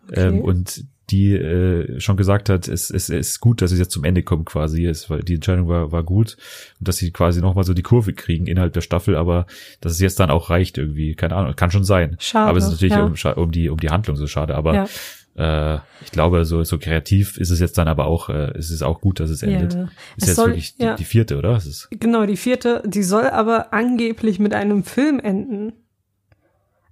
Okay. 0.09 0.27
Ähm, 0.27 0.41
und 0.41 0.85
die 1.09 1.33
äh, 1.33 1.99
schon 1.99 2.17
gesagt 2.17 2.49
hat, 2.49 2.67
es, 2.67 2.89
es, 2.89 3.09
es 3.09 3.29
ist 3.29 3.39
gut, 3.39 3.61
dass 3.61 3.71
es 3.71 3.79
jetzt 3.79 3.91
zum 3.91 4.03
Ende 4.03 4.23
kommt 4.23 4.45
quasi. 4.45 4.85
Es, 4.85 5.09
war, 5.09 5.19
die 5.19 5.35
Entscheidung 5.35 5.67
war, 5.69 5.91
war 5.91 6.03
gut 6.03 6.35
und 6.79 6.87
dass 6.87 6.97
sie 6.97 7.11
quasi 7.11 7.39
nochmal 7.39 7.63
so 7.63 7.73
die 7.73 7.83
Kurve 7.83 8.13
kriegen 8.13 8.45
innerhalb 8.45 8.73
der 8.73 8.81
Staffel, 8.81 9.15
aber 9.15 9.45
dass 9.79 9.93
es 9.93 9.99
jetzt 9.99 10.19
dann 10.19 10.29
auch 10.29 10.49
reicht 10.49 10.77
irgendwie. 10.77 11.15
Keine 11.15 11.35
Ahnung, 11.35 11.55
kann 11.55 11.71
schon 11.71 11.85
sein. 11.85 12.17
Schade, 12.19 12.49
aber 12.49 12.57
es 12.57 12.65
ist 12.65 12.71
natürlich 12.71 12.95
ja. 12.95 13.33
um, 13.33 13.43
um 13.43 13.51
die 13.51 13.69
um 13.69 13.79
die 13.79 13.89
Handlung 13.89 14.17
so 14.17 14.27
schade. 14.27 14.55
Aber 14.55 14.73
Ja. 14.73 14.85
Äh, 15.37 15.75
ich 16.01 16.11
glaube, 16.11 16.43
so 16.45 16.63
so 16.63 16.77
kreativ 16.79 17.37
ist 17.37 17.49
es 17.51 17.59
jetzt 17.59 17.77
dann 17.77 17.87
aber 17.87 18.05
auch, 18.07 18.29
äh, 18.29 18.51
es 18.57 18.71
ist 18.71 18.81
auch 18.83 18.99
gut, 19.01 19.19
dass 19.19 19.29
es 19.29 19.43
endet. 19.43 19.73
Ja. 19.75 19.83
Ist 19.83 19.89
Es 20.23 20.27
jetzt 20.27 20.35
soll- 20.35 20.47
wirklich 20.47 20.75
die, 20.75 20.83
ja. 20.83 20.95
die 20.95 21.03
vierte, 21.05 21.37
oder? 21.37 21.55
Es 21.55 21.87
Genau, 21.91 22.25
die 22.25 22.37
vierte, 22.37 22.81
die 22.85 23.03
soll 23.03 23.29
aber 23.29 23.73
angeblich 23.73 24.39
mit 24.39 24.53
einem 24.53 24.83
Film 24.83 25.19
enden. 25.19 25.73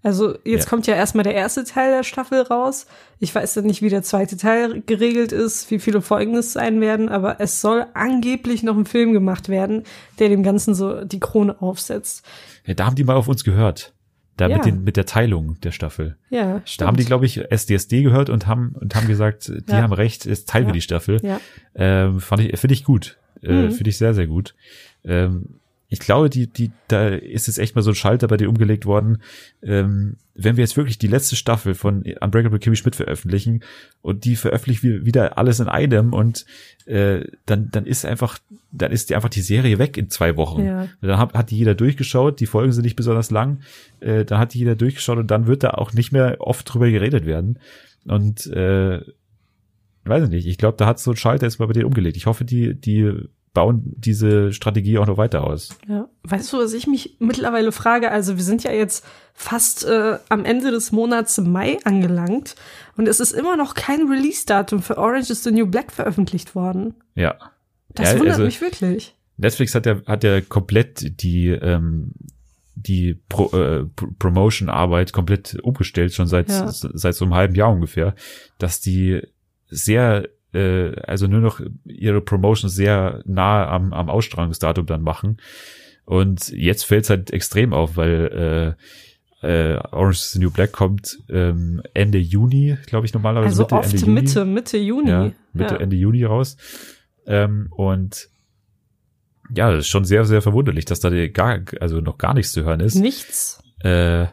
Also 0.04 0.36
jetzt 0.46 0.66
Ja. 0.66 0.70
kommt 0.70 0.86
ja 0.86 0.94
erstmal 0.94 1.24
der 1.24 1.34
erste 1.34 1.64
Teil 1.64 1.92
der 1.92 2.04
Staffel 2.04 2.42
raus. 2.44 2.86
Ich 3.18 3.34
weiß 3.34 3.56
ja 3.56 3.64
nicht, 3.64 3.82
wie 3.82 3.90
der 3.90 4.04
zweite 4.04 4.38
Teil 4.38 4.84
geregelt 4.86 5.32
ist, 5.32 5.72
wie 5.72 5.80
viele 5.80 6.00
Folgen 6.04 6.36
es 6.36 6.54
sein 6.54 6.80
werden, 6.80 7.10
aber 7.10 7.38
es 7.42 7.60
soll 7.60 7.88
angeblich 7.96 8.62
noch 8.62 8.78
ein 8.78 8.86
Film 8.86 9.14
gemacht 9.14 9.50
werden, 9.50 9.82
der 10.20 10.30
dem 10.30 10.44
Ganzen 10.44 10.76
so 10.76 11.04
die 11.04 11.20
Krone 11.20 11.60
aufsetzt. 11.60 12.24
ja, 12.68 12.76
da 12.76 12.86
haben 12.86 12.96
die 12.96 13.04
mal 13.04 13.16
auf 13.16 13.28
uns 13.28 13.44
gehört. 13.44 13.94
Da 14.38 14.48
Ja. 14.50 14.58
mit, 14.58 14.66
den, 14.66 14.84
mit 14.84 14.98
der 14.98 15.06
Teilung 15.06 15.58
der 15.62 15.72
Staffel. 15.72 16.18
Ja, 16.30 16.62
stimmt. 16.66 16.82
Da 16.82 16.88
haben 16.88 16.98
die, 16.98 17.06
glaube 17.06 17.26
ich, 17.26 17.40
SDSD 17.52 18.04
gehört 18.04 18.30
und 18.30 18.48
haben 18.48 18.76
und 18.80 18.94
haben 18.96 19.08
gesagt, 19.08 19.48
die 19.50 19.72
Ja. 19.72 19.82
haben 19.82 19.94
recht, 19.94 20.26
jetzt 20.26 20.50
teilen 20.50 20.66
Ja. 20.66 20.70
wir 20.70 20.74
die 20.74 20.82
Staffel. 20.82 21.20
Ja. 21.24 21.40
Ähm, 21.74 22.20
fand 22.20 22.42
ich, 22.44 22.60
finde 22.60 22.74
ich 22.74 22.84
gut. 22.84 23.18
Äh, 23.42 23.52
Mhm. 23.68 23.72
Finde 23.72 23.90
ich 23.90 23.98
sehr, 23.98 24.14
sehr 24.14 24.28
gut. 24.28 24.56
Ähm, 25.04 25.60
ich 25.88 26.00
glaube, 26.00 26.30
die, 26.30 26.48
die, 26.48 26.72
da 26.88 27.10
ist 27.10 27.48
jetzt 27.48 27.60
echt 27.60 27.76
mal 27.76 27.82
so 27.82 27.92
ein 27.92 27.96
Schalter 27.96 28.28
bei 28.28 28.38
dir 28.38 28.50
umgelegt 28.50 28.86
worden. 28.86 29.22
Ähm, 29.62 30.18
wenn 30.34 30.58
wir 30.58 30.64
jetzt 30.64 30.78
wirklich 30.78 30.98
die 30.98 31.08
letzte 31.08 31.36
Staffel 31.36 31.76
von 31.76 32.04
Unbreakable 32.20 32.60
Kimmy 32.60 32.76
Schmidt 32.76 32.96
veröffentlichen 32.96 33.64
und 34.02 34.26
die 34.26 34.36
veröffentlichen 34.36 34.84
wir 34.84 35.06
wieder 35.06 35.38
alles 35.38 35.60
in 35.60 35.68
einem 35.68 36.12
und 36.12 36.46
äh, 36.86 37.26
dann, 37.46 37.70
dann 37.72 37.86
ist 37.86 38.06
einfach, 38.06 38.40
dann 38.72 38.92
ist 38.92 39.10
die 39.10 39.16
einfach 39.16 39.30
die 39.30 39.42
Serie 39.42 39.78
weg 39.78 39.98
in 39.98 40.10
zwei 40.10 40.36
Wochen. 40.38 40.66
Ja. 40.66 40.88
Dann 41.02 41.20
hat, 41.20 41.34
hat 41.34 41.52
die 41.52 41.58
jeder 41.58 41.76
durchgeschaut, 41.76 42.40
die 42.40 42.48
Folgen 42.48 42.72
sind 42.72 42.84
nicht 42.84 42.96
besonders 42.96 43.30
lang, 43.30 43.60
äh, 44.00 44.26
dann 44.26 44.40
hat 44.40 44.54
die 44.54 44.60
jeder 44.60 44.76
durchgeschaut 44.76 45.20
und 45.20 45.30
dann 45.30 45.46
wird 45.46 45.64
da 45.64 45.72
auch 45.72 45.94
nicht 45.94 46.12
mehr 46.12 46.38
oft 46.40 46.72
drüber 46.72 46.90
geredet 46.90 47.26
werden. 47.26 47.60
Und 48.06 48.48
äh, 48.48 49.02
weiß 50.04 50.24
ich 50.26 50.30
nicht, 50.30 50.48
ich 50.48 50.58
glaube, 50.58 50.78
da 50.78 50.88
hat 50.88 51.00
so 51.00 51.12
ein 51.12 51.18
Schalter 51.18 51.46
jetzt 51.46 51.60
mal 51.60 51.68
bei 51.68 51.74
denen 51.74 51.86
umgelegt. 51.86 52.18
Ich 52.18 52.26
hoffe, 52.26 52.44
die, 52.44 52.74
die 52.74 53.28
bauen 53.56 53.82
diese 53.98 54.54
Strategie 54.54 55.00
auch 55.00 55.08
noch 55.08 55.18
weiter 55.18 55.44
aus. 55.44 55.70
Ja. 55.88 56.08
Weißt 56.24 56.54
du, 56.54 56.58
was 56.58 56.74
ich 56.74 56.86
mich 56.86 57.16
mittlerweile 57.20 57.72
frage? 57.72 58.12
Also 58.12 58.38
wir 58.38 58.44
sind 58.44 58.64
ja 58.64 58.72
jetzt 58.72 59.04
fast 59.34 59.84
äh, 59.86 60.20
am 60.30 60.46
Ende 60.46 60.70
des 60.70 60.92
Monats 60.92 61.40
Mai 61.40 61.80
angelangt 61.84 62.56
und 62.98 63.08
es 63.08 63.20
ist 63.20 63.32
immer 63.32 63.58
noch 63.58 63.74
kein 63.74 64.08
Release-Datum 64.08 64.84
für 64.84 65.00
Orange 65.00 65.32
is 65.32 65.44
the 65.44 65.52
New 65.52 65.66
Black 65.66 65.92
veröffentlicht 65.92 66.54
worden. 66.54 66.94
Ja. 67.16 67.36
Das 67.96 68.14
Ja, 68.14 68.20
wundert 68.20 68.34
also- 68.36 68.46
mich 68.46 68.62
wirklich. 68.62 69.16
Netflix 69.38 69.74
hat 69.74 69.86
ja, 69.88 70.02
hat 70.06 70.24
ja 70.24 70.40
komplett 70.42 71.22
die, 71.24 71.48
ähm, 71.50 72.12
die 72.76 73.16
Pro, 73.30 73.50
äh, 73.58 73.86
Pro- 73.96 74.08
Promotion-Arbeit 74.20 75.12
komplett 75.14 75.58
umgestellt, 75.64 76.14
schon 76.14 76.28
seit, 76.28 76.50
Ja. 76.50 76.70
seit 76.72 77.16
so 77.16 77.26
einem 77.26 77.34
halben 77.34 77.56
Jahr 77.56 77.72
ungefähr, 77.72 78.16
dass 78.60 78.80
die 78.80 79.22
sehr, 79.68 80.28
äh, 80.56 80.96
also 81.06 81.28
nur 81.28 81.42
noch 81.42 81.62
ihre 81.86 82.22
Promotion 82.22 82.70
sehr 82.70 83.22
nahe 83.26 83.68
am, 83.68 83.94
am 83.94 84.10
Ausstrahlungsdatum 84.10 84.86
dann 84.86 85.02
machen. 85.02 85.38
Und 86.06 86.50
jetzt 86.50 86.86
fällt 86.86 87.06
es 87.06 87.10
halt 87.10 87.32
extrem 87.32 87.74
auf, 87.74 87.98
weil 87.98 88.76
äh, 89.44 89.76
äh, 89.76 89.80
Orange 89.92 90.18
is 90.18 90.32
the 90.32 90.40
New 90.40 90.52
Black 90.52 90.72
kommt 90.72 91.20
ähm, 91.30 91.82
Ende 91.94 92.18
Juni, 92.18 92.78
glaube 92.86 93.06
ich, 93.06 93.14
normalerweise 93.14 93.48
Also 93.48 93.64
Mitte, 93.64 93.76
oft 93.76 93.94
Ende 93.94 94.06
Juni. 94.06 94.22
Mitte, 94.22 94.46
Mitte 94.46 94.78
Juni. 94.78 95.10
Ja, 95.10 95.32
Mitte, 95.54 95.80
Ende 95.80 95.96
Juni 95.96 96.24
raus. 96.24 96.58
Ähm, 97.28 97.68
und 97.72 98.30
ja, 99.54 99.72
das 99.72 99.82
ist 99.86 99.90
schon 99.90 100.06
sehr, 100.06 100.26
sehr 100.26 100.42
verwunderlich, 100.42 100.86
dass 100.86 101.00
da 101.00 101.10
gar, 101.28 101.60
also 101.80 102.02
noch 102.02 102.18
gar 102.18 102.34
nichts 102.34 102.54
zu 102.54 102.64
hören 102.64 102.80
ist. 102.80 102.96
Nichts. 102.96 103.62
Äh, 103.82 104.28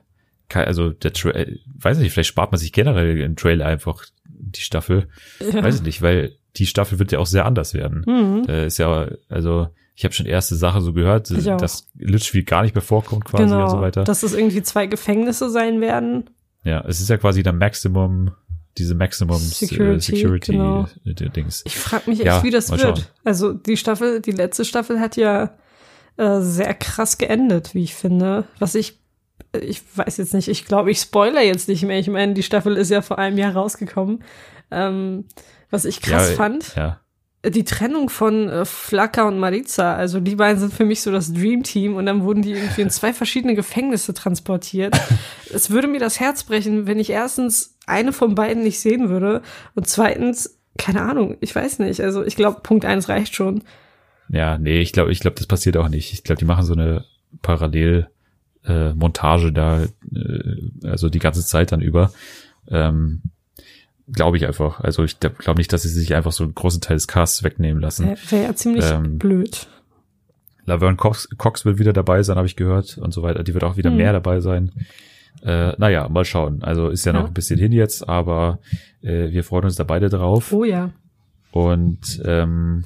also 0.48 0.90
der 0.90 1.12
Tra 1.12 1.30
äh, 1.30 1.58
weiß 1.78 1.98
nicht, 1.98 2.12
vielleicht 2.12 2.28
spart 2.28 2.52
man 2.52 2.58
sich 2.58 2.72
generell 2.72 3.18
im 3.20 3.36
Trailer 3.36 3.66
einfach 3.66 4.04
die 4.42 4.60
Staffel. 4.60 5.08
Ja. 5.40 5.62
Weiß 5.62 5.76
ich 5.76 5.82
nicht, 5.82 6.02
weil 6.02 6.36
die 6.56 6.66
Staffel 6.66 6.98
wird 6.98 7.12
ja 7.12 7.18
auch 7.18 7.26
sehr 7.26 7.46
anders 7.46 7.72
werden. 7.74 8.04
Mhm. 8.06 8.44
Äh, 8.48 8.66
ist 8.66 8.78
ja, 8.78 9.08
also 9.28 9.68
ich 9.94 10.04
habe 10.04 10.14
schon 10.14 10.26
erste 10.26 10.56
Sache 10.56 10.80
so 10.80 10.92
gehört, 10.92 11.30
dass 11.30 11.88
Litchfield 11.98 12.46
gar 12.46 12.62
nicht 12.62 12.74
mehr 12.74 12.82
vorkommt 12.82 13.24
quasi 13.24 13.44
Genau, 13.44 13.64
und 13.64 13.70
so 13.70 13.80
weiter. 13.80 14.04
dass 14.04 14.22
es 14.22 14.34
irgendwie 14.34 14.62
zwei 14.62 14.86
Gefängnisse 14.86 15.50
sein 15.50 15.80
werden. 15.80 16.30
ja, 16.64 16.82
es 16.86 17.00
ist 17.00 17.08
ja 17.08 17.16
quasi 17.18 17.42
der 17.42 17.52
Maximum, 17.52 18.32
diese 18.78 18.94
Maximum 18.94 19.38
Security, 19.38 20.00
Security, 20.00 20.16
Security 20.16 20.52
genau. 20.52 20.86
äh, 21.04 21.30
Dings. 21.30 21.62
Ich 21.66 21.76
frage 21.76 22.08
mich 22.10 22.20
echt, 22.20 22.26
Ja, 22.26 22.42
wie 22.42 22.50
das 22.50 22.70
wird. 22.70 22.80
schauen. 22.80 23.00
Also 23.24 23.52
die 23.52 23.76
Staffel, 23.76 24.20
die 24.20 24.30
letzte 24.32 24.64
Staffel 24.64 24.98
hat 25.00 25.16
ja 25.16 25.54
äh, 26.16 26.40
sehr 26.40 26.72
krass 26.74 27.18
geendet, 27.18 27.74
wie 27.74 27.84
ich 27.84 27.94
finde. 27.94 28.44
Was 28.58 28.74
ich, 28.74 28.98
ich 29.60 29.82
weiß 29.94 30.16
jetzt 30.16 30.34
nicht, 30.34 30.48
ich 30.48 30.64
glaube, 30.64 30.90
ich 30.90 30.98
spoiler 30.98 31.42
jetzt 31.42 31.68
nicht 31.68 31.82
mehr. 31.82 31.98
Ich 31.98 32.08
meine, 32.08 32.34
die 32.34 32.42
Staffel 32.42 32.76
ist 32.76 32.90
ja 32.90 33.02
vor 33.02 33.18
einem 33.18 33.38
Jahr 33.38 33.52
rausgekommen. 33.52 34.24
Ähm, 34.70 35.26
was 35.70 35.84
ich 35.84 36.00
krass 36.00 36.30
ja, 36.30 36.36
fand, 36.36 36.74
Ja, 36.76 37.02
die 37.44 37.64
Trennung 37.64 38.08
von 38.08 38.48
äh, 38.48 38.64
Flaka 38.64 39.26
und 39.26 39.38
Maritza, 39.38 39.96
also 39.96 40.20
die 40.20 40.36
beiden 40.36 40.60
sind 40.60 40.72
für 40.72 40.84
mich 40.84 41.02
so 41.02 41.10
das 41.10 41.32
Dream 41.32 41.64
Team 41.64 41.96
und 41.96 42.06
dann 42.06 42.22
wurden 42.22 42.42
die 42.42 42.52
irgendwie 42.52 42.82
in 42.82 42.90
zwei 42.90 43.12
verschiedene 43.12 43.54
Gefängnisse 43.54 44.14
transportiert. 44.14 44.96
es 45.52 45.70
würde 45.70 45.88
mir 45.88 45.98
das 45.98 46.20
Herz 46.20 46.44
brechen, 46.44 46.86
wenn 46.86 47.00
ich 47.00 47.10
erstens 47.10 47.76
eine 47.86 48.12
von 48.12 48.34
beiden 48.34 48.62
nicht 48.62 48.78
sehen 48.78 49.08
würde 49.08 49.42
und 49.74 49.88
zweitens, 49.88 50.60
keine 50.78 51.02
Ahnung, 51.02 51.36
ich 51.40 51.54
weiß 51.54 51.80
nicht. 51.80 52.00
Also 52.00 52.24
ich 52.24 52.36
glaube, 52.36 52.60
Punkt 52.62 52.84
eins 52.84 53.08
reicht 53.08 53.34
schon. 53.34 53.64
Ja, 54.28 54.56
nee, 54.56 54.80
ich 54.80 54.92
glaube, 54.92 55.10
ich 55.10 55.20
glaube, 55.20 55.36
das 55.36 55.46
passiert 55.46 55.76
auch 55.76 55.88
nicht. 55.88 56.12
Ich 56.12 56.22
glaube, 56.22 56.38
die 56.38 56.44
machen 56.44 56.64
so 56.64 56.74
eine 56.74 57.04
Parallel 57.42 58.08
äh, 58.64 58.92
Montage 58.94 59.52
da, 59.52 59.82
äh, 59.82 59.88
also 60.84 61.08
die 61.08 61.18
ganze 61.18 61.44
Zeit 61.44 61.72
dann 61.72 61.80
über. 61.80 62.12
Ähm, 62.68 63.22
glaube 64.12 64.36
ich 64.36 64.46
einfach. 64.46 64.80
Also 64.80 65.04
ich 65.04 65.18
glaube 65.20 65.58
nicht, 65.58 65.72
dass 65.72 65.82
sie 65.82 65.88
sich 65.88 66.14
einfach 66.14 66.32
so 66.32 66.44
einen 66.44 66.54
großen 66.54 66.80
Teil 66.80 66.96
des 66.96 67.08
Casts 67.08 67.42
wegnehmen 67.44 67.80
lassen. 67.80 68.06
Wäre 68.06 68.18
wär 68.30 68.42
ja 68.42 68.54
ziemlich 68.54 68.84
Ähm, 68.90 69.18
blöd. 69.18 69.68
Laverne 70.64 70.96
Cox, 70.96 71.28
Cox 71.38 71.64
wird 71.64 71.78
wieder 71.78 71.92
dabei 71.92 72.22
sein, 72.22 72.36
habe 72.36 72.46
ich 72.46 72.54
gehört 72.56 72.98
und 72.98 73.12
so 73.12 73.22
weiter. 73.22 73.42
Die 73.42 73.52
wird 73.54 73.64
auch 73.64 73.76
wieder 73.76 73.90
Hm. 73.90 73.96
mehr 73.96 74.12
dabei 74.12 74.40
sein. 74.40 74.70
Äh, 75.42 75.72
naja, 75.78 76.08
mal 76.08 76.24
schauen. 76.24 76.62
Also 76.62 76.88
ist 76.88 77.04
ja 77.04 77.12
noch 77.12 77.22
Ja. 77.22 77.26
ein 77.26 77.34
bisschen 77.34 77.58
hin 77.58 77.72
jetzt, 77.72 78.08
aber 78.08 78.60
äh, 79.02 79.30
wir 79.32 79.42
freuen 79.44 79.64
uns 79.64 79.74
da 79.76 79.82
beide 79.84 80.08
drauf. 80.08 80.52
Oh 80.52 80.62
ja. 80.64 80.90
Und 81.50 82.20
ähm, 82.24 82.84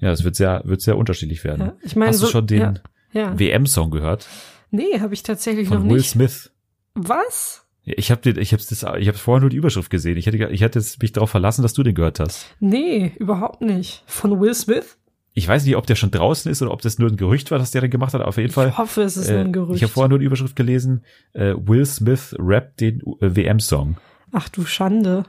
ja, 0.00 0.10
es 0.10 0.24
wird 0.24 0.36
sehr, 0.36 0.62
wird 0.64 0.82
sehr 0.82 0.96
unterschiedlich 0.98 1.42
werden. 1.44 1.66
ja. 1.66 1.72
Ich 1.82 1.96
meine, 1.96 2.10
Hast 2.10 2.20
du 2.22 2.26
so, 2.26 2.32
schon 2.32 2.46
den 2.46 2.78
ja. 3.12 3.38
WM-Song 3.38 3.90
gehört? 3.90 4.28
Nee, 4.70 5.00
habe 5.00 5.14
ich 5.14 5.22
tatsächlich 5.22 5.68
noch 5.70 5.78
Von 5.78 5.88
Will 5.90 5.96
nicht. 5.98 6.10
Smith. 6.10 6.50
Was? 6.94 7.64
Ich 7.84 8.10
habe 8.10 8.30
ich 8.30 8.52
hab's 8.52 8.66
das, 8.66 8.84
ich 8.98 9.08
habe 9.08 9.18
vorher 9.18 9.40
nur 9.40 9.50
die 9.50 9.56
Überschrift 9.56 9.90
gesehen. 9.90 10.16
Ich 10.16 10.26
hätte, 10.26 10.36
ich 10.36 10.60
hätte 10.60 10.78
jetzt 10.78 11.00
mich 11.02 11.12
darauf 11.12 11.30
verlassen, 11.30 11.62
dass 11.62 11.72
du 11.72 11.82
den 11.82 11.94
gehört 11.94 12.20
hast. 12.20 12.46
Nee, 12.60 13.12
überhaupt 13.18 13.62
nicht. 13.62 14.02
Von 14.06 14.38
Will 14.40 14.54
Smith? 14.54 14.96
Ich 15.32 15.46
weiß 15.48 15.64
nicht, 15.64 15.76
ob 15.76 15.86
der 15.86 15.94
schon 15.94 16.10
draußen 16.10 16.50
ist 16.50 16.60
oder 16.60 16.72
ob 16.72 16.82
das 16.82 16.98
nur 16.98 17.08
ein 17.08 17.16
Gerücht 17.16 17.50
war, 17.50 17.58
dass 17.58 17.70
der 17.70 17.80
den 17.80 17.90
gemacht 17.90 18.12
hat. 18.14 18.20
Auf 18.22 18.36
jeden 18.36 18.52
Fall. 18.52 18.68
Ich 18.68 18.78
hoffe, 18.78 19.02
es 19.02 19.16
ist 19.16 19.28
äh, 19.28 19.32
nur 19.34 19.40
ein 19.42 19.52
Gerücht. 19.52 19.76
Ich 19.76 19.82
habe 19.84 19.92
vorher 19.92 20.08
nur 20.08 20.18
die 20.18 20.24
Überschrift 20.26 20.56
gelesen. 20.56 21.04
Äh, 21.32 21.54
Will 21.56 21.86
Smith 21.86 22.34
rappt 22.38 22.80
den 22.80 23.00
äh, 23.20 23.34
WM-Song. 23.36 23.96
Ach 24.32 24.48
du 24.48 24.64
Schande. 24.66 25.24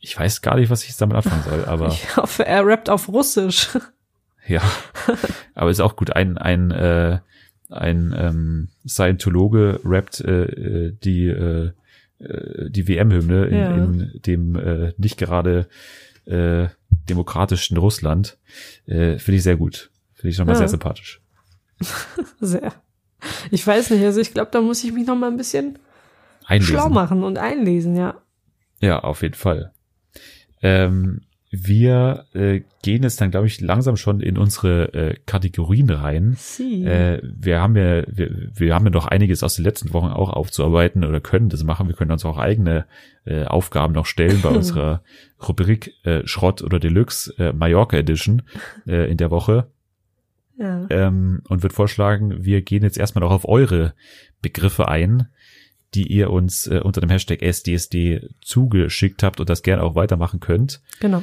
Ich 0.00 0.18
weiß 0.18 0.42
gar 0.42 0.56
nicht, 0.56 0.70
was 0.70 0.84
ich 0.84 0.96
damit 0.96 1.16
anfangen 1.16 1.42
soll, 1.48 1.64
aber 1.66 1.88
Ich 1.88 2.16
hoffe, 2.16 2.46
er 2.46 2.66
rappt 2.66 2.90
auf 2.90 3.08
Russisch. 3.08 3.68
ja. 4.46 4.62
Aber 5.54 5.70
ist 5.70 5.80
auch 5.80 5.96
gut. 5.96 6.14
Ein 6.14 6.36
ein 6.38 6.70
äh, 6.70 7.18
ein 7.70 8.14
ähm, 8.16 8.68
Scientologe 8.86 9.80
rappt 9.84 10.20
äh, 10.20 10.44
äh, 10.44 10.92
die 11.02 11.26
äh, 11.26 11.70
äh, 12.18 12.70
die 12.70 12.88
WM-Hymne 12.88 13.46
in, 13.46 13.56
Ja. 13.58 13.70
in 13.74 14.20
dem 14.26 14.56
äh, 14.56 14.92
nicht 14.96 15.18
gerade 15.18 15.68
äh, 16.26 16.68
demokratischen 17.08 17.76
Russland. 17.76 18.38
Äh, 18.86 19.18
Finde 19.18 19.36
ich 19.36 19.42
sehr 19.42 19.56
gut. 19.56 19.90
Finde 20.14 20.30
ich 20.30 20.38
nochmal 20.38 20.54
Ja. 20.54 20.58
sehr 20.60 20.68
sympathisch. 20.68 21.20
Sehr. 22.40 22.72
Ich 23.50 23.66
weiß 23.66 23.90
nicht, 23.90 24.02
also 24.04 24.20
ich 24.20 24.32
glaube, 24.32 24.50
da 24.50 24.60
muss 24.62 24.82
ich 24.84 24.92
mich 24.92 25.06
noch 25.06 25.16
mal 25.16 25.30
ein 25.30 25.36
bisschen 25.36 25.78
Einlesen. 26.46 26.74
schlau 26.74 26.88
machen 26.88 27.22
und 27.22 27.36
einlesen, 27.38 27.96
ja. 27.96 28.20
Ja, 28.80 29.00
auf 29.00 29.22
jeden 29.22 29.34
Fall. 29.34 29.72
Ähm, 30.62 31.22
wir 31.64 32.26
äh, 32.34 32.62
gehen 32.82 33.02
jetzt 33.02 33.20
dann, 33.20 33.30
glaube 33.30 33.46
ich, 33.46 33.60
langsam 33.60 33.96
schon 33.96 34.20
in 34.20 34.36
unsere 34.36 34.92
äh, 34.94 35.16
Kategorien 35.26 35.90
rein. 35.90 36.34
Sie. 36.38 36.84
Äh, 36.84 37.20
wir 37.22 37.60
haben 37.60 37.76
ja, 37.76 38.04
wir, 38.08 38.50
wir 38.54 38.74
haben 38.74 38.84
ja 38.84 38.90
noch 38.90 39.06
einiges 39.06 39.42
aus 39.42 39.56
den 39.56 39.64
letzten 39.64 39.92
Wochen 39.92 40.08
auch 40.08 40.30
aufzuarbeiten 40.30 41.04
oder 41.04 41.20
können 41.20 41.48
das 41.48 41.64
machen. 41.64 41.88
Wir 41.88 41.94
können 41.94 42.10
uns 42.10 42.24
auch 42.24 42.38
eigene 42.38 42.86
äh, 43.24 43.44
Aufgaben 43.44 43.94
noch 43.94 44.06
stellen 44.06 44.40
bei 44.42 44.48
unserer 44.56 45.02
Rubrik 45.46 45.94
äh, 46.04 46.26
Schrott 46.26 46.62
oder 46.62 46.78
Deluxe 46.78 47.34
äh, 47.38 47.52
Mallorca 47.52 47.96
Edition 47.96 48.42
äh, 48.86 49.10
in 49.10 49.16
der 49.16 49.30
Woche 49.30 49.68
ja. 50.58 50.86
ähm, 50.90 51.42
und 51.48 51.62
würde 51.62 51.74
vorschlagen, 51.74 52.44
wir 52.44 52.62
gehen 52.62 52.82
jetzt 52.82 52.98
erstmal 52.98 53.24
noch 53.24 53.32
auf 53.32 53.48
eure 53.48 53.94
Begriffe 54.42 54.88
ein, 54.88 55.28
die 55.94 56.06
ihr 56.06 56.30
uns 56.30 56.66
äh, 56.66 56.80
unter 56.82 57.00
dem 57.00 57.10
Hashtag 57.10 57.42
SDSD 57.42 58.28
zugeschickt 58.40 59.22
habt 59.22 59.40
und 59.40 59.48
das 59.48 59.62
gerne 59.62 59.82
auch 59.82 59.94
weitermachen 59.94 60.40
könnt. 60.40 60.80
Genau. 61.00 61.22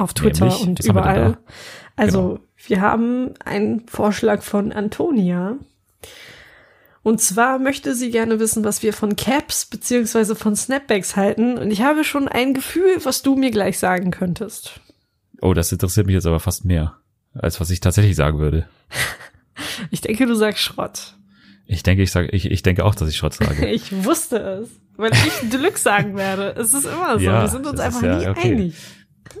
Auf 0.00 0.14
Twitter 0.14 0.46
Nämlich, 0.46 0.62
und 0.66 0.84
überall. 0.84 1.36
Also, 1.96 2.28
Genau. 2.28 2.40
wir 2.66 2.80
haben 2.80 3.34
einen 3.44 3.86
Vorschlag 3.86 4.42
von 4.42 4.72
Antonia. 4.72 5.56
Und 7.02 7.20
zwar 7.20 7.58
möchte 7.58 7.94
sie 7.94 8.10
gerne 8.10 8.40
wissen, 8.40 8.64
was 8.64 8.82
wir 8.82 8.92
von 8.92 9.16
Caps 9.16 9.66
beziehungsweise 9.66 10.34
von 10.36 10.56
Snapbacks 10.56 11.16
halten. 11.16 11.58
Und 11.58 11.70
ich 11.70 11.82
habe 11.82 12.04
schon 12.04 12.28
ein 12.28 12.54
Gefühl, 12.54 12.98
was 13.04 13.22
du 13.22 13.36
mir 13.36 13.50
gleich 13.50 13.78
sagen 13.78 14.10
könntest. 14.10 14.80
Oh, 15.42 15.52
das 15.54 15.72
interessiert 15.72 16.06
mich 16.06 16.14
jetzt 16.14 16.26
aber 16.26 16.40
fast 16.40 16.64
mehr, 16.64 16.96
als 17.34 17.60
was 17.60 17.70
ich 17.70 17.80
tatsächlich 17.80 18.16
sagen 18.16 18.38
würde. 18.38 18.68
Ich 19.90 20.00
denke, 20.00 20.24
du 20.24 20.34
sagst 20.34 20.62
Schrott. 20.62 21.16
Ich 21.66 21.82
denke, 21.82 22.02
ich 22.02 22.10
sage, 22.10 22.28
ich, 22.28 22.50
ich 22.50 22.62
denke 22.62 22.82
auch, 22.82 22.94
dass 22.94 23.10
ich 23.10 23.16
Schrott 23.18 23.34
sage. 23.34 23.66
Ich 23.70 24.04
wusste 24.04 24.38
es, 24.38 24.70
weil 24.96 25.12
ich 25.12 25.50
Deluxe 25.50 25.82
sagen 25.82 26.16
werde. 26.16 26.54
Es 26.56 26.72
ist 26.72 26.86
immer 26.86 27.18
so. 27.18 27.24
Ja, 27.24 27.42
wir 27.42 27.48
sind 27.48 27.66
uns 27.66 27.78
einfach 27.78 28.02
ja 28.02 28.16
nie 28.16 28.28
okay. 28.28 28.52
einig. 28.52 28.74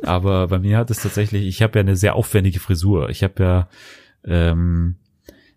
Aber 0.02 0.48
bei 0.48 0.58
mir 0.58 0.78
hat 0.78 0.90
es 0.90 1.02
tatsächlich, 1.02 1.46
ich 1.46 1.62
habe 1.62 1.78
ja 1.78 1.80
eine 1.80 1.96
sehr 1.96 2.14
aufwendige 2.14 2.60
Frisur. 2.60 3.10
Ich 3.10 3.22
habe 3.22 3.42
ja, 3.42 3.68
ähm, 4.24 4.96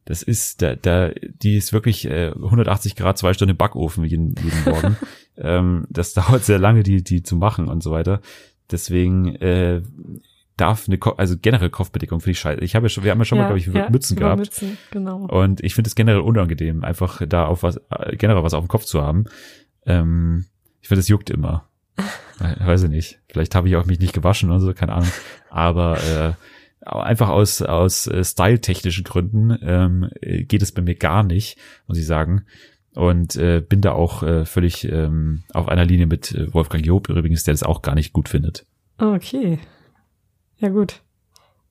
das 0.05 0.23
ist, 0.23 0.61
da, 0.61 0.75
da, 0.75 1.11
die 1.41 1.57
ist 1.57 1.73
wirklich 1.73 2.05
äh, 2.05 2.31
180 2.31 2.95
Grad, 2.95 3.17
zwei 3.17 3.33
Stunden 3.33 3.55
Backofen 3.55 4.03
jeden, 4.03 4.35
jeden 4.35 4.63
Morgen. 4.65 4.97
ähm, 5.37 5.87
das 5.89 6.13
dauert 6.13 6.43
sehr 6.43 6.59
lange, 6.59 6.83
die, 6.83 7.03
die 7.03 7.23
zu 7.23 7.35
machen 7.35 7.67
und 7.67 7.81
so 7.81 7.91
weiter. 7.91 8.21
Deswegen 8.69 9.35
äh, 9.35 9.81
darf 10.57 10.87
eine, 10.87 10.97
Ko 10.97 11.11
also 11.11 11.35
generell 11.41 11.69
Kopfbedeckung 11.69 12.19
finde 12.19 12.31
ich 12.31 12.39
scheiße. 12.39 12.61
Ich 12.61 12.75
habe 12.75 12.85
ja 12.85 12.89
schon, 12.89 13.03
wir 13.03 13.11
haben 13.11 13.19
ja 13.19 13.25
schon 13.25 13.37
mal, 13.37 13.45
glaube 13.45 13.59
ich, 13.59 13.67
Mützen 13.67 14.17
über 14.17 14.25
gehabt. 14.25 14.39
Mützen, 14.39 14.77
genau. 14.91 15.25
Und 15.25 15.63
ich 15.63 15.75
finde 15.75 15.87
es 15.87 15.95
generell 15.95 16.21
unangenehm, 16.21 16.83
einfach 16.83 17.21
da 17.27 17.45
auf 17.45 17.63
was, 17.63 17.77
äh, 17.89 18.15
generell 18.17 18.43
was 18.43 18.53
auf 18.53 18.63
dem 18.63 18.67
Kopf 18.67 18.85
zu 18.85 19.01
haben. 19.01 19.25
Ähm, 19.85 20.45
ich 20.81 20.87
finde, 20.87 20.99
es 20.99 21.07
juckt 21.07 21.29
immer. 21.29 21.67
Äh, 22.39 22.65
Weiß 22.65 22.83
ich 22.83 22.89
nicht. 22.89 23.19
Vielleicht 23.29 23.55
habe 23.55 23.67
ich 23.67 23.75
auch 23.75 23.85
mich 23.85 23.99
nicht 23.99 24.13
gewaschen 24.13 24.49
oder 24.49 24.59
so, 24.59 24.73
keine 24.73 24.93
Ahnung. 24.93 25.11
Aber 25.49 25.97
äh, 26.03 26.33
einfach 26.85 27.29
aus 27.29 27.61
aus 27.61 28.07
äh, 28.07 28.23
styletechnischen 28.23 29.03
Gründen 29.03 29.57
ähm, 29.61 30.09
äh, 30.21 30.43
geht 30.43 30.61
es 30.61 30.71
bei 30.71 30.81
mir 30.81 30.95
gar 30.95 31.23
nicht, 31.23 31.57
muss 31.87 31.97
ich 31.97 32.05
sagen. 32.05 32.45
Und 32.95 33.35
äh, 33.35 33.59
bin 33.61 33.81
da 33.81 33.93
auch 33.93 34.21
äh, 34.21 34.45
völlig 34.45 34.85
ähm, 34.85 35.43
auf 35.51 35.67
einer 35.67 35.85
Linie 35.85 36.05
mit 36.05 36.31
äh, 36.33 36.53
Wolfgang 36.53 36.85
Job 36.85 37.09
übrigens, 37.09 37.43
der 37.43 37.53
das 37.53 37.63
auch 37.63 37.81
gar 37.81 37.95
nicht 37.95 38.13
gut 38.13 38.29
findet. 38.29 38.65
Okay. 38.97 39.59
Ja, 40.57 40.69
gut. 40.69 41.01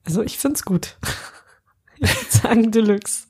Also 0.03 0.21
ich 0.21 0.37
find's 0.37 0.63
gut. 0.65 0.97
Ich 1.99 2.09
würde 2.15 2.31
sagen 2.31 2.71
Deluxe. 2.71 3.27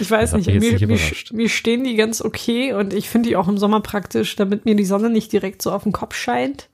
Ich 0.00 0.10
weiß 0.10 0.32
nicht, 0.34 0.46
mir, 0.48 0.86
nicht 0.88 1.32
mir, 1.32 1.48
stehen 1.48 1.84
die 1.84 1.94
ganz 1.94 2.20
okay 2.20 2.72
und 2.72 2.92
ich 2.92 3.08
finde 3.08 3.28
die 3.28 3.36
auch 3.36 3.46
im 3.48 3.58
Sommer 3.58 3.80
praktisch, 3.80 4.34
damit 4.36 4.64
mir 4.64 4.74
die 4.74 4.84
Sonne 4.84 5.08
nicht 5.10 5.32
direkt 5.32 5.62
so 5.62 5.70
auf 5.70 5.84
den 5.84 5.92
Kopf 5.92 6.16
scheint. 6.16 6.68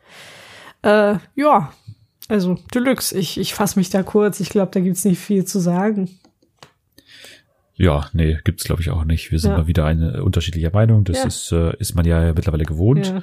Äh, 0.83 1.17
ja, 1.35 1.73
also 2.29 2.57
Deluxe. 2.75 3.17
Ich, 3.19 3.39
ich 3.39 3.53
fasse 3.53 3.79
mich 3.79 3.91
da 3.91 4.03
kurz. 4.03 4.41
Ich 4.41 4.49
glaube, 4.49 4.71
da 4.73 4.81
gibt's 4.81 5.05
nicht 5.05 5.19
viel 5.21 5.45
zu 5.45 5.59
sagen. 5.61 6.19
Ja, 7.75 8.09
nee, 8.13 8.39
gibt's 8.45 8.65
glaube 8.65 8.83
ich 8.83 8.91
auch 8.91 9.05
nicht. 9.05 9.31
Wir 9.33 9.39
sind 9.39 9.53
Ja. 9.53 9.59
mal 9.59 9.67
wieder 9.67 9.85
eine 9.87 10.23
unterschiedliche 10.23 10.71
Meinung. 10.71 11.05
Das 11.05 11.19
Ja. 11.19 11.25
ist 11.25 11.53
äh, 11.53 11.77
ist 11.79 11.95
man 11.95 12.07
ja 12.07 12.33
mittlerweile 12.33 12.65
gewohnt. 12.65 13.07
Ja. 13.07 13.23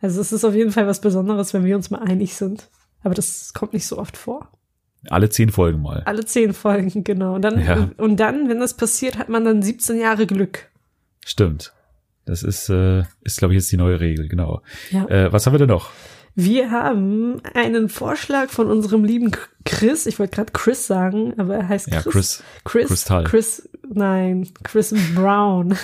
Also 0.00 0.20
es 0.20 0.32
ist 0.32 0.44
auf 0.44 0.54
jeden 0.54 0.72
Fall 0.72 0.86
was 0.86 1.00
Besonderes, 1.00 1.52
wenn 1.52 1.64
wir 1.64 1.76
uns 1.76 1.90
mal 1.90 1.98
einig 2.02 2.34
sind. 2.34 2.68
Aber 3.02 3.14
das 3.14 3.52
kommt 3.54 3.72
nicht 3.72 3.86
so 3.86 3.98
oft 3.98 4.16
vor. 4.16 4.48
Alle 5.08 5.30
zehn 5.30 5.50
Folgen 5.50 5.80
mal. 5.82 6.02
Alle 6.04 6.24
zehn 6.24 6.52
Folgen, 6.52 7.04
genau. 7.04 7.34
Und 7.36 7.42
dann, 7.42 7.60
Ja. 7.64 7.88
und 7.96 8.18
dann, 8.18 8.48
wenn 8.48 8.60
das 8.60 8.74
passiert, 8.74 9.16
hat 9.18 9.28
man 9.28 9.44
dann 9.44 9.62
17 9.62 9.98
Jahre 9.98 10.26
Glück. 10.26 10.68
Stimmt. 11.24 11.72
Das 12.26 12.42
ist, 12.42 12.68
äh, 12.68 13.04
ist 13.22 13.38
glaube 13.38 13.54
ich, 13.54 13.60
jetzt 13.60 13.72
die 13.72 13.76
neue 13.78 13.98
Regel, 14.00 14.28
genau. 14.28 14.62
Ja. 14.90 15.06
Äh, 15.08 15.32
was 15.32 15.46
haben 15.46 15.54
wir 15.54 15.58
denn 15.58 15.68
noch? 15.68 15.90
Wir 16.34 16.70
haben 16.70 17.40
einen 17.54 17.88
Vorschlag 17.88 18.50
von 18.50 18.70
unserem 18.70 19.02
lieben 19.04 19.32
Chris. 19.64 20.06
Ich 20.06 20.18
wollte 20.18 20.36
gerade 20.36 20.52
Chris 20.52 20.86
sagen, 20.86 21.34
aber 21.38 21.56
er 21.56 21.68
heißt 21.68 21.88
Ja, 21.88 22.02
Chris. 22.02 22.42
Chris, 22.64 23.04
Chris. 23.04 23.04
Chris. 23.24 23.68
Nein, 23.92 24.48
Chris 24.62 24.94
Brown. 25.14 25.76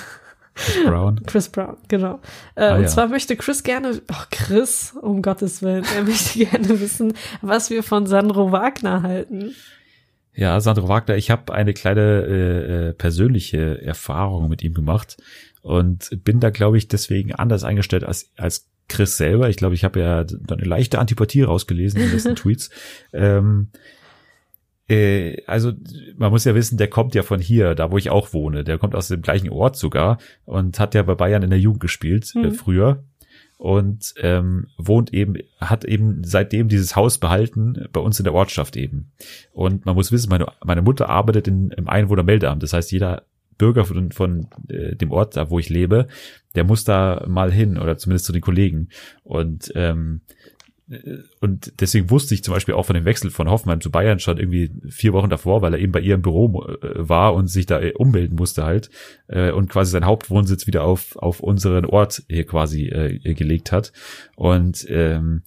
Chris 0.57 0.85
Brown. 0.85 1.21
Chris 1.27 1.49
Brown, 1.51 1.77
genau. 1.89 2.21
Äh, 2.55 2.65
Ah, 2.65 2.77
und 2.77 2.83
ja. 2.83 2.89
zwar 2.89 3.09
möchte 3.09 3.37
Chris 3.37 3.63
gerne, 3.63 4.01
ach 4.09 4.29
Chris, 4.31 4.95
um 5.01 5.23
Gottes 5.23 5.63
Willen, 5.63 5.85
er 5.97 6.03
möchte 6.03 6.39
gerne 6.45 6.81
wissen, 6.81 7.13
was 7.43 7.71
wir 7.71 7.83
von 7.83 8.07
Sandro 8.07 8.51
Wagner 8.53 9.03
halten. 9.03 9.55
Ja, 10.35 10.61
Sandro 10.61 10.89
Wagner, 10.89 11.17
ich 11.17 11.31
habe 11.31 11.53
eine 11.55 11.73
kleine 11.73 12.01
äh, 12.27 12.89
äh, 12.89 12.93
persönliche 12.93 13.81
Erfahrung 13.83 14.49
mit 14.49 14.63
ihm 14.63 14.75
gemacht 14.75 15.17
und 15.63 16.11
bin 16.25 16.41
da, 16.41 16.51
glaube 16.51 16.77
ich, 16.79 16.89
deswegen 16.89 17.35
anders 17.35 17.65
eingestellt 17.65 18.05
als, 18.05 18.31
als 18.37 18.69
Chris 18.89 19.17
selber. 19.17 19.49
Ich 19.49 19.57
glaube, 19.57 19.75
ich 19.75 19.83
habe 19.85 19.99
ja 20.01 20.19
eine 20.21 20.65
leichte 20.65 20.99
Antipathie 20.99 21.43
rausgelesen 21.43 22.01
in 22.01 22.07
den 22.07 22.13
letzten 22.15 22.37
Tweets. 22.37 22.71
Ähm, 23.13 23.71
äh, 24.89 25.43
also 25.47 25.73
man 26.17 26.31
muss 26.31 26.45
ja 26.45 26.55
wissen, 26.55 26.79
der 26.79 26.89
kommt 26.89 27.15
ja 27.15 27.23
von 27.23 27.41
hier, 27.41 27.75
da 27.75 27.91
wo 27.91 27.99
ich 27.99 28.11
auch 28.11 28.33
wohne. 28.33 28.65
Der 28.65 28.79
kommt 28.79 28.95
aus 28.95 29.09
dem 29.09 29.23
gleichen 29.23 29.51
Ort 29.51 29.77
sogar 29.77 30.19
und 30.45 30.79
hat 30.79 30.95
ja 30.95 31.03
bei 31.03 31.15
Bayern 31.15 31.43
in 31.43 31.51
der 31.51 31.59
Jugend 31.59 31.81
gespielt 31.81 32.33
äh, 32.35 32.39
Mhm. 32.39 32.53
früher 32.53 33.05
und 33.59 34.15
ähm, 34.19 34.67
wohnt 34.77 35.15
eben, 35.15 35.37
hat 35.59 35.85
eben 35.85 36.23
seitdem 36.25 36.69
dieses 36.69 36.95
Haus 36.95 37.19
behalten 37.19 37.87
bei 37.93 38.01
uns 38.01 38.21
in 38.21 38.25
der 38.25 38.35
Ortschaft 38.35 38.77
eben. 38.77 39.13
Und 39.53 39.87
man 39.87 39.95
muss 39.95 40.13
wissen, 40.13 40.29
meine, 40.29 40.47
meine 40.65 40.83
Mutter 40.83 41.09
arbeitet 41.09 41.49
in, 41.49 41.71
im 41.71 41.89
Einwohnermeldeamt. 41.89 42.63
Das 42.63 42.73
heißt, 42.75 42.93
jeder 42.93 43.23
Bürger 43.57 43.87
von, 43.87 44.13
von 44.13 44.49
äh, 44.69 44.95
dem 44.97 45.11
Ort, 45.11 45.37
da 45.37 45.49
wo 45.49 45.59
ich 45.59 45.71
lebe, 45.71 46.07
der 46.55 46.65
muss 46.65 46.85
da 46.85 47.25
mal 47.27 47.51
hin 47.51 47.79
oder 47.79 47.97
zumindest 47.97 48.27
zu 48.27 48.33
den 48.33 48.43
Kollegen. 48.43 48.91
Und 49.25 49.73
ähm, 49.75 50.21
äh, 50.29 50.36
und 51.41 51.81
deswegen 51.81 52.11
wusste 52.11 52.35
ich 52.35 52.45
zum 52.45 52.55
Beispiel 52.55 52.75
auch 52.75 52.87
von 52.87 52.95
dem 52.95 53.05
Wechsel 53.05 53.31
von 53.31 53.51
Hoffenheim 53.51 53.81
zu 53.81 53.91
Bayern 53.91 54.21
schon 54.21 54.39
irgendwie 54.39 54.71
vier 54.89 55.13
Wochen 55.13 55.31
davor, 55.31 55.61
weil 55.61 55.75
er 55.75 55.81
eben 55.81 55.91
bei 55.91 56.01
ihr 56.01 56.15
im 56.15 56.23
Büro 56.23 56.65
äh, 56.65 57.09
war 57.09 57.35
und 57.35 57.49
sich 57.49 57.67
da 57.67 57.81
äh, 57.81 57.93
ummelden 57.93 58.37
musste 58.37 58.65
halt 58.65 58.91
äh, 59.27 59.51
und 59.51 59.69
quasi 59.69 59.91
seinen 59.91 60.07
Hauptwohnsitz 60.07 60.67
wieder 60.69 60.85
auf 60.85 61.17
auf 61.17 61.41
unseren 61.41 61.87
Ort 61.87 62.23
hier 62.29 62.47
quasi 62.47 62.87
äh, 62.87 63.35
gelegt 63.35 63.73
hat. 63.73 63.93
Und 64.37 64.87
ähm, 64.89 65.43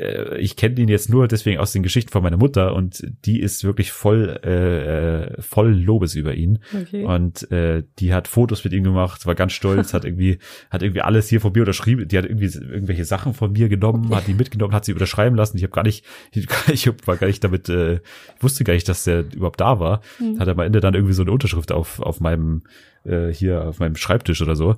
äh, 0.00 0.38
ich 0.38 0.56
kenne 0.56 0.80
ihn 0.80 0.88
jetzt 0.88 1.10
nur 1.10 1.28
deswegen 1.28 1.58
aus 1.58 1.72
den 1.72 1.82
Geschichten 1.82 2.10
von 2.10 2.22
meiner 2.22 2.36
Mutter 2.36 2.74
und 2.74 3.06
die 3.24 3.40
ist 3.40 3.64
wirklich 3.64 3.92
voll 3.92 4.28
äh, 4.28 5.40
voll 5.42 5.72
Lobes 5.72 6.14
über 6.14 6.34
ihn. 6.34 6.58
Okay. 6.74 7.04
Und 7.04 7.50
äh, 7.50 7.82
die 7.98 8.12
hat 8.14 8.28
Fotos 8.28 8.64
mit 8.64 8.72
ihm 8.72 8.84
gemacht, 8.84 9.26
war 9.26 9.34
ganz 9.34 9.52
stolz, 9.52 9.92
hat 9.94 10.04
irgendwie, 10.04 10.38
hat 10.70 10.82
irgendwie 10.82 11.02
alles 11.02 11.28
hier 11.28 11.40
von 11.40 11.52
mir 11.52 11.60
unterschrieben. 11.60 12.08
Die 12.08 12.18
hat 12.18 12.24
irgendwie 12.24 12.46
irgendwelche 12.46 13.04
Sachen 13.04 13.34
von 13.34 13.52
mir 13.52 13.68
genommen, 13.68 14.14
hat 14.14 14.26
die 14.26 14.34
mitgenommen, 14.34 14.74
hat 14.74 14.84
sie 14.84 14.92
unterschreiben 14.92 15.36
lassen. 15.36 15.56
Ich 15.56 15.62
habe 15.62 15.72
gar 15.74 15.84
nicht, 15.84 16.04
ich 16.32 16.86
war 17.06 17.16
gar 17.16 17.26
nicht 17.26 17.44
damit, 17.44 17.68
äh, 17.68 18.00
wusste 18.40 18.64
gar 18.64 18.74
nicht, 18.74 18.88
dass 18.88 19.04
der 19.04 19.24
überhaupt 19.32 19.60
da 19.60 19.80
war. 19.80 20.00
Hm. 20.18 20.38
Hat 20.38 20.48
am 20.48 20.58
Ende 20.58 20.80
dann 20.80 20.94
irgendwie 20.94 21.14
so 21.14 21.22
eine 21.22 21.32
Unterschrift 21.32 21.72
auf, 21.72 22.00
auf 22.00 22.20
meinem, 22.20 22.62
äh, 23.04 23.28
hier 23.28 23.66
auf 23.66 23.78
meinem 23.78 23.96
Schreibtisch 23.96 24.40
oder 24.42 24.56
so. 24.56 24.76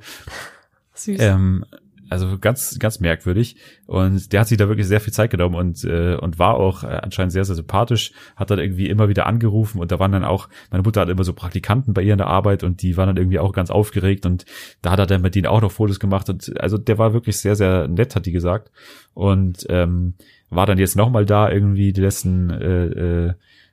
Süß. 0.95 1.19
Ähm, 1.21 1.65
also 2.13 2.39
ganz, 2.39 2.79
ganz 2.79 3.01
merkwürdig. 3.01 3.57
Und 3.87 4.33
der 4.33 4.41
hat 4.41 4.49
sich 4.49 4.59
da 4.59 4.69
wirklich 4.69 4.87
sehr 4.87 5.01
viel 5.01 5.13
Zeit 5.13 5.31
genommen 5.31 5.55
und, 5.55 5.83
äh, 5.85 6.15
und 6.17 6.39
war 6.39 6.55
auch 6.55 6.85
äh, 6.85 6.87
anscheinend 6.87 7.33
sehr, 7.33 7.45
sehr 7.45 7.57
sympathisch. 7.57 8.13
Hat 8.37 8.51
dann 8.51 8.59
irgendwie 8.59 8.89
immer 8.89 9.09
wieder 9.09 9.27
angerufen 9.27 9.81
und 9.81 9.91
da 9.91 9.99
waren 9.99 10.13
dann 10.13 10.25
auch, 10.25 10.49
meine 10.71 10.83
Mutter 10.83 11.01
hat 11.01 11.09
immer 11.09 11.25
so 11.25 11.33
Praktikanten 11.33 11.95
bei 11.95 12.03
ihr 12.03 12.13
in 12.13 12.19
der 12.19 12.29
Arbeit 12.29 12.63
und 12.63 12.83
die 12.83 12.97
waren 12.97 13.09
dann 13.09 13.17
irgendwie 13.17 13.39
auch 13.39 13.53
ganz 13.53 13.71
aufgeregt 13.71 14.27
und 14.27 14.45
da 14.83 14.93
hat 14.93 14.99
er 14.99 15.07
dann 15.07 15.23
mit 15.23 15.35
denen 15.35 15.47
auch 15.47 15.61
noch 15.61 15.73
Fotos 15.73 15.99
gemacht 15.99 16.29
und 16.29 16.53
also 16.61 16.79
der 16.79 16.99
war 16.99 17.13
wirklich 17.13 17.39
sehr, 17.39 17.57
sehr 17.57 17.89
nett, 17.89 18.15
hat 18.15 18.27
die 18.27 18.33
gesagt. 18.33 18.71
Und 19.15 19.67
ähm, 19.69 20.15
war 20.51 20.67
dann 20.67 20.79
jetzt 20.79 20.97
nochmal 20.97 21.27
da 21.27 21.51
irgendwie 21.51 21.93
die 21.93 22.01
letzten, 22.01 22.51
äh, 22.51 22.87
äh, 22.87 23.33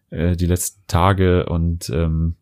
äh, 0.09 0.35
die 0.35 0.45
letzten 0.45 0.81
Tage 0.87 1.45
und 1.45 1.89
ähm, 1.89 2.35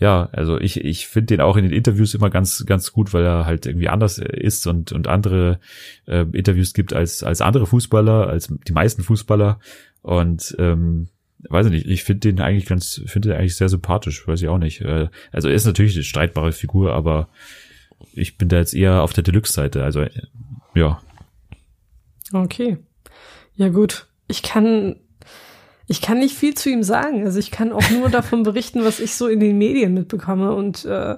ja, 0.00 0.30
also 0.32 0.58
ich, 0.58 0.82
ich 0.82 1.06
finde 1.06 1.26
den 1.26 1.40
auch 1.42 1.58
in 1.58 1.64
den 1.64 1.74
Interviews 1.74 2.14
immer 2.14 2.30
ganz, 2.30 2.64
ganz 2.64 2.90
gut, 2.92 3.12
weil 3.12 3.22
er 3.22 3.44
halt 3.44 3.66
irgendwie 3.66 3.88
anders 3.88 4.16
ist 4.16 4.66
und, 4.66 4.92
und 4.92 5.08
andere 5.08 5.60
äh, 6.06 6.24
Interviews 6.32 6.72
gibt 6.72 6.94
als, 6.94 7.22
als 7.22 7.42
andere 7.42 7.66
Fußballer, 7.66 8.26
als 8.26 8.48
die 8.66 8.72
meisten 8.72 9.02
Fußballer. 9.02 9.60
Und 10.00 10.56
ähm, 10.58 11.08
weiß 11.50 11.66
ich 11.66 11.72
nicht, 11.72 11.86
ich 11.86 12.04
finde 12.04 12.32
den 12.32 12.40
eigentlich 12.40 12.64
ganz, 12.64 13.02
finde 13.04 13.28
den 13.28 13.38
eigentlich 13.38 13.56
sehr 13.56 13.68
sympathisch, 13.68 14.26
weiß 14.26 14.40
ich 14.40 14.48
auch 14.48 14.58
nicht. 14.58 14.80
Äh, 14.80 15.08
also 15.32 15.48
er 15.48 15.54
ist 15.54 15.66
natürlich 15.66 15.94
eine 15.94 16.04
streitbare 16.04 16.52
Figur, 16.52 16.94
aber 16.94 17.28
ich 18.14 18.38
bin 18.38 18.48
da 18.48 18.56
jetzt 18.56 18.74
eher 18.74 19.02
auf 19.02 19.12
der 19.12 19.22
Deluxe-Seite. 19.22 19.84
Also 19.84 20.06
ja. 20.74 21.02
Okay. 22.32 22.78
Ja 23.54 23.68
gut. 23.68 24.06
Ich 24.28 24.42
kann 24.42 24.96
ich 25.90 26.00
kann 26.00 26.20
nicht 26.20 26.36
viel 26.36 26.54
zu 26.54 26.70
ihm 26.70 26.84
sagen. 26.84 27.24
Also 27.24 27.40
ich 27.40 27.50
kann 27.50 27.72
auch 27.72 27.90
nur 27.90 28.10
davon 28.10 28.44
berichten, 28.44 28.84
was 28.84 29.00
ich 29.00 29.16
so 29.16 29.26
in 29.26 29.40
den 29.40 29.58
Medien 29.58 29.92
mitbekomme. 29.92 30.54
Und 30.54 30.84
äh, 30.84 31.16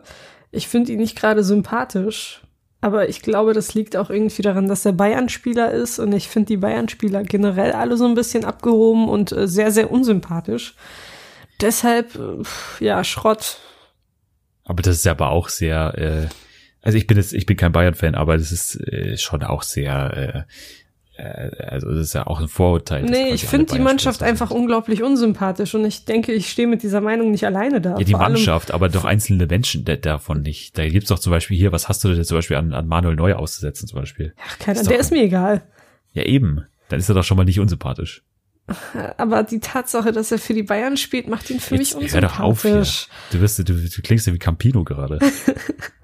ich 0.51 0.67
finde 0.67 0.93
ihn 0.93 0.99
nicht 0.99 1.15
gerade 1.15 1.45
sympathisch. 1.45 2.41
Aber 2.81 3.07
ich 3.11 3.21
glaube, 3.21 3.53
das 3.53 3.75
liegt 3.75 3.99
auch 3.99 4.09
irgendwie 4.09 4.41
daran, 4.41 4.69
dass 4.69 4.87
er 4.87 4.95
Bayern-Spieler 4.95 5.73
ist. 5.73 5.99
Und 5.99 6.15
ich 6.15 6.29
finde 6.29 6.47
die 6.47 6.57
Bayern-Spieler 6.57 7.23
generell 7.23 7.73
alle 7.73 7.99
so 7.99 8.07
ein 8.07 8.15
bisschen 8.15 8.47
abgehoben 8.47 9.11
und 9.11 9.31
äh, 9.33 9.47
sehr, 9.47 9.73
sehr 9.73 9.91
unsympathisch. 9.91 10.75
Deshalb, 11.61 12.15
äh, 12.15 12.43
ja, 12.83 13.05
Schrott. 13.05 13.59
Aber 14.65 14.83
das 14.83 14.97
ist 14.97 15.07
aber 15.07 15.33
auch 15.33 15.51
sehr, 15.51 15.99
äh, 15.99 16.29
also 16.81 16.97
ich 16.97 17.07
bin 17.07 17.19
jetzt, 17.19 17.35
ich 17.35 17.45
bin 17.45 17.59
kein 17.59 17.73
Bayern-Fan, 17.73 18.15
aber 18.15 18.39
das 18.39 18.53
ist 18.53 18.77
äh, 18.89 19.19
schon 19.19 19.43
auch 19.43 19.65
sehr, 19.65 20.47
äh, 20.49 20.53
also 21.23 21.91
das 21.91 22.01
ist 22.01 22.13
ja 22.15 22.27
auch 22.27 22.41
ein 22.41 22.49
Vorurteil. 22.49 23.05
Nee, 23.05 23.31
ich 23.33 23.47
finde 23.47 23.73
die 23.75 23.79
Mannschaft 23.79 24.23
einfach 24.23 24.51
unglaublich 24.51 25.03
unsympathisch 25.03 25.75
und 25.75 25.85
ich 25.85 26.05
denke, 26.05 26.33
ich 26.33 26.51
stehe 26.51 26.67
mit 26.67 26.83
dieser 26.83 27.01
Meinung 27.01 27.31
nicht 27.31 27.47
alleine 27.47 27.81
da. 27.81 27.99
Ja, 27.99 28.05
die 28.05 28.15
Mannschaft, 28.15 28.73
aber 28.73 28.89
doch 28.89 29.05
einzelne 29.05 29.47
Menschen 29.47 29.85
davon 29.85 30.43
nicht. 30.43 30.77
Da 30.77 30.89
gibt's 30.89 31.11
doch 31.11 31.19
zum 31.19 31.31
Beispiel 31.31 31.57
hier, 31.57 31.71
was 31.71 31.89
hast 31.89 32.03
du 32.03 32.13
denn 32.13 32.25
zum 32.25 32.39
Beispiel 32.39 32.57
an, 32.57 32.73
an 32.73 32.89
Manuel 32.89 33.17
Neuer 33.17 33.39
auszusetzen 33.39 33.87
zum 33.87 34.01
Beispiel? 34.01 34.35
Ach, 34.47 34.59
keiner, 34.59 34.81
ist 34.81 34.91
der 34.91 34.99
ist 34.99 35.13
mir 35.13 35.23
egal. 35.23 35.63
Ja, 36.13 36.25
eben. 36.25 36.65
Dann 36.89 36.99
ist 36.99 37.09
er 37.09 37.15
doch 37.15 37.25
schon 37.25 37.37
mal 37.37 37.45
nicht 37.45 37.61
unsympathisch. 37.61 38.25
Aber 39.17 39.43
die 39.43 39.61
Tatsache, 39.61 40.13
dass 40.13 40.31
er 40.31 40.39
für 40.39 40.55
die 40.55 40.63
Bayern 40.63 40.97
spielt, 40.97 41.29
macht 41.29 41.51
ihn 41.51 41.61
für 41.61 41.77
Jetzt, 41.77 41.95
mich 41.95 42.03
unsympathisch. 42.03 42.39
Hör 42.39 42.39
doch 42.39 42.41
auf 42.41 42.63
hier. 42.63 42.83
Du, 43.33 43.41
wirst, 43.41 43.59
du, 43.59 43.65
du 43.65 44.03
klingst 44.03 44.27
ja 44.27 44.33
wie 44.33 44.39
Campino 44.39 44.85
gerade. 44.85 45.19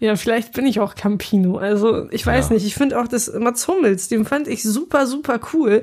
Ja, 0.00 0.16
vielleicht 0.16 0.52
bin 0.52 0.66
ich 0.66 0.80
auch 0.80 0.94
Campino. 0.94 1.56
Also 1.56 2.08
ich 2.10 2.26
weiß 2.26 2.48
ja. 2.48 2.54
nicht. 2.54 2.66
Ich 2.66 2.74
finde 2.74 3.00
auch 3.00 3.08
das 3.08 3.32
Mats 3.32 3.68
Hummels, 3.68 4.08
den 4.08 4.24
fand 4.24 4.48
ich 4.48 4.62
super, 4.62 5.06
super 5.06 5.40
cool. 5.52 5.82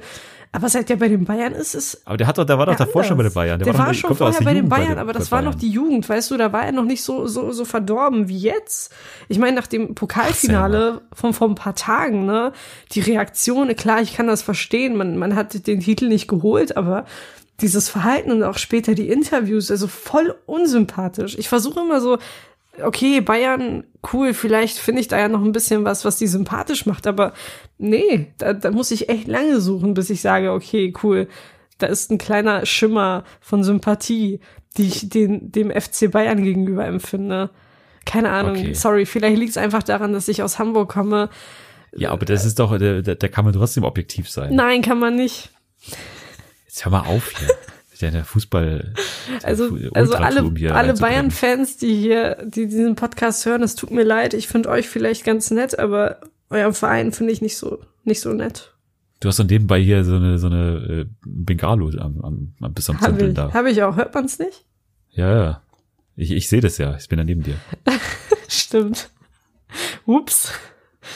Aber 0.52 0.68
seit 0.68 0.90
der 0.90 0.96
bei 0.96 1.08
den 1.08 1.26
Bayern 1.26 1.54
ist, 1.54 1.76
ist. 1.76 2.02
Aber 2.06 2.18
der 2.18 2.26
hat 2.26 2.40
doch, 2.40 2.44
der 2.44 2.58
war 2.58 2.66
doch 2.66 2.76
davor 2.76 3.02
anders. 3.02 3.08
schon 3.08 3.18
bei 3.18 3.24
den 3.24 3.34
Bayern. 3.34 3.60
Der, 3.60 3.66
der 3.66 3.78
war, 3.78 3.88
war 3.88 3.94
schon 3.94 4.16
vorher 4.16 4.42
bei 4.42 4.56
den 4.56 4.68
Bayern, 4.68 4.96
bei 4.96 5.02
aber 5.02 5.14
das 5.14 5.32
war 5.32 5.44
noch 5.44 5.54
die 5.54 5.70
Jugend, 5.70 6.10
weißt 6.10 6.32
du, 6.32 6.38
da 6.38 6.52
war 6.52 6.66
er 6.66 6.72
noch 6.72 6.86
nicht 6.86 7.04
so, 7.04 7.28
so, 7.28 7.52
so 7.52 7.66
verdorben 7.66 8.30
wie 8.30 8.40
jetzt. 8.40 8.92
Ich 9.28 9.38
meine, 9.38 9.56
nach 9.56 9.68
dem 9.68 9.94
Pokalfinale 9.94 11.02
von 11.14 11.34
vor 11.34 11.48
ein 11.48 11.56
paar 11.56 11.76
Tagen, 11.76 12.26
ne, 12.26 12.52
die 12.94 13.02
Reaktion, 13.02 13.76
klar, 13.76 14.02
ich 14.02 14.16
kann 14.16 14.26
das 14.26 14.42
verstehen, 14.42 14.96
man, 14.96 15.18
man 15.18 15.36
hat 15.36 15.68
den 15.68 15.82
Titel 15.82 16.08
nicht 16.08 16.28
geholt, 16.28 16.76
aber 16.76 17.06
dieses 17.62 17.90
Verhalten 17.90 18.32
und 18.32 18.42
auch 18.42 18.58
später 18.58 18.96
die 18.96 19.10
Interviews, 19.10 19.70
also 19.70 19.88
voll 19.88 20.34
unsympathisch. 20.48 21.38
Ich 21.38 21.48
versuche 21.48 21.82
immer 21.82 22.02
so, 22.02 22.18
okay, 22.84 23.22
Bayern, 23.22 23.84
cool, 24.14 24.34
vielleicht 24.34 24.78
finde 24.78 25.02
ich 25.02 25.08
da 25.08 25.20
ja 25.20 25.28
noch 25.28 25.44
ein 25.44 25.52
bisschen 25.52 25.86
was, 25.86 26.06
was 26.06 26.18
die 26.18 26.28
sympathisch 26.28 26.86
macht, 26.86 27.08
aber 27.08 27.34
nee, 27.78 28.34
da, 28.38 28.54
da 28.54 28.72
muss 28.72 28.92
ich 28.92 29.10
echt 29.10 29.28
lange 29.28 29.60
suchen, 29.60 29.94
bis 29.94 30.10
ich 30.10 30.22
sage, 30.22 30.52
okay, 30.52 30.94
cool, 31.04 31.28
da 31.78 31.88
ist 31.88 32.12
ein 32.12 32.18
kleiner 32.18 32.66
Schimmer 32.66 33.24
von 33.42 33.64
Sympathie, 33.64 34.40
die 34.78 34.88
ich 34.88 35.10
den, 35.10 35.52
dem 35.52 35.72
FC 35.72 36.12
Bayern 36.12 36.44
gegenüber 36.44 36.86
empfinde. 36.86 37.50
Keine 38.06 38.30
Ahnung, 38.30 38.58
okay. 38.58 38.74
sorry, 38.74 39.06
vielleicht 39.06 39.38
liegt 39.38 39.52
es 39.52 39.58
einfach 39.58 39.84
daran, 39.84 40.14
dass 40.14 40.28
ich 40.28 40.44
aus 40.44 40.60
Hamburg 40.60 40.92
komme. 40.92 41.30
Ja, 41.96 42.12
aber 42.12 42.26
das 42.26 42.46
ist 42.46 42.60
doch, 42.60 42.78
da, 42.78 43.02
da 43.02 43.28
kann 43.28 43.46
man 43.46 43.54
trotzdem 43.54 43.84
objektiv 43.84 44.30
sein. 44.30 44.54
Nein, 44.54 44.82
kann 44.82 45.00
man 45.00 45.16
nicht. 45.16 45.50
Jetzt 46.66 46.86
hör 46.86 46.92
mal 46.92 47.08
auf 47.08 47.32
hier 47.38 47.48
der, 48.02 48.12
der 48.12 48.26
Fußball. 48.26 48.94
Also, 49.44 49.78
also 49.94 50.14
alle, 50.16 50.52
alle 50.74 50.94
Bayern-Fans, 50.94 51.78
die 51.78 51.96
hier, 51.96 52.38
die 52.46 52.68
diesen 52.68 52.96
Podcast 52.96 53.46
hören, 53.46 53.62
es 53.64 53.76
tut 53.76 53.92
mir 53.92 54.04
leid. 54.04 54.34
Ich 54.34 54.48
finde 54.48 54.70
euch 54.70 54.88
vielleicht 54.88 55.26
ganz 55.26 55.52
nett, 55.52 55.78
aber 55.78 56.20
euer 56.50 56.74
Verein 56.74 57.12
finde 57.12 57.34
ich 57.34 57.42
nicht 57.42 57.58
so, 57.58 57.80
nicht 58.04 58.22
so 58.22 58.34
nett. 58.34 58.74
Du 59.20 59.28
hast 59.28 59.38
dann 59.38 59.48
nebenbei 59.48 59.82
hier 59.82 60.04
so 60.06 60.16
eine, 60.16 60.40
so 60.40 60.48
eine 60.48 60.76
äh, 61.02 61.06
Bengalo 61.26 61.90
am, 62.00 62.22
am, 62.22 62.54
am 62.62 62.74
bis 62.74 62.90
am 62.90 63.00
Zimpeln 63.00 63.34
da. 63.34 63.54
Habe 63.54 63.70
ich 63.70 63.84
auch. 63.84 63.98
Hört 63.98 64.14
man's 64.14 64.40
nicht? 64.40 64.66
Ja, 65.12 65.36
ja. 65.36 65.62
Ich, 66.16 66.32
ich 66.32 66.48
sehe 66.48 66.62
das 66.62 66.78
ja. 66.78 66.96
Ich 66.96 67.10
bin 67.10 67.18
da 67.18 67.26
neben 67.26 67.44
dir. 67.44 67.56
Stimmt. 68.48 69.10
Ups. 70.06 70.54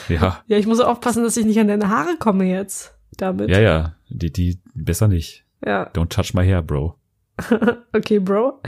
Ja. 0.08 0.42
Ja, 0.46 0.58
ich 0.58 0.66
muss 0.66 0.80
aufpassen, 0.80 1.22
dass 1.22 1.36
ich 1.36 1.46
nicht 1.46 1.58
an 1.58 1.68
deine 1.68 1.88
Haare 1.88 2.16
komme 2.18 2.44
jetzt 2.44 2.94
damit. 3.16 3.48
Ja, 3.48 3.60
ja. 3.60 3.96
Die, 4.10 4.30
die 4.30 4.60
besser 4.74 5.08
nicht. 5.08 5.43
Ja. 5.64 5.90
Don't 5.94 6.08
touch 6.08 6.34
my 6.34 6.44
hair, 6.44 6.62
bro. 6.62 6.96
okay, 7.92 8.18
Bro. 8.18 8.60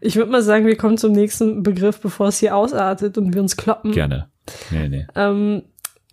Ich 0.00 0.16
würde 0.16 0.30
mal 0.30 0.42
sagen, 0.42 0.66
wir 0.66 0.76
kommen 0.76 0.98
zum 0.98 1.12
nächsten 1.12 1.62
Begriff, 1.62 2.00
bevor 2.00 2.28
es 2.28 2.38
hier 2.38 2.54
ausartet 2.54 3.16
und 3.18 3.34
wir 3.34 3.40
uns 3.40 3.56
kloppen. 3.56 3.92
Gerne. 3.92 4.28
Nee, 4.70 4.88
nee. 4.88 5.06
Ähm, 5.14 5.62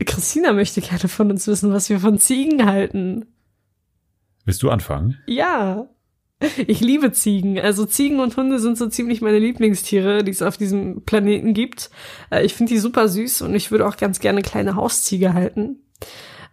Christina 0.06 0.54
möchte 0.54 0.82
gerne 0.82 1.08
von 1.10 1.32
uns 1.32 1.48
wissen, 1.48 1.74
was 1.74 1.90
wir 1.90 2.00
von 2.00 2.20
Ziegen 2.20 2.66
halten. 2.66 3.26
Willst 4.46 4.64
du 4.64 4.70
anfangen? 4.70 5.18
Ja. 5.28 5.90
Ich 6.68 6.82
liebe 6.82 7.12
Ziegen. 7.12 7.60
Also 7.60 7.86
Ziegen 7.86 8.20
und 8.20 8.38
Hunde 8.38 8.60
sind 8.60 8.78
so 8.78 8.88
ziemlich 8.88 9.22
meine 9.22 9.40
Lieblingstiere, 9.40 10.24
die 10.24 10.32
es 10.32 10.44
auf 10.44 10.56
diesem 10.56 11.04
Planeten 11.04 11.56
gibt. 11.56 11.90
Äh, 12.30 12.46
ich 12.46 12.54
finde 12.54 12.74
die 12.74 12.80
super 12.80 13.08
süß 13.08 13.42
und 13.42 13.56
ich 13.56 13.72
würde 13.72 13.88
auch 13.88 13.98
ganz 13.98 14.20
gerne 14.20 14.44
kleine 14.44 14.76
Hausziege 14.76 15.34
halten. 15.34 15.82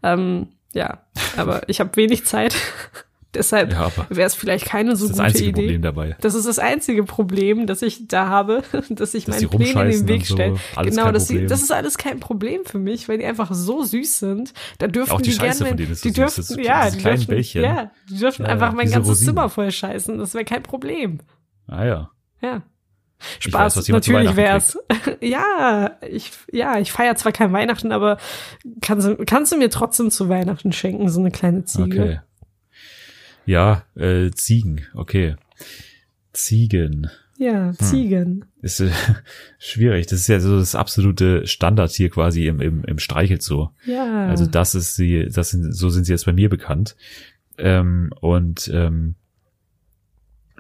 Ähm, 0.03 0.49
ja, 0.73 1.07
aber 1.37 1.69
ich 1.69 1.81
habe 1.81 1.97
wenig 1.97 2.25
Zeit. 2.25 2.57
Deshalb 3.35 3.73
ja, 3.73 3.91
wäre 4.09 4.27
es 4.27 4.35
vielleicht 4.35 4.67
keine 4.67 4.97
so 4.97 5.09
gute 5.09 5.13
Idee. 5.13 5.19
Das 5.19 5.19
ist 5.19 5.19
das 5.19 5.27
einzige 5.27 5.49
Idee. 5.49 5.61
Problem 5.63 5.83
dabei. 5.83 6.17
Das 6.21 6.35
ist 6.35 6.47
das 6.47 6.59
einzige 6.59 7.05
Problem, 7.05 7.67
das 7.67 7.83
ich 7.83 8.07
da 8.07 8.29
habe, 8.29 8.63
dass 8.91 9.15
ich 9.15 9.25
dass 9.25 9.41
meinen 9.41 9.51
Plänen 9.51 9.91
in 9.91 9.99
den 9.99 10.09
Weg 10.09 10.27
so, 10.27 10.35
stelle. 10.35 10.57
Genau, 10.83 11.13
das, 11.13 11.29
das 11.29 11.63
ist 11.63 11.73
alles 11.73 11.99
kein 11.99 12.21
Problem 12.21 12.65
für 12.65 12.79
mich, 12.79 13.09
weil 13.09 13.19
die 13.19 13.25
einfach 13.25 13.53
so 13.53 13.83
süß 13.83 14.19
sind. 14.19 14.55
Da 14.79 14.87
dürften 14.87 15.15
Auch 15.15 15.21
die, 15.21 15.31
die 15.31 15.37
Scheiße 15.37 15.65
gerne, 15.65 15.69
von 15.71 15.77
denen 15.77 15.93
ist 15.93 16.05
die 16.05 16.11
so 16.11 16.15
dürften, 16.15 16.43
süß. 16.43 16.57
ja, 16.63 16.91
die 16.91 17.03
Bällchen. 17.27 17.63
ja, 17.63 17.91
die 18.09 18.19
dürften 18.19 18.45
ja, 18.45 18.49
einfach 18.51 18.73
mein 18.73 18.91
ganzes 18.91 19.11
Rosinen. 19.11 19.35
Zimmer 19.35 19.49
voll 19.49 19.71
scheißen. 19.71 20.19
Das 20.19 20.35
wäre 20.35 20.45
kein 20.45 20.63
Problem. 20.63 21.19
Ah 21.67 21.85
ja. 21.85 22.11
Ja. 22.41 22.63
Spaß, 23.39 23.77
weiß, 23.77 23.89
natürlich 23.89 24.37
wär's. 24.37 24.79
ja, 25.21 25.93
ich, 26.09 26.33
ja, 26.53 26.79
ich 26.79 26.93
feiere 26.93 27.17
zwar 27.17 27.33
kein 27.33 27.53
Weihnachten, 27.53 27.93
aber 27.93 28.19
kannst 28.81 29.07
du, 29.07 29.17
kannst 29.25 29.53
du 29.53 29.57
mir 29.57 29.71
trotzdem 29.71 30.11
zu 30.11 30.29
Weihnachten 30.29 30.73
schenken, 30.73 31.09
so 31.09 31.21
eine 31.21 31.31
kleine 31.31 31.65
Ziege. 31.65 32.03
Okay. 32.03 32.21
Ja, 33.47 33.85
äh, 33.95 34.31
Ziegen, 34.31 34.83
okay. 34.95 35.37
Ziegen. 36.33 37.11
Ja, 37.39 37.69
hm. 37.69 37.79
Ziegen. 37.79 38.25
Hm. 38.25 38.45
Ist 38.63 38.81
äh, 38.81 38.91
schwierig. 39.59 40.07
Das 40.07 40.21
ist 40.21 40.29
ja 40.29 40.41
so 40.41 40.59
das 40.59 40.75
absolute 40.75 41.47
Standard 41.47 41.91
hier 41.91 42.11
quasi 42.11 42.47
im, 42.47 42.61
im, 42.61 42.85
im 42.85 42.99
Streichelzoo. 42.99 43.71
Ja. 43.87 44.29
Also 44.29 44.47
das 44.47 44.75
ist 44.75 44.95
sie, 44.97 45.29
das 45.31 45.51
sind, 45.51 45.73
so 45.73 45.91
sind 45.91 46.05
sie 46.05 46.13
jetzt 46.13 46.27
bei 46.27 46.33
mir 46.33 46.49
bekannt. 46.49 46.97
Ähm, 47.59 48.13
und 48.21 48.71
ähm, 48.73 49.15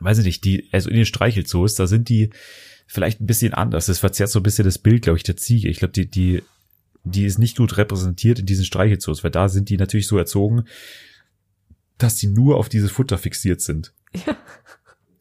weiß 0.00 0.18
ich 0.18 0.24
nicht, 0.24 0.44
die, 0.44 0.68
also 0.72 0.90
in 0.90 0.96
den 0.96 1.06
Streichelzoos, 1.06 1.74
da 1.74 1.86
sind 1.86 2.08
die 2.08 2.30
vielleicht 2.86 3.20
ein 3.20 3.26
bisschen 3.26 3.54
anders. 3.54 3.86
Das 3.86 3.98
verzerrt 3.98 4.30
so 4.30 4.40
ein 4.40 4.44
bisschen 4.44 4.64
das 4.64 4.78
Bild, 4.78 5.02
glaube 5.02 5.16
ich, 5.16 5.22
der 5.22 5.36
Ziege. 5.36 5.68
Ich 5.68 5.78
glaube, 5.78 5.92
die, 5.92 6.06
die, 6.06 6.42
die 7.04 7.24
ist 7.24 7.38
nicht 7.38 7.56
gut 7.56 7.76
repräsentiert 7.76 8.38
in 8.38 8.46
diesen 8.46 8.64
Streichelzoos, 8.64 9.24
weil 9.24 9.30
da 9.30 9.48
sind 9.48 9.68
die 9.68 9.76
natürlich 9.76 10.06
so 10.06 10.18
erzogen, 10.18 10.64
dass 11.98 12.16
die 12.16 12.26
nur 12.26 12.56
auf 12.56 12.68
dieses 12.68 12.90
Futter 12.90 13.18
fixiert 13.18 13.60
sind. 13.60 13.92
Ja. 14.26 14.36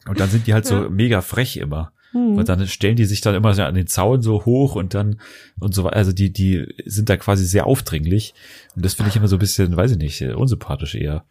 Und 0.06 0.20
dann 0.20 0.28
sind 0.28 0.46
die 0.46 0.54
halt 0.54 0.66
so 0.66 0.84
ja. 0.84 0.88
mega 0.88 1.20
frech 1.20 1.56
immer. 1.56 1.92
Mhm. 2.12 2.36
Und 2.36 2.48
dann 2.48 2.66
stellen 2.66 2.96
die 2.96 3.04
sich 3.04 3.20
dann 3.20 3.34
immer 3.34 3.54
so 3.54 3.62
an 3.62 3.74
den 3.74 3.86
Zaun 3.86 4.22
so 4.22 4.44
hoch 4.44 4.76
und 4.76 4.94
dann 4.94 5.20
und 5.58 5.74
so 5.74 5.86
Also 5.86 6.12
die, 6.12 6.32
die 6.32 6.66
sind 6.84 7.08
da 7.08 7.16
quasi 7.16 7.44
sehr 7.44 7.66
aufdringlich. 7.66 8.34
Und 8.76 8.84
das 8.84 8.94
finde 8.94 9.10
ich 9.10 9.16
immer 9.16 9.28
so 9.28 9.36
ein 9.36 9.40
bisschen, 9.40 9.76
weiß 9.76 9.92
ich 9.92 9.98
nicht, 9.98 10.22
unsympathisch 10.22 10.94
eher. 10.94 11.24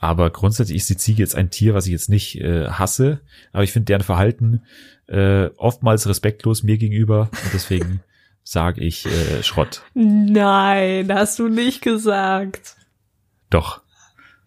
Aber 0.00 0.30
grundsätzlich 0.30 0.76
ist 0.76 0.90
die 0.90 0.96
Ziege 0.96 1.22
jetzt 1.22 1.34
ein 1.34 1.50
Tier, 1.50 1.74
was 1.74 1.86
ich 1.86 1.92
jetzt 1.92 2.08
nicht 2.08 2.40
äh, 2.40 2.68
hasse. 2.68 3.20
Aber 3.52 3.64
ich 3.64 3.72
finde 3.72 3.86
deren 3.86 4.02
Verhalten 4.02 4.62
äh, 5.08 5.46
oftmals 5.56 6.08
respektlos 6.08 6.62
mir 6.62 6.78
gegenüber. 6.78 7.30
Und 7.32 7.52
deswegen 7.52 8.00
sage 8.44 8.80
ich 8.80 9.06
äh, 9.06 9.42
Schrott. 9.42 9.82
Nein, 9.94 11.12
hast 11.12 11.38
du 11.40 11.48
nicht 11.48 11.82
gesagt. 11.82 12.76
Doch. 13.50 13.82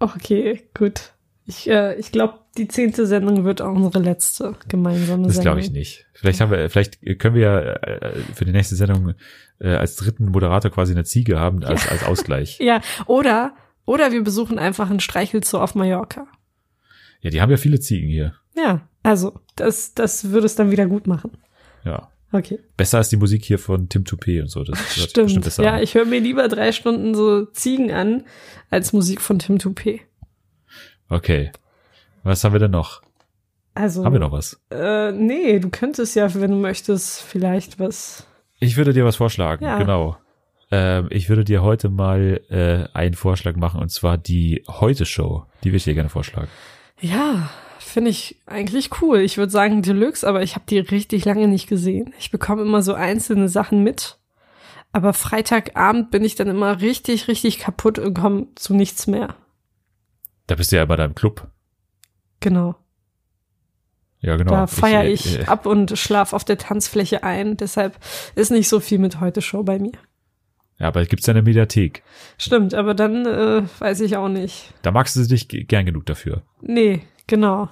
Okay, 0.02 0.64
gut. 0.74 1.14
Ich, 1.46 1.70
äh, 1.70 1.96
ich 1.96 2.12
glaube, 2.12 2.40
die 2.58 2.68
zehnte 2.68 3.06
Sendung 3.06 3.46
wird 3.46 3.62
auch 3.62 3.74
unsere 3.74 4.00
letzte 4.04 4.56
gemeinsame 4.68 5.28
das 5.28 5.36
Sendung. 5.36 5.36
Das 5.36 5.42
glaube 5.42 5.60
ich 5.60 5.72
nicht. 5.72 6.08
Vielleicht 6.14 6.42
haben 6.42 6.52
wir, 6.52 6.70
vielleicht 6.70 7.02
können 7.20 7.36
wir 7.36 7.42
ja 7.42 7.60
äh, 7.60 8.20
für 8.34 8.46
die 8.46 8.52
nächste 8.52 8.76
Sendung 8.76 9.14
äh, 9.60 9.76
als 9.76 9.96
dritten 9.96 10.26
Moderator 10.26 10.72
quasi 10.72 10.94
eine 10.94 11.04
Ziege 11.04 11.40
haben 11.40 11.64
als, 11.64 11.86
ja. 11.86 11.92
als 11.92 12.04
Ausgleich. 12.04 12.58
ja, 12.62 12.82
oder, 13.06 13.56
oder 13.86 14.12
wir 14.12 14.24
besuchen 14.24 14.58
einfach 14.60 14.90
einen 14.90 15.00
Streichelzoo 15.00 15.60
auf 15.60 15.76
Mallorca. 15.76 16.28
Ja, 17.22 17.30
die 17.30 17.42
haben 17.42 17.52
ja 17.52 17.58
viele 17.58 17.80
Ziegen 17.80 18.10
hier. 18.10 18.34
Ja, 18.56 18.88
Also, 19.04 19.40
das, 19.56 19.94
das 19.94 20.32
würde 20.32 20.48
es 20.48 20.56
dann 20.56 20.72
wieder 20.72 20.88
gut 20.88 21.06
machen. 21.06 21.38
Ja. 21.84 22.10
Okay. 22.34 22.60
Besser 22.78 23.00
als 23.00 23.10
die 23.10 23.18
Musik 23.18 23.44
hier 23.44 23.60
von 23.60 23.90
Tim 23.90 24.04
Toupé 24.04 24.42
und 24.42 24.50
so. 24.50 24.64
Das 24.64 24.80
Stimmt. 24.96 25.42
besser 25.44 25.64
Ja, 25.64 25.74
an. 25.76 25.84
ich 25.84 25.96
höre 25.96 26.06
mir 26.06 26.20
lieber 26.20 26.48
drei 26.48 26.72
Stunden 26.72 27.14
so 27.14 27.46
Ziegen 27.46 27.92
an, 27.92 28.24
als 28.70 28.94
Musik 28.94 29.20
von 29.22 29.40
Tim 29.40 29.58
Toupé. 29.58 30.00
Okay. 31.10 31.52
Was 32.24 32.44
haben 32.44 32.54
wir 32.54 32.60
denn 32.60 32.72
noch? 32.72 33.02
Also, 33.74 34.04
Haben 34.06 34.14
wir 34.14 34.20
noch 34.20 34.32
was? 34.32 34.60
Äh, 34.70 35.12
nee, 35.14 35.60
du 35.60 35.70
könntest 35.70 36.16
ja, 36.16 36.34
wenn 36.36 36.52
du 36.52 36.58
möchtest, 36.58 37.22
vielleicht 37.22 37.80
was. 37.80 38.28
Ich 38.60 38.76
würde 38.78 38.94
dir 38.94 39.06
was 39.06 39.16
vorschlagen, 39.16 39.64
Ja. 39.66 39.78
genau. 39.78 40.18
Ähm, 40.72 41.08
ich 41.10 41.28
würde 41.30 41.44
dir 41.44 41.64
heute 41.64 41.90
mal 41.90 42.42
äh, 42.50 42.88
einen 42.98 43.14
Vorschlag 43.14 43.56
machen 43.56 43.82
und 43.82 43.90
zwar 43.90 44.18
die 44.18 44.64
Heute-Show. 44.70 45.46
Die 45.64 45.70
würde 45.70 45.78
ich 45.78 45.84
dir 45.86 45.94
gerne 45.96 46.10
vorschlagen. 46.10 46.48
Ja, 47.02 47.50
finde 47.82 48.12
ich 48.12 48.42
eigentlich 48.46 49.02
cool. 49.02 49.20
Ich 49.20 49.38
würde 49.38 49.52
sagen 49.52 49.82
Deluxe, 49.82 50.28
aber 50.28 50.44
ich 50.44 50.56
habe 50.56 50.66
die 50.70 50.80
richtig 50.80 51.26
lange 51.26 51.48
nicht 51.48 51.68
gesehen. 51.68 52.14
Ich 52.20 52.32
bekomme 52.32 52.62
immer 52.62 52.82
so 52.82 52.94
einzelne 52.94 53.50
Sachen 53.50 53.84
mit. 53.84 54.18
Aber 54.94 55.14
Freitagabend 55.14 56.12
bin 56.12 56.24
ich 56.24 56.36
dann 56.36 56.48
immer 56.48 56.82
richtig, 56.82 57.28
richtig 57.28 57.60
kaputt 57.60 57.98
und 57.98 58.14
komme 58.14 58.48
zu 58.56 58.74
nichts 58.74 59.08
mehr. 59.08 59.36
Da 60.48 60.56
bist 60.56 60.72
du 60.72 60.76
ja 60.76 60.86
bei 60.86 60.98
deinem 60.98 61.16
Club. 61.16 61.50
Genau. 62.42 62.76
Ja, 64.20 64.36
genau. 64.36 64.52
Da 64.52 64.68
feiere 64.68 65.06
ich 65.06 65.40
äh, 65.40 65.46
ab 65.46 65.66
und 65.66 65.98
schlaf 65.98 66.34
auf 66.34 66.44
der 66.44 66.58
Tanzfläche 66.58 67.24
ein. 67.24 67.58
Deshalb 67.58 67.98
ist 68.36 68.52
nicht 68.52 68.70
so 68.70 68.80
viel 68.80 69.00
mit 69.00 69.20
heute 69.20 69.42
Show 69.42 69.64
bei 69.64 69.80
mir. 69.80 69.94
Ja, 70.78 70.88
aber 70.88 71.06
gibt's 71.06 71.28
ja 71.28 71.32
eine 71.32 71.44
Mediathek. 71.44 72.04
Stimmt, 72.38 72.74
aber 72.74 72.94
dann 72.94 73.26
äh, 73.26 73.64
weiß 73.80 74.02
ich 74.02 74.18
auch 74.18 74.30
nicht. 74.30 74.74
Da 74.82 74.92
magst 74.92 75.16
du 75.16 75.24
dich 75.24 75.48
gern 75.48 75.86
genug 75.86 76.06
dafür. 76.08 76.42
Nee, 76.62 77.02
genau. 77.32 77.70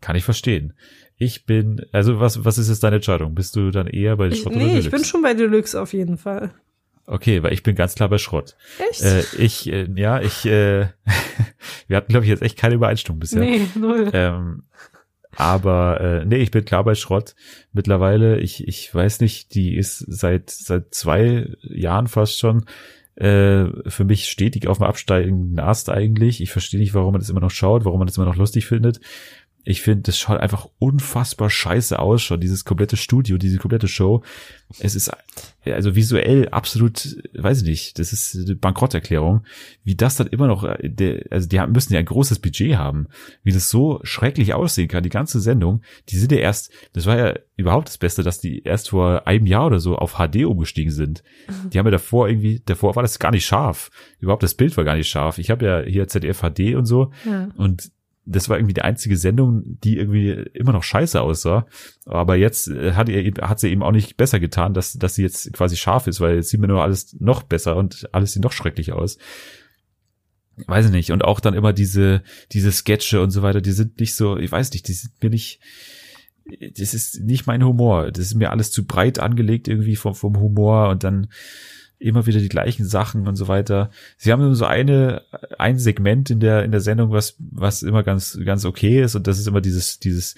Kann 0.00 0.16
ich 0.16 0.24
verstehen. 0.24 0.72
Ich 1.16 1.46
bin, 1.46 1.86
also 1.92 2.18
was, 2.18 2.44
was 2.44 2.58
ist 2.58 2.68
jetzt 2.68 2.82
deine 2.82 2.96
Entscheidung? 2.96 3.34
Bist 3.36 3.54
du 3.54 3.70
dann 3.70 3.86
eher 3.86 4.16
bei 4.16 4.28
Ich, 4.28 4.40
Schrott 4.40 4.54
oder 4.56 4.64
nee, 4.64 4.78
ich 4.78 4.86
Deluxe? 4.86 4.90
bin 4.90 5.04
schon 5.04 5.22
bei 5.22 5.34
Deluxe 5.34 5.80
auf 5.80 5.92
jeden 5.92 6.18
Fall. 6.18 6.52
Okay, 7.06 7.42
weil 7.42 7.52
ich 7.52 7.62
bin 7.62 7.76
ganz 7.76 7.94
klar 7.94 8.08
bei 8.08 8.18
Schrott. 8.18 8.56
Echt? 8.90 9.02
Äh, 9.02 9.22
ich, 9.38 9.70
äh, 9.70 9.86
ja, 9.94 10.20
ich, 10.20 10.44
äh, 10.46 10.88
wir 11.86 11.96
hatten, 11.96 12.08
glaube 12.10 12.24
ich, 12.24 12.30
jetzt 12.30 12.42
echt 12.42 12.58
keine 12.58 12.74
Übereinstimmung 12.74 13.20
bisher. 13.20 13.40
Nee, 13.40 13.66
null. 13.76 14.10
Ähm, 14.12 14.64
aber 15.36 16.00
äh, 16.00 16.24
nee, 16.24 16.38
ich 16.38 16.50
bin 16.50 16.64
klar 16.64 16.84
bei 16.84 16.94
Schrott 16.94 17.34
mittlerweile. 17.72 18.38
Ich, 18.40 18.66
ich 18.66 18.92
weiß 18.94 19.20
nicht, 19.20 19.54
die 19.54 19.76
ist 19.76 19.98
seit 20.08 20.50
seit 20.50 20.94
zwei 20.94 21.48
Jahren 21.62 22.06
fast 22.06 22.38
schon 22.38 22.64
äh, 23.16 23.66
für 23.88 24.04
mich 24.04 24.30
stetig 24.30 24.68
auf 24.68 24.78
dem 24.78 24.86
absteigenden 24.86 25.58
Ast 25.60 25.90
eigentlich. 25.90 26.40
Ich 26.40 26.50
verstehe 26.50 26.80
nicht, 26.80 26.94
warum 26.94 27.12
man 27.12 27.20
das 27.20 27.28
immer 27.28 27.40
noch 27.40 27.50
schaut, 27.50 27.84
warum 27.84 27.98
man 27.98 28.06
das 28.06 28.16
immer 28.16 28.26
noch 28.26 28.36
lustig 28.36 28.66
findet. 28.66 29.00
Ich 29.64 29.82
finde, 29.82 30.02
das 30.02 30.18
schaut 30.18 30.40
einfach 30.40 30.68
unfassbar 30.78 31.48
scheiße 31.48 31.98
aus 31.98 32.22
schon, 32.22 32.40
dieses 32.40 32.64
komplette 32.64 32.96
Studio, 32.96 33.38
diese 33.38 33.58
komplette 33.58 33.86
Show. 33.86 34.22
Es 34.80 34.96
ist 34.96 35.10
also 35.64 35.94
visuell 35.94 36.48
absolut, 36.48 37.16
weiß 37.34 37.62
ich 37.62 37.68
nicht, 37.68 37.98
das 38.00 38.12
ist 38.12 38.34
eine 38.34 38.56
Bankrotterklärung. 38.56 39.44
Wie 39.84 39.94
das 39.94 40.16
dann 40.16 40.26
immer 40.26 40.48
noch, 40.48 40.64
äh, 40.64 41.24
also 41.30 41.48
die 41.48 41.60
müssen 41.68 41.92
ja 41.92 42.00
ein 42.00 42.04
großes 42.06 42.40
Budget 42.40 42.76
haben, 42.76 43.06
wie 43.44 43.52
das 43.52 43.70
so 43.70 44.00
schrecklich 44.02 44.52
aussehen 44.54 44.88
kann, 44.88 45.04
die 45.04 45.10
ganze 45.10 45.40
Sendung. 45.40 45.82
Die 46.08 46.16
sind 46.16 46.32
ja 46.32 46.38
erst, 46.38 46.72
das 46.92 47.06
war 47.06 47.16
ja 47.16 47.34
überhaupt 47.56 47.86
das 47.88 47.98
Beste, 47.98 48.24
dass 48.24 48.40
die 48.40 48.62
erst 48.64 48.90
vor 48.90 49.28
einem 49.28 49.46
Jahr 49.46 49.66
oder 49.66 49.78
so 49.78 49.96
auf 49.96 50.14
HD 50.14 50.44
umgestiegen 50.44 50.92
sind. 50.92 51.22
Die 51.72 51.78
haben 51.78 51.86
ja 51.86 51.92
davor 51.92 52.28
irgendwie, 52.28 52.62
davor 52.64 52.96
war 52.96 53.02
das 53.02 53.20
gar 53.20 53.30
nicht 53.30 53.46
scharf. 53.46 53.90
Überhaupt 54.18 54.42
das 54.42 54.54
Bild 54.54 54.76
war 54.76 54.84
gar 54.84 54.96
nicht 54.96 55.08
scharf. 55.08 55.38
Ich 55.38 55.50
habe 55.50 55.64
ja 55.64 55.80
hier 55.82 56.08
ZDF 56.08 56.40
HD 56.40 56.74
und 56.74 56.86
so 56.86 57.12
Ja. 57.24 57.48
und 57.56 57.92
das 58.24 58.48
war 58.48 58.56
irgendwie 58.56 58.74
die 58.74 58.82
einzige 58.82 59.16
Sendung, 59.16 59.62
die 59.82 59.96
irgendwie 59.96 60.30
immer 60.54 60.72
noch 60.72 60.84
scheiße 60.84 61.20
aussah. 61.20 61.66
Aber 62.04 62.36
jetzt 62.36 62.68
äh, 62.68 62.92
hat, 62.92 63.08
ihr, 63.08 63.32
hat 63.40 63.58
sie 63.60 63.70
eben 63.70 63.82
auch 63.82 63.90
nicht 63.90 64.16
besser 64.16 64.38
getan, 64.38 64.74
dass, 64.74 64.92
dass 64.94 65.14
sie 65.14 65.22
jetzt 65.22 65.52
quasi 65.52 65.76
scharf 65.76 66.06
ist, 66.06 66.20
weil 66.20 66.36
jetzt 66.36 66.50
sieht 66.50 66.60
mir 66.60 66.68
nur 66.68 66.82
alles 66.82 67.16
noch 67.18 67.42
besser 67.42 67.76
und 67.76 68.08
alles 68.12 68.32
sieht 68.32 68.44
noch 68.44 68.52
schrecklich 68.52 68.92
aus. 68.92 69.18
Weiß 70.66 70.86
ich 70.86 70.92
nicht. 70.92 71.10
Und 71.10 71.24
auch 71.24 71.40
dann 71.40 71.54
immer 71.54 71.72
diese, 71.72 72.22
diese 72.52 72.70
Sketche 72.70 73.20
und 73.20 73.30
so 73.30 73.42
weiter, 73.42 73.60
die 73.60 73.72
sind 73.72 73.98
nicht 73.98 74.14
so, 74.14 74.36
ich 74.36 74.52
weiß 74.52 74.72
nicht, 74.72 74.86
die 74.86 74.92
sind 74.92 75.20
mir 75.22 75.30
nicht, 75.30 75.60
das 76.76 76.94
ist 76.94 77.20
nicht 77.20 77.46
mein 77.46 77.64
Humor. 77.64 78.12
Das 78.12 78.26
ist 78.26 78.34
mir 78.34 78.50
alles 78.50 78.70
zu 78.70 78.86
breit 78.86 79.18
angelegt 79.18 79.66
irgendwie 79.66 79.96
vom, 79.96 80.14
vom 80.14 80.38
Humor 80.38 80.90
und 80.90 81.02
dann 81.02 81.28
immer 82.02 82.26
wieder 82.26 82.40
die 82.40 82.48
gleichen 82.48 82.84
Sachen 82.84 83.26
und 83.28 83.36
so 83.36 83.48
weiter. 83.48 83.90
Sie 84.16 84.32
haben 84.32 84.54
so 84.54 84.64
eine, 84.64 85.22
ein 85.58 85.78
Segment 85.78 86.30
in 86.30 86.40
der, 86.40 86.64
in 86.64 86.70
der 86.70 86.80
Sendung, 86.80 87.12
was, 87.12 87.36
was 87.38 87.82
immer 87.82 88.02
ganz, 88.02 88.38
ganz 88.44 88.64
okay 88.64 89.02
ist 89.02 89.14
und 89.14 89.26
das 89.26 89.38
ist 89.38 89.46
immer 89.46 89.60
dieses, 89.60 89.98
dieses 89.98 90.34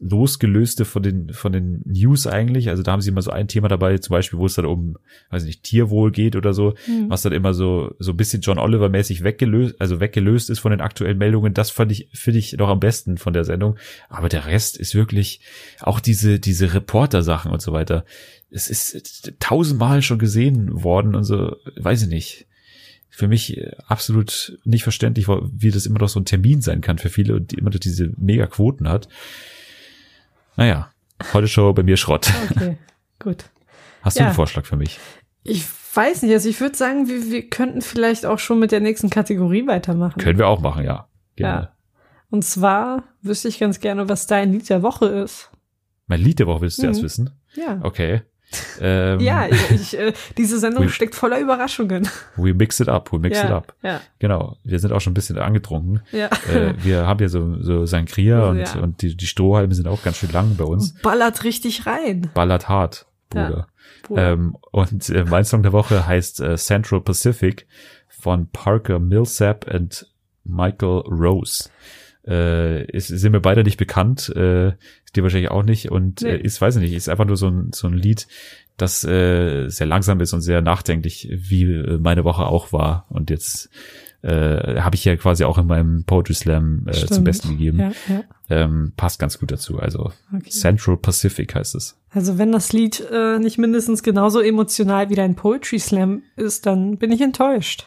losgelöste 0.00 0.86
von 0.86 1.02
den, 1.02 1.32
von 1.32 1.52
den 1.52 1.82
News 1.84 2.26
eigentlich. 2.26 2.70
Also 2.70 2.82
da 2.82 2.92
haben 2.92 3.02
sie 3.02 3.10
immer 3.10 3.20
so 3.20 3.30
ein 3.30 3.48
Thema 3.48 3.68
dabei, 3.68 3.98
zum 3.98 4.14
Beispiel, 4.14 4.38
wo 4.38 4.46
es 4.46 4.54
dann 4.54 4.64
um, 4.64 4.96
weiß 5.28 5.44
nicht, 5.44 5.62
Tierwohl 5.62 6.10
geht 6.10 6.36
oder 6.36 6.54
so, 6.54 6.74
Hm. 6.86 7.10
was 7.10 7.20
dann 7.22 7.34
immer 7.34 7.52
so, 7.52 7.94
so 7.98 8.12
ein 8.12 8.16
bisschen 8.16 8.40
John 8.40 8.58
Oliver 8.58 8.88
mäßig 8.88 9.22
weggelöst, 9.22 9.78
also 9.78 10.00
weggelöst 10.00 10.48
ist 10.48 10.60
von 10.60 10.70
den 10.70 10.80
aktuellen 10.80 11.18
Meldungen. 11.18 11.52
Das 11.52 11.70
fand 11.70 11.92
ich, 11.92 12.08
finde 12.14 12.38
ich 12.38 12.54
noch 12.54 12.70
am 12.70 12.80
besten 12.80 13.18
von 13.18 13.34
der 13.34 13.44
Sendung. 13.44 13.76
Aber 14.08 14.30
der 14.30 14.46
Rest 14.46 14.78
ist 14.78 14.94
wirklich, 14.94 15.42
auch 15.80 16.00
diese, 16.00 16.40
diese 16.40 16.72
Reporter-Sachen 16.72 17.52
und 17.52 17.60
so 17.60 17.72
weiter. 17.72 18.06
Es 18.50 18.68
ist 18.68 19.32
tausendmal 19.38 20.02
schon 20.02 20.18
gesehen 20.18 20.82
worden 20.82 21.14
und 21.14 21.24
so, 21.24 21.56
weiß 21.76 22.02
ich 22.02 22.08
nicht. 22.08 22.46
Für 23.08 23.28
mich 23.28 23.56
äh, 23.56 23.72
absolut 23.86 24.58
nicht 24.64 24.82
verständlich, 24.82 25.28
wie 25.28 25.70
das 25.70 25.86
immer 25.86 25.98
noch 25.98 26.08
so 26.08 26.18
ein 26.20 26.24
Termin 26.24 26.60
sein 26.62 26.80
kann 26.80 26.98
für 26.98 27.08
viele 27.10 27.34
und 27.36 27.50
die 27.52 27.56
immer 27.56 27.70
noch 27.70 27.78
diese 27.78 28.12
mega 28.16 28.46
Quoten 28.46 28.88
hat. 28.88 29.08
Naja, 30.56 30.92
heute 31.32 31.48
Show 31.48 31.72
bei 31.72 31.82
mir 31.82 31.96
Schrott. 31.96 32.30
Okay, 32.50 32.76
gut. 33.18 33.44
Hast 34.02 34.16
du 34.16 34.20
Ja. 34.22 34.26
einen 34.26 34.34
Vorschlag 34.34 34.64
für 34.66 34.76
mich? 34.76 34.98
Ich 35.42 35.64
weiß 35.94 36.22
nicht, 36.22 36.32
also 36.32 36.48
ich 36.48 36.60
würde 36.60 36.76
sagen, 36.76 37.08
wir, 37.08 37.30
wir 37.30 37.48
könnten 37.48 37.82
vielleicht 37.82 38.26
auch 38.26 38.38
schon 38.38 38.58
mit 38.58 38.72
der 38.72 38.80
nächsten 38.80 39.10
Kategorie 39.10 39.66
weitermachen. 39.66 40.20
Können 40.20 40.38
wir 40.38 40.48
auch 40.48 40.60
machen, 40.60 40.84
ja. 40.84 41.08
Gerne. 41.36 41.62
Ja. 41.62 41.72
Und 42.30 42.44
zwar 42.44 43.04
wüsste 43.22 43.48
ich 43.48 43.58
ganz 43.58 43.80
gerne, 43.80 44.08
was 44.08 44.26
dein 44.26 44.52
Lied 44.52 44.68
der 44.68 44.82
Woche 44.82 45.06
ist. 45.06 45.50
Mein 46.06 46.20
Lied 46.20 46.38
der 46.38 46.46
Woche 46.46 46.62
willst 46.62 46.78
du 46.78 46.82
Mhm. 46.82 46.88
erst 46.88 47.02
wissen? 47.02 47.30
Ja. 47.54 47.80
Okay. 47.82 48.22
Ähm, 48.80 49.20
Ja, 49.20 49.46
ich, 49.48 49.70
ich, 49.70 49.98
äh, 49.98 50.12
diese 50.36 50.58
Sendung 50.58 50.84
Ui. 50.84 50.88
steckt 50.88 51.14
voller 51.14 51.38
Überraschungen. 51.38 52.08
We 52.36 52.54
mix 52.54 52.80
it 52.80 52.88
up, 52.88 53.12
we 53.12 53.18
mix 53.18 53.38
ja, 53.38 53.44
it 53.44 53.50
up. 53.50 53.74
Ja, 53.82 54.00
Genau. 54.18 54.56
Wir 54.64 54.78
sind 54.78 54.92
auch 54.92 55.00
schon 55.00 55.12
ein 55.12 55.14
bisschen 55.14 55.38
angetrunken. 55.38 56.02
ja. 56.12 56.28
äh, 56.52 56.74
wir 56.82 57.06
haben 57.06 57.20
ja 57.20 57.28
so, 57.28 57.62
so 57.62 57.86
Sangria 57.86 58.38
Also, 58.38 58.50
und, 58.50 58.58
ja. 58.58 58.80
und 58.80 59.02
die, 59.02 59.16
die 59.16 59.26
Strohhalme 59.26 59.74
sind 59.74 59.86
auch 59.88 60.02
ganz 60.02 60.18
schön 60.18 60.32
lang 60.32 60.56
bei 60.56 60.64
uns. 60.64 60.94
Ballert 61.02 61.44
richtig 61.44 61.86
rein. 61.86 62.30
Ballert 62.34 62.68
hart. 62.68 63.06
Bruder. 63.28 63.68
Bruder. 64.02 64.32
Ähm, 64.32 64.56
und 64.72 65.08
äh, 65.10 65.24
mein 65.24 65.44
Song 65.44 65.62
der 65.62 65.72
Woche 65.72 66.06
heißt 66.06 66.40
äh, 66.40 66.56
Central 66.56 67.00
Pacific 67.00 67.66
von 68.08 68.48
Parker 68.50 68.98
Millsap 68.98 69.72
und 69.72 70.06
Michael 70.44 71.02
Rose. 71.06 71.70
Äh, 72.26 72.84
ist, 72.90 73.08
sind 73.08 73.32
mir 73.32 73.40
beide 73.40 73.64
nicht 73.64 73.78
bekannt, 73.78 74.28
äh, 74.36 74.68
ist 75.04 75.16
dir 75.16 75.22
wahrscheinlich 75.22 75.50
auch 75.50 75.62
nicht 75.62 75.90
und 75.90 76.20
Nee. 76.20 76.30
äh, 76.32 76.40
ist, 76.42 76.60
weiß 76.60 76.76
ich 76.76 76.82
nicht, 76.82 76.92
ist 76.94 77.08
einfach 77.08 77.24
nur 77.24 77.36
so 77.36 77.48
ein, 77.48 77.70
so 77.72 77.86
ein 77.88 77.94
Lied, 77.94 78.26
das 78.76 79.04
äh, 79.04 79.68
sehr 79.68 79.86
langsam 79.86 80.20
ist 80.20 80.32
und 80.32 80.40
sehr 80.42 80.60
nachdenklich, 80.62 81.28
wie 81.32 81.64
äh, 81.64 81.98
meine 81.98 82.24
Woche 82.24 82.44
auch 82.46 82.72
war. 82.72 83.06
Und 83.08 83.30
jetzt 83.30 83.70
äh, 84.22 84.80
habe 84.80 84.96
ich 84.96 85.04
ja 85.06 85.16
quasi 85.16 85.44
auch 85.44 85.56
in 85.56 85.66
meinem 85.66 86.04
Poetry 86.04 86.34
Slam 86.34 86.86
äh, 86.86 86.92
zum. 86.92 87.24
Besten 87.24 87.50
gegeben. 87.52 87.78
Ja, 87.78 87.92
ja. 88.08 88.24
Ähm, 88.50 88.92
passt 88.96 89.18
ganz 89.18 89.38
gut 89.38 89.50
dazu. 89.50 89.78
Also 89.78 90.12
Okay. 90.36 90.50
Central 90.50 90.96
Pacific 90.98 91.54
heißt 91.54 91.74
es. 91.74 91.96
Also 92.10 92.36
wenn 92.36 92.52
das 92.52 92.72
Lied 92.72 93.02
äh, 93.10 93.38
nicht 93.38 93.56
mindestens 93.58 94.02
genauso 94.02 94.40
emotional 94.40 95.08
wie 95.08 95.14
dein 95.14 95.36
Poetry 95.36 95.78
Slam 95.78 96.22
ist, 96.36 96.66
dann 96.66 96.98
bin 96.98 97.12
ich 97.12 97.20
enttäuscht. 97.22 97.86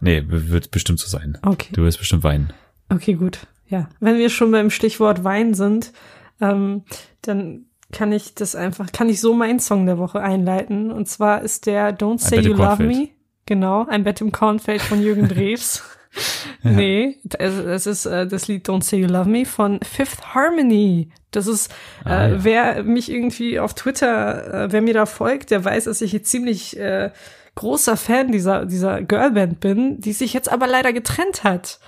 Nee, 0.00 0.24
wird 0.26 0.70
bestimmt 0.72 0.98
so 0.98 1.06
sein. 1.08 1.38
Okay. 1.42 1.68
Du 1.72 1.82
wirst 1.82 1.98
bestimmt 1.98 2.24
weinen. 2.24 2.52
Okay, 2.88 3.14
gut. 3.14 3.46
Ja, 3.70 3.88
wenn 4.00 4.18
wir 4.18 4.28
schon 4.30 4.50
beim 4.50 4.68
Stichwort 4.70 5.24
Wein 5.24 5.54
sind, 5.54 5.92
ähm, 6.40 6.82
dann 7.22 7.66
kann 7.92 8.12
ich 8.12 8.34
das 8.34 8.54
einfach, 8.54 8.92
kann 8.92 9.08
ich 9.08 9.20
so 9.20 9.32
meinen 9.34 9.60
Song 9.60 9.86
der 9.86 9.98
Woche 9.98 10.20
einleiten. 10.20 10.90
Und 10.92 11.08
zwar 11.08 11.42
ist 11.42 11.66
der 11.66 11.96
Don't 11.96 12.18
Say 12.20 12.40
You 12.40 12.54
Love. 12.54 12.82
Me. 12.82 13.08
Genau, 13.46 13.86
ein 13.86 14.04
Bett 14.04 14.20
im 14.20 14.32
Kornfeld 14.32 14.82
von 14.82 15.00
Jürgen 15.02 15.28
Drews. 15.28 15.82
Nee, 16.64 17.18
es, 17.38 17.54
es 17.54 17.86
ist 17.86 18.04
äh, 18.04 18.26
das 18.26 18.48
Lied 18.48 18.68
Don't 18.68 18.82
Say 18.82 18.98
You 18.98 19.06
Love 19.06 19.30
Me 19.30 19.46
von 19.46 19.78
Fifth 19.82 20.34
Harmony. 20.34 21.10
Das 21.30 21.46
ist, 21.46 21.72
Ah, 22.04 22.26
äh, 22.26 22.30
ja. 22.32 22.44
wer 22.44 22.82
mich 22.82 23.10
irgendwie 23.10 23.60
auf 23.60 23.74
Twitter, 23.74 24.64
äh, 24.64 24.72
wer 24.72 24.82
mir 24.82 24.92
da 24.92 25.06
folgt, 25.06 25.52
der 25.52 25.64
weiß, 25.64 25.84
dass 25.84 26.00
ich 26.02 26.12
jetzt 26.12 26.28
ziemlich 26.28 26.76
äh, 26.78 27.12
großer 27.54 27.96
Fan 27.96 28.32
dieser, 28.32 28.66
dieser 28.66 29.02
Girlband 29.02 29.60
bin, 29.60 30.00
die 30.00 30.12
sich 30.12 30.34
jetzt 30.34 30.50
aber 30.50 30.66
leider 30.66 30.92
getrennt 30.92 31.44
hat. 31.44 31.78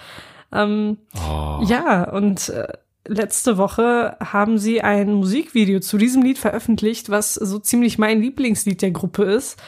Ähm, 0.52 0.98
Oh, 1.14 1.60
ja, 1.64 2.10
und 2.10 2.48
äh, 2.50 2.68
letzte 3.06 3.58
Woche 3.58 4.16
haben 4.20 4.58
sie 4.58 4.80
ein 4.82 5.12
Musikvideo 5.14 5.80
zu 5.80 5.98
diesem 5.98 6.22
Lied 6.22 6.38
veröffentlicht, 6.38 7.10
was 7.10 7.34
so 7.34 7.58
ziemlich 7.58 7.98
mein 7.98 8.20
Lieblingslied 8.20 8.80
der 8.82 8.90
Gruppe 8.90 9.24
ist. 9.24 9.60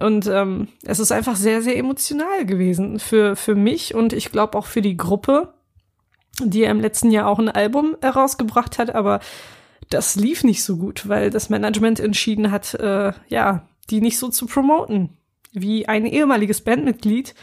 Und 0.00 0.26
ähm, 0.26 0.68
es 0.82 0.98
ist 0.98 1.12
einfach 1.12 1.36
sehr, 1.36 1.62
sehr 1.62 1.76
emotional 1.76 2.46
gewesen 2.46 2.98
für, 2.98 3.36
für 3.36 3.54
mich 3.54 3.94
und 3.94 4.12
ich 4.12 4.32
glaube 4.32 4.58
auch 4.58 4.66
für 4.66 4.82
die 4.82 4.96
Gruppe. 4.96 5.54
die 6.42 6.60
ja 6.60 6.70
im 6.70 6.80
letzten 6.80 7.12
Jahr 7.12 7.28
auch 7.28 7.38
ein 7.38 7.48
Album 7.48 7.96
herausgebracht 8.02 8.78
hat, 8.78 8.94
aber 8.94 9.20
das 9.90 10.16
lief 10.16 10.42
nicht 10.42 10.64
so 10.64 10.76
gut, 10.78 11.08
weil 11.08 11.30
das 11.30 11.48
Management 11.48 12.00
entschieden 12.00 12.50
hat, 12.50 12.74
äh, 12.74 13.12
ja, 13.28 13.68
die 13.90 14.00
nicht 14.00 14.18
so 14.18 14.28
zu 14.28 14.46
promoten 14.46 15.10
wie 15.52 15.86
ein 15.86 16.06
ehemaliges 16.06 16.62
Bandmitglied. 16.62 17.34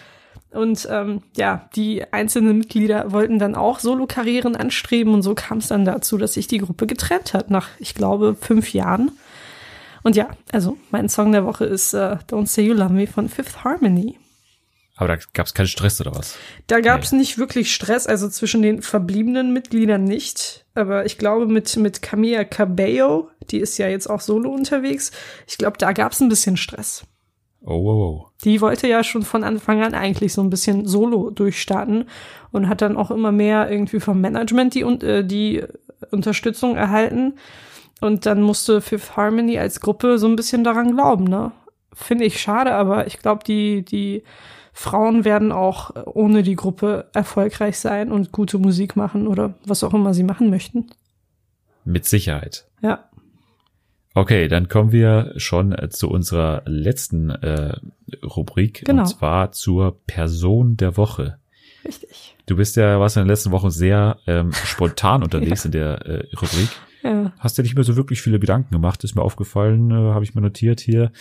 Und 0.52 0.86
ähm, 0.92 1.22
ja, 1.38 1.70
die 1.76 2.04
einzelnen 2.12 2.58
Mitglieder 2.58 3.12
wollten 3.14 3.40
dann 3.40 3.56
auch 3.56 3.80
Solo-Karrieren 3.80 4.58
anstreben 4.58 5.14
und 5.14 5.22
so 5.22 5.34
kam 5.34 5.60
es 5.60 5.70
dann 5.70 5.86
dazu, 5.86 6.18
dass 6.18 6.34
sich 6.34 6.48
die 6.48 6.58
Gruppe 6.58 6.88
getrennt 6.88 7.34
hat 7.34 7.50
nach, 7.50 7.70
ich 7.80 7.96
glaube, 7.96 8.36
fünf 8.40 8.74
Jahren. 8.74 9.12
Und 10.04 10.16
ja, 10.16 10.30
also 10.52 10.78
mein 10.90 11.08
Song 11.08 11.32
der 11.32 11.46
Woche 11.46 11.66
ist 11.66 11.94
äh, 11.94 12.18
Don't 12.30 12.48
Say 12.48 12.64
You 12.64 12.74
Love 12.74 12.94
Me 12.94 13.08
von 13.08 13.30
Fifth 13.30 13.64
Harmony. 13.64 14.18
Aber 14.98 15.08
da 15.08 15.18
gab 15.34 15.48
es 15.48 15.54
keinen 15.54 15.68
Stress 15.68 16.02
oder 16.02 16.14
was? 16.14 16.36
Da 16.68 16.80
gab 16.80 17.02
es 17.02 17.12
nee. 17.12 17.20
nicht 17.20 17.38
wirklich 17.38 17.74
Stress, 17.74 18.06
also 18.06 18.30
zwischen 18.30 18.62
den 18.62 18.82
verbliebenen 18.82 19.54
Mitgliedern 19.54 20.04
nicht. 20.04 20.66
Aber 20.76 21.06
ich 21.06 21.18
glaube, 21.18 21.48
mit, 21.48 21.76
mit 21.78 22.02
Camilla 22.02 22.44
Cabello, 22.44 23.30
die 23.50 23.60
ist 23.60 23.78
ja 23.78 23.88
jetzt 23.88 24.08
auch 24.08 24.22
solo 24.22 24.52
unterwegs, 24.52 25.12
ich 25.48 25.58
glaube, 25.58 25.78
da 25.78 25.94
gab 25.94 26.12
es 26.12 26.20
ein 26.20 26.30
bisschen 26.30 26.58
Stress. 26.58 27.04
Oh, 27.64 27.74
oh, 27.74 27.90
oh. 27.90 28.28
Die 28.44 28.60
wollte 28.60 28.88
ja 28.88 29.04
schon 29.04 29.22
von 29.22 29.44
Anfang 29.44 29.84
an 29.84 29.94
eigentlich 29.94 30.34
so 30.34 30.42
ein 30.42 30.50
bisschen 30.50 30.88
solo 30.88 31.30
durchstarten 31.30 32.06
und 32.52 32.68
hat 32.68 32.82
dann 32.82 32.98
auch 32.98 33.12
immer 33.12 33.32
mehr 33.32 33.70
irgendwie 33.70 34.00
vom 34.00 34.20
Management 34.20 34.74
die, 34.74 34.82
äh, 34.82 35.24
die 35.24 35.64
Unterstützung 36.10 36.76
erhalten. 36.76 37.36
Und 38.02 38.26
dann 38.26 38.42
musste 38.42 38.82
Fifth 38.82 39.16
Harmony 39.16 39.60
als 39.60 39.80
Gruppe 39.80 40.18
so 40.18 40.28
ein 40.28 40.36
bisschen 40.36 40.64
daran 40.64 40.96
glauben, 40.96 41.26
ne? 41.26 41.52
Finde 41.94 42.26
ich 42.26 42.42
schade, 42.42 42.74
aber 42.74 43.06
ich 43.06 43.20
glaube, 43.20 43.44
die, 43.46 43.84
die 43.84 44.24
Frauen 44.74 45.26
werden 45.26 45.52
auch 45.52 45.92
ohne 46.06 46.42
die 46.42 46.56
Gruppe 46.56 47.10
erfolgreich 47.14 47.78
sein 47.78 48.12
und 48.12 48.32
gute 48.32 48.58
Musik 48.58 48.96
machen 48.96 49.28
oder 49.28 49.56
was 49.66 49.84
auch 49.84 49.94
immer 49.94 50.14
sie 50.14 50.24
machen 50.24 50.50
möchten. 50.50 50.90
Mit 51.84 52.06
Sicherheit. 52.06 52.66
Ja. 52.82 53.11
Okay, 54.14 54.48
dann 54.48 54.68
kommen 54.68 54.92
wir 54.92 55.34
schon 55.38 55.76
zu 55.90 56.10
unserer 56.10 56.64
letzten 56.66 57.30
äh, 57.30 57.78
Rubrik 58.24 58.84
genau. 58.86 59.04
und 59.04 59.08
zwar 59.08 59.52
zur 59.52 59.98
Person 60.06 60.76
der 60.76 60.98
Woche. 60.98 61.38
Richtig. 61.86 62.36
Du 62.46 62.58
bist 62.58 62.76
ja, 62.76 63.00
warst 63.00 63.16
in 63.16 63.22
der 63.22 63.34
letzten 63.34 63.52
Woche 63.52 63.72
sehr 63.72 64.18
ähm, 64.28 64.52
spontan 64.66 65.24
unterwegs 65.24 65.64
ja. 65.64 65.68
in 65.68 65.72
der 65.72 66.06
äh, 66.06 66.36
Rubrik. 66.36 66.70
Ja. 67.04 67.32
Hast 67.40 67.58
dir 67.58 67.64
nicht 67.64 67.76
mehr 67.76 67.84
so 67.84 67.96
wirklich 67.96 68.22
viele 68.22 68.40
Gedanken 68.40 68.72
gemacht, 68.72 69.04
ist 69.04 69.16
mir 69.16 69.24
aufgefallen, 69.24 69.90
äh, 69.92 70.14
habe 70.14 70.24
ich 70.24 70.36
mir 70.36 70.42
notiert 70.42 70.82
hier. 70.82 71.12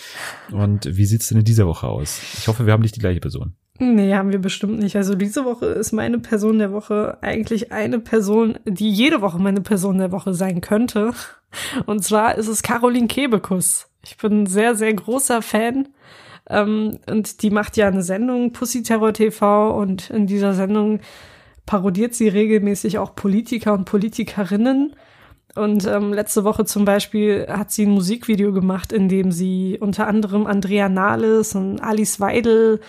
Und 0.51 0.85
wie 0.85 1.05
sieht's 1.05 1.29
denn 1.29 1.39
in 1.39 1.45
dieser 1.45 1.67
Woche 1.67 1.87
aus? 1.87 2.21
Ich 2.37 2.47
hoffe, 2.47 2.65
wir 2.65 2.73
haben 2.73 2.81
nicht 2.81 2.95
die 2.95 2.99
gleiche 2.99 3.19
Person. 3.19 3.53
Nee, 3.79 4.13
haben 4.13 4.31
wir 4.31 4.37
bestimmt 4.37 4.77
nicht. 4.77 4.95
Also 4.95 5.15
diese 5.15 5.43
Woche 5.43 5.65
ist 5.65 5.91
meine 5.91 6.19
Person 6.19 6.59
der 6.59 6.71
Woche 6.71 7.17
eigentlich 7.21 7.71
eine 7.71 7.97
Person, 7.97 8.59
die 8.65 8.91
jede 8.91 9.21
Woche 9.21 9.39
meine 9.39 9.61
Person 9.61 9.97
der 9.97 10.11
Woche 10.11 10.35
sein 10.35 10.61
könnte. 10.61 11.13
Und 11.85 12.03
zwar 12.03 12.35
ist 12.35 12.47
es 12.47 12.63
Caroline 12.63 13.07
Kebekus. 13.07 13.87
Ich 14.03 14.17
bin 14.17 14.43
ein 14.43 14.47
sehr, 14.47 14.75
sehr 14.75 14.93
großer 14.93 15.41
Fan. 15.41 15.89
Ähm, 16.49 16.99
und 17.09 17.41
die 17.41 17.49
macht 17.49 17.77
ja 17.77 17.87
eine 17.87 18.03
Sendung, 18.03 18.51
Pussy 18.51 18.83
Terror 18.83 19.13
TV, 19.13 19.77
und 19.77 20.09
in 20.09 20.27
dieser 20.27 20.53
Sendung 20.53 20.99
parodiert 21.65 22.13
sie 22.13 22.27
regelmäßig 22.27 22.97
auch 22.97 23.15
Politiker 23.15 23.73
und 23.73 23.85
Politikerinnen. 23.85 24.95
Und 25.55 25.85
ähm, 25.85 26.13
letzte 26.13 26.43
Woche 26.43 26.65
zum 26.65 26.85
Beispiel 26.85 27.45
hat 27.49 27.71
sie 27.71 27.85
ein 27.85 27.91
Musikvideo 27.91 28.53
gemacht, 28.53 28.93
in 28.93 29.09
dem 29.09 29.31
sie 29.31 29.77
unter 29.79 30.07
anderem 30.07 30.47
Andrea 30.47 30.87
Nahles 30.87 31.55
und 31.55 31.81
Alice 31.81 32.19
Weidel, 32.19 32.79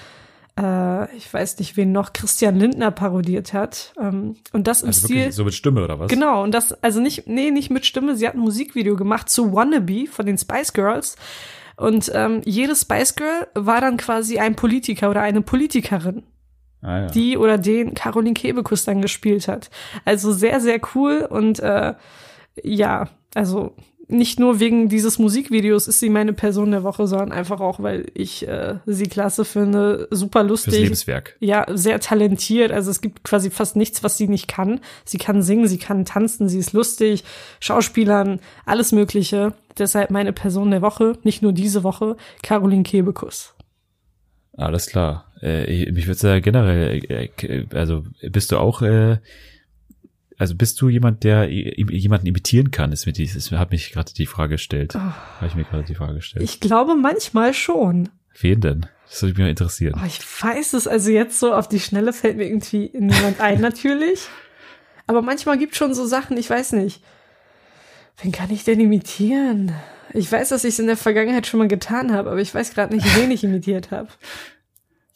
äh, 0.58 1.16
ich 1.16 1.32
weiß 1.32 1.58
nicht 1.58 1.76
wen 1.76 1.92
noch, 1.92 2.12
Christian 2.12 2.56
Lindner 2.56 2.90
parodiert 2.90 3.52
hat. 3.52 3.92
Ähm, 4.00 4.36
und 4.52 4.66
das 4.66 4.82
im 4.82 4.88
also 4.88 5.06
Stil. 5.06 5.32
So 5.32 5.44
mit 5.44 5.54
Stimme 5.54 5.84
oder 5.84 5.98
was? 5.98 6.08
Genau, 6.10 6.42
und 6.42 6.52
das, 6.52 6.72
also 6.82 7.00
nicht, 7.00 7.26
nee, 7.26 7.50
nicht 7.50 7.70
mit 7.70 7.86
Stimme, 7.86 8.16
sie 8.16 8.26
hat 8.26 8.34
ein 8.34 8.40
Musikvideo 8.40 8.96
gemacht 8.96 9.28
zu 9.28 9.52
Wannabe 9.52 10.06
von 10.06 10.26
den 10.26 10.38
Spice 10.38 10.72
Girls. 10.72 11.16
Und 11.76 12.10
ähm, 12.14 12.42
jedes 12.44 12.82
Spice 12.82 13.16
Girl 13.16 13.48
war 13.54 13.80
dann 13.80 13.96
quasi 13.96 14.38
ein 14.38 14.54
Politiker 14.54 15.10
oder 15.10 15.22
eine 15.22 15.40
Politikerin. 15.40 16.22
Ah, 16.82 17.02
ja. 17.02 17.06
Die 17.06 17.38
oder 17.38 17.58
den 17.58 17.94
Caroline 17.94 18.34
Kebekus 18.34 18.84
dann 18.84 19.00
gespielt 19.00 19.48
hat. 19.48 19.70
Also 20.04 20.32
sehr, 20.32 20.60
sehr 20.60 20.80
cool 20.94 21.26
und 21.28 21.60
äh, 21.60 21.94
ja, 22.62 23.08
also 23.34 23.74
nicht 24.08 24.38
nur 24.38 24.60
wegen 24.60 24.88
dieses 24.88 25.18
Musikvideos 25.18 25.88
ist 25.88 26.00
sie 26.00 26.10
meine 26.10 26.32
Person 26.32 26.70
der 26.70 26.82
Woche, 26.82 27.06
sondern 27.06 27.32
einfach 27.32 27.60
auch, 27.60 27.80
weil 27.82 28.06
ich 28.14 28.46
äh, 28.46 28.76
sie 28.86 29.06
klasse 29.06 29.44
finde, 29.44 30.08
super 30.10 30.42
lustig. 30.42 30.74
Fürs 30.74 30.82
Lebenswerk. 30.82 31.36
Ja, 31.40 31.66
sehr 31.68 32.00
talentiert. 32.00 32.72
Also 32.72 32.90
es 32.90 33.00
gibt 33.00 33.24
quasi 33.24 33.50
fast 33.50 33.76
nichts, 33.76 34.02
was 34.02 34.18
sie 34.18 34.28
nicht 34.28 34.48
kann. 34.48 34.80
Sie 35.04 35.18
kann 35.18 35.42
singen, 35.42 35.66
sie 35.66 35.78
kann 35.78 36.04
tanzen, 36.04 36.48
sie 36.48 36.58
ist 36.58 36.72
lustig, 36.72 37.24
Schauspielern, 37.60 38.40
alles 38.66 38.92
Mögliche. 38.92 39.54
Deshalb 39.78 40.10
meine 40.10 40.32
Person 40.32 40.70
der 40.70 40.82
Woche, 40.82 41.18
nicht 41.22 41.42
nur 41.42 41.52
diese 41.52 41.82
Woche, 41.82 42.16
Caroline 42.42 42.82
Kebekus. 42.82 43.54
Alles 44.54 44.86
klar. 44.86 45.32
Äh, 45.40 45.90
mich 45.92 46.06
würde 46.06 46.28
ja 46.28 46.40
generell, 46.40 47.02
äh, 47.08 47.66
also 47.74 48.04
bist 48.30 48.52
du 48.52 48.58
auch 48.58 48.82
äh, 48.82 49.18
also 50.38 50.54
bist 50.54 50.80
du 50.80 50.88
jemand, 50.88 51.24
der 51.24 51.48
jemanden 51.48 52.26
imitieren 52.26 52.70
kann? 52.70 52.92
Ist 52.92 53.06
mir 53.06 53.12
dieses, 53.12 53.50
hat 53.52 53.70
mich 53.70 53.92
gerade 53.92 54.12
die 54.12 54.26
Frage 54.26 54.54
gestellt. 54.54 54.94
Oh. 54.94 54.98
Habe 54.98 55.46
ich 55.46 55.54
mir 55.54 55.64
gerade 55.64 55.84
die 55.84 55.94
Frage 55.94 56.14
gestellt. 56.14 56.44
Ich 56.44 56.60
glaube 56.60 56.94
manchmal 56.94 57.54
schon. 57.54 58.08
Wen 58.40 58.60
denn? 58.60 58.86
Das 59.08 59.22
würde 59.22 59.34
mich 59.34 59.38
mal 59.44 59.50
interessieren. 59.50 59.94
Oh, 60.02 60.06
ich 60.06 60.20
weiß 60.20 60.72
es, 60.72 60.86
also 60.86 61.10
jetzt 61.10 61.38
so 61.38 61.52
auf 61.52 61.68
die 61.68 61.80
Schnelle 61.80 62.12
fällt 62.12 62.38
mir 62.38 62.46
irgendwie 62.46 62.90
niemand 62.94 63.40
ein, 63.40 63.60
natürlich. 63.60 64.26
Aber 65.06 65.22
manchmal 65.22 65.58
gibt 65.58 65.76
schon 65.76 65.94
so 65.94 66.06
Sachen, 66.06 66.36
ich 66.36 66.48
weiß 66.48 66.72
nicht. 66.72 67.02
Wen 68.22 68.32
kann 68.32 68.50
ich 68.50 68.64
denn 68.64 68.80
imitieren? 68.80 69.72
Ich 70.14 70.30
weiß, 70.30 70.50
dass 70.50 70.64
ich 70.64 70.74
es 70.74 70.78
in 70.78 70.86
der 70.86 70.96
Vergangenheit 70.96 71.46
schon 71.46 71.58
mal 71.58 71.68
getan 71.68 72.12
habe, 72.12 72.30
aber 72.30 72.40
ich 72.40 72.54
weiß 72.54 72.74
gerade 72.74 72.94
nicht, 72.94 73.06
wen 73.16 73.30
ich 73.30 73.44
imitiert 73.44 73.90
habe. 73.90 74.08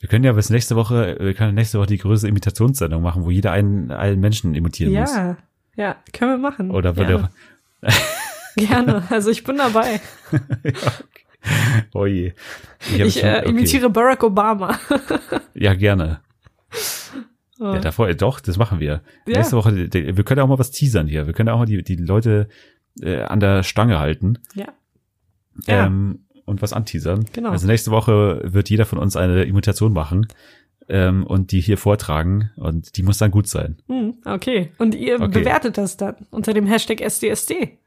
Wir 0.01 0.09
können 0.09 0.25
ja 0.25 0.33
bis 0.33 0.51
nächste 0.51 0.77
Woche, 0.77 1.17
wir 1.19 1.35
können 1.35 1.55
nächste 1.55 1.79
Woche 1.79 1.87
die 1.87 1.99
größte 1.99 2.29
Imitationssendung 2.29 3.03
machen, 3.03 3.25
wo 3.25 3.31
jeder 3.31 3.53
einen, 3.53 3.91
einen 3.91 4.21
Menschen 4.21 4.55
imitieren 4.55 4.93
ja, 4.93 5.01
muss. 5.01 5.17
Ja, 5.17 5.37
ja, 5.77 5.97
können 6.13 6.33
wir 6.33 6.39
machen. 6.39 6.71
Oder 6.71 6.97
würde 6.97 7.31
Gerne, 8.57 9.05
also 9.11 9.31
ich 9.31 9.45
bin 9.45 9.59
dabei. 9.59 10.01
ja, 10.33 10.41
okay. 10.65 11.85
Oh 11.93 12.07
je. 12.07 12.33
Ich, 12.81 13.01
ich 13.01 13.21
schon, 13.21 13.29
äh, 13.29 13.49
imitiere 13.49 13.91
Barack 13.91 14.23
Obama. 14.25 14.79
ja, 15.55 15.75
gerne. 15.75 16.21
Oh. 17.59 17.73
Ja, 17.73 17.79
davor, 17.79 18.13
doch, 18.15 18.41
das 18.41 18.57
machen 18.57 18.81
wir. 18.81 19.03
Ja. 19.27 19.39
Nächste 19.39 19.57
Woche, 19.57 19.75
wir 19.75 20.25
können 20.25 20.41
auch 20.41 20.49
mal 20.49 20.59
was 20.59 20.73
teasern 20.73 21.07
hier. 21.07 21.27
Wir 21.27 21.35
können 21.35 21.49
auch 21.51 21.59
mal 21.59 21.67
die, 21.67 21.83
die 21.83 21.97
Leute 21.97 22.49
äh, 23.01 23.21
an 23.23 23.41
der 23.41 23.63
Stange 23.63 23.99
halten. 23.99 24.39
Ja. 24.55 24.67
Ähm, 25.67 26.26
und 26.47 26.63
was 26.63 26.73
anteasern. 26.73 27.27
Genau. 27.33 27.51
Also 27.51 27.67
nächste 27.67 27.91
Woche 27.91 28.41
wird 28.45 28.71
jeder 28.71 28.87
von 28.87 28.99
uns 28.99 29.17
eine 29.17 29.45
Imitation 29.45 29.93
machen 29.93 30.27
ähm, 30.89 31.27
und 31.27 31.53
die 31.53 31.61
hier 31.61 31.77
vortragen 31.77 32.51
und 32.57 32.97
die 32.97 33.03
muss 33.03 33.19
dann 33.19 33.31
gut 33.31 33.49
sein. 33.49 33.77
Hm, 33.89 34.15
okay. 34.25 34.71
Und 34.79 34.95
ihr 34.95 35.17
okay. 35.17 35.41
bewertet 35.41 35.77
das 35.77 35.99
dann 35.99 36.27
unter 36.31 36.55
dem 36.55 36.67
Hashtag 36.67 37.01
SDSD. 37.01 37.79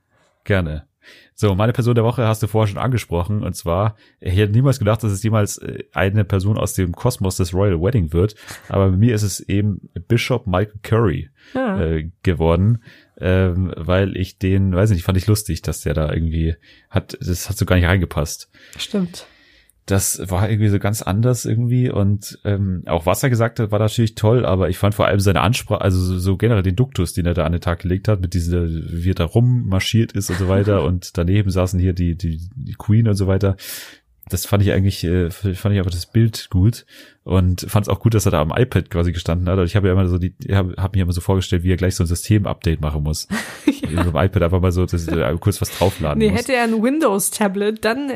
Gerne. 0.43 0.85
So, 1.33 1.55
meine 1.55 1.71
Person 1.71 1.95
der 1.95 2.03
Woche 2.03 2.27
hast 2.27 2.43
du 2.43 2.47
vorher 2.47 2.67
schon 2.67 2.81
angesprochen. 2.81 3.43
Und 3.43 3.55
zwar, 3.55 3.95
ich 4.19 4.35
hätte 4.35 4.51
niemals 4.51 4.77
gedacht, 4.77 5.01
dass 5.03 5.11
es 5.11 5.23
jemals 5.23 5.57
äh, 5.57 5.85
eine 5.93 6.25
Person 6.25 6.57
aus 6.57 6.73
dem 6.73 6.91
Kosmos 6.91 7.37
des 7.37 7.53
Royal 7.53 7.81
Wedding 7.81 8.11
wird. 8.11 8.35
Aber 8.67 8.89
bei 8.89 8.97
mir 8.97 9.15
ist 9.15 9.23
es 9.23 9.39
eben 9.39 9.89
Bishop 10.07 10.47
Michael 10.47 10.79
Curry 10.83 11.29
ja. 11.53 11.81
äh, 11.81 12.11
geworden 12.23 12.83
ähm, 13.19 13.73
weil 13.75 14.15
ich 14.15 14.37
den, 14.37 14.73
weiß 14.73 14.91
nicht, 14.91 15.03
fand 15.03 15.17
ich 15.17 15.27
lustig, 15.27 15.61
dass 15.61 15.81
der 15.81 15.93
da 15.93 16.11
irgendwie 16.11 16.55
hat, 16.89 17.17
das 17.19 17.49
hat 17.49 17.57
so 17.57 17.65
gar 17.65 17.75
nicht 17.75 17.85
reingepasst. 17.85 18.49
Stimmt. 18.77 19.25
Das 19.85 20.21
war 20.29 20.47
irgendwie 20.47 20.69
so 20.69 20.77
ganz 20.77 21.01
anders 21.01 21.45
irgendwie 21.45 21.89
und 21.89 22.37
ähm, 22.45 22.83
auch 22.85 23.07
was 23.07 23.23
er 23.23 23.31
gesagt 23.31 23.59
hat, 23.59 23.71
war 23.71 23.79
natürlich 23.79 24.13
toll, 24.13 24.45
aber 24.45 24.69
ich 24.69 24.77
fand 24.77 24.93
vor 24.93 25.07
allem 25.07 25.19
seine 25.19 25.41
Ansprache, 25.41 25.81
also 25.81 25.99
so, 25.99 26.19
so 26.19 26.37
generell 26.37 26.61
den 26.61 26.75
Duktus, 26.75 27.13
den 27.13 27.25
er 27.25 27.33
da 27.33 27.43
an 27.43 27.53
den 27.53 27.61
Tag 27.61 27.79
gelegt 27.79 28.07
hat, 28.07 28.21
mit 28.21 28.35
dieser, 28.35 28.67
wie 28.67 29.09
er 29.09 29.15
da 29.15 29.25
rummarschiert 29.25 30.11
ist 30.11 30.29
und 30.29 30.37
so 30.37 30.47
weiter 30.47 30.83
und 30.85 31.17
daneben 31.17 31.49
saßen 31.49 31.79
hier 31.79 31.93
die, 31.93 32.15
die, 32.15 32.39
die 32.55 32.75
Queen 32.75 33.07
und 33.07 33.15
so 33.15 33.25
weiter 33.25 33.57
das 34.29 34.45
fand 34.45 34.63
ich 34.63 34.71
eigentlich, 34.71 35.03
äh, 35.03 35.29
fand 35.31 35.73
ich 35.73 35.79
einfach 35.79 35.91
das 35.91 36.05
Bild 36.05 36.47
gut 36.49 36.85
und 37.23 37.61
fand 37.67 37.87
es 37.87 37.89
auch 37.89 37.99
gut, 37.99 38.13
dass 38.13 38.25
er 38.25 38.31
da 38.31 38.41
am 38.41 38.53
iPad 38.55 38.89
quasi 38.89 39.11
gestanden 39.11 39.49
hat. 39.49 39.59
Und 39.59 39.65
ich 39.65 39.75
habe 39.75 39.87
ja 39.87 39.93
immer 39.93 40.07
so 40.07 40.17
die, 40.17 40.33
habe 40.51 40.75
hab 40.77 40.95
mir 40.95 41.01
immer 41.01 41.11
so 41.11 41.21
vorgestellt, 41.21 41.63
wie 41.63 41.71
er 41.71 41.77
gleich 41.77 41.95
so 41.95 42.03
ein 42.03 42.07
System-Update 42.07 42.81
machen 42.81 43.03
muss. 43.03 43.27
ja. 43.65 44.03
So 44.03 44.11
am 44.11 44.25
iPad 44.25 44.43
einfach 44.43 44.61
mal 44.61 44.71
so, 44.71 44.85
dass 44.85 45.07
er 45.07 45.37
kurz 45.37 45.59
was 45.61 45.71
draufladen 45.77 46.19
nee, 46.19 46.29
muss. 46.29 46.39
hätte 46.39 46.53
er 46.53 46.63
ein 46.63 46.81
Windows-Tablet, 46.81 47.83
dann 47.83 48.11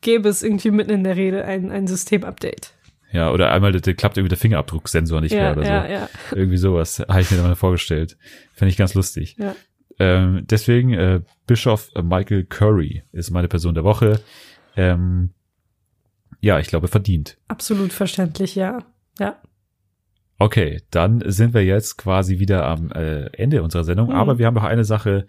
gäbe 0.00 0.28
es 0.28 0.42
irgendwie 0.42 0.70
mitten 0.70 0.90
in 0.90 1.04
der 1.04 1.16
Rede 1.16 1.44
ein, 1.44 1.70
ein 1.70 1.86
System-Update. 1.86 2.74
Ja, 3.12 3.30
oder 3.30 3.52
einmal, 3.52 3.72
der, 3.72 3.94
klappt 3.94 4.16
irgendwie 4.16 4.30
der 4.30 4.38
Fingerabdrucksensor 4.38 5.20
nicht 5.20 5.32
ja, 5.32 5.42
mehr 5.42 5.52
oder 5.52 5.66
ja, 5.66 5.82
so. 5.82 5.92
Ja. 5.92 6.08
Irgendwie 6.34 6.56
sowas 6.56 6.98
habe 7.00 7.20
ich 7.20 7.30
mir 7.30 7.36
da 7.36 7.42
mal 7.42 7.54
vorgestellt. 7.56 8.16
Fände 8.54 8.70
ich 8.70 8.78
ganz 8.78 8.94
lustig. 8.94 9.36
Ja. 9.38 9.54
Ähm, 9.98 10.46
deswegen, 10.48 10.94
äh, 10.94 11.20
Bischof 11.46 11.90
Michael 11.94 12.44
Curry 12.44 13.02
ist 13.12 13.30
meine 13.30 13.48
Person 13.48 13.74
der 13.74 13.84
Woche. 13.84 14.20
Ähm, 14.76 15.30
ja, 16.42 16.58
ich 16.58 16.66
glaube, 16.66 16.88
verdient. 16.88 17.38
Absolut 17.48 17.92
verständlich, 17.94 18.54
ja. 18.56 18.84
Ja. 19.18 19.36
Okay, 20.38 20.82
dann 20.90 21.22
sind 21.24 21.54
wir 21.54 21.64
jetzt 21.64 21.96
quasi 21.96 22.38
wieder 22.40 22.66
am 22.66 22.90
äh, 22.90 23.26
Ende 23.36 23.62
unserer 23.62 23.84
Sendung, 23.84 24.08
Mhm. 24.08 24.14
aber 24.16 24.38
wir 24.38 24.46
haben 24.46 24.54
noch 24.54 24.64
eine 24.64 24.84
Sache, 24.84 25.26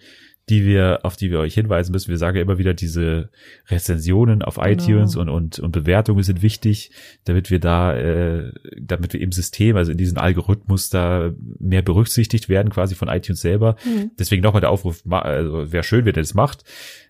die 0.50 0.66
wir, 0.66 1.00
auf 1.04 1.16
die 1.16 1.32
wir 1.32 1.40
euch 1.40 1.54
hinweisen 1.54 1.94
müssen. 1.94 2.10
Wir 2.10 2.18
sagen 2.18 2.36
ja 2.36 2.42
immer 2.44 2.58
wieder, 2.58 2.74
diese 2.74 3.30
Rezensionen 3.70 4.42
auf 4.42 4.56
Genau. 4.56 4.68
iTunes 4.68 5.16
und, 5.16 5.30
und, 5.30 5.60
und 5.60 5.72
Bewertungen 5.72 6.22
sind 6.24 6.42
wichtig, 6.42 6.92
damit 7.24 7.50
wir 7.50 7.60
da, 7.60 7.96
äh, 7.96 8.52
damit 8.82 9.14
wir 9.14 9.22
im 9.22 9.32
System, 9.32 9.78
also 9.78 9.92
in 9.94 9.98
diesem 9.98 10.18
Algorithmus 10.18 10.90
da 10.90 11.32
mehr 11.60 11.82
berücksichtigt 11.82 12.50
werden, 12.50 12.72
quasi 12.72 12.94
von 12.96 13.08
iTunes 13.08 13.40
selber. 13.40 13.78
Mhm. 13.86 14.12
Deswegen 14.20 14.42
nochmal 14.44 14.60
der 14.62 14.72
Aufruf, 14.72 15.04
also 15.10 15.72
wäre 15.72 15.84
schön, 15.84 16.04
wenn 16.04 16.10
ihr 16.16 16.22
das 16.24 16.34
macht. 16.34 16.66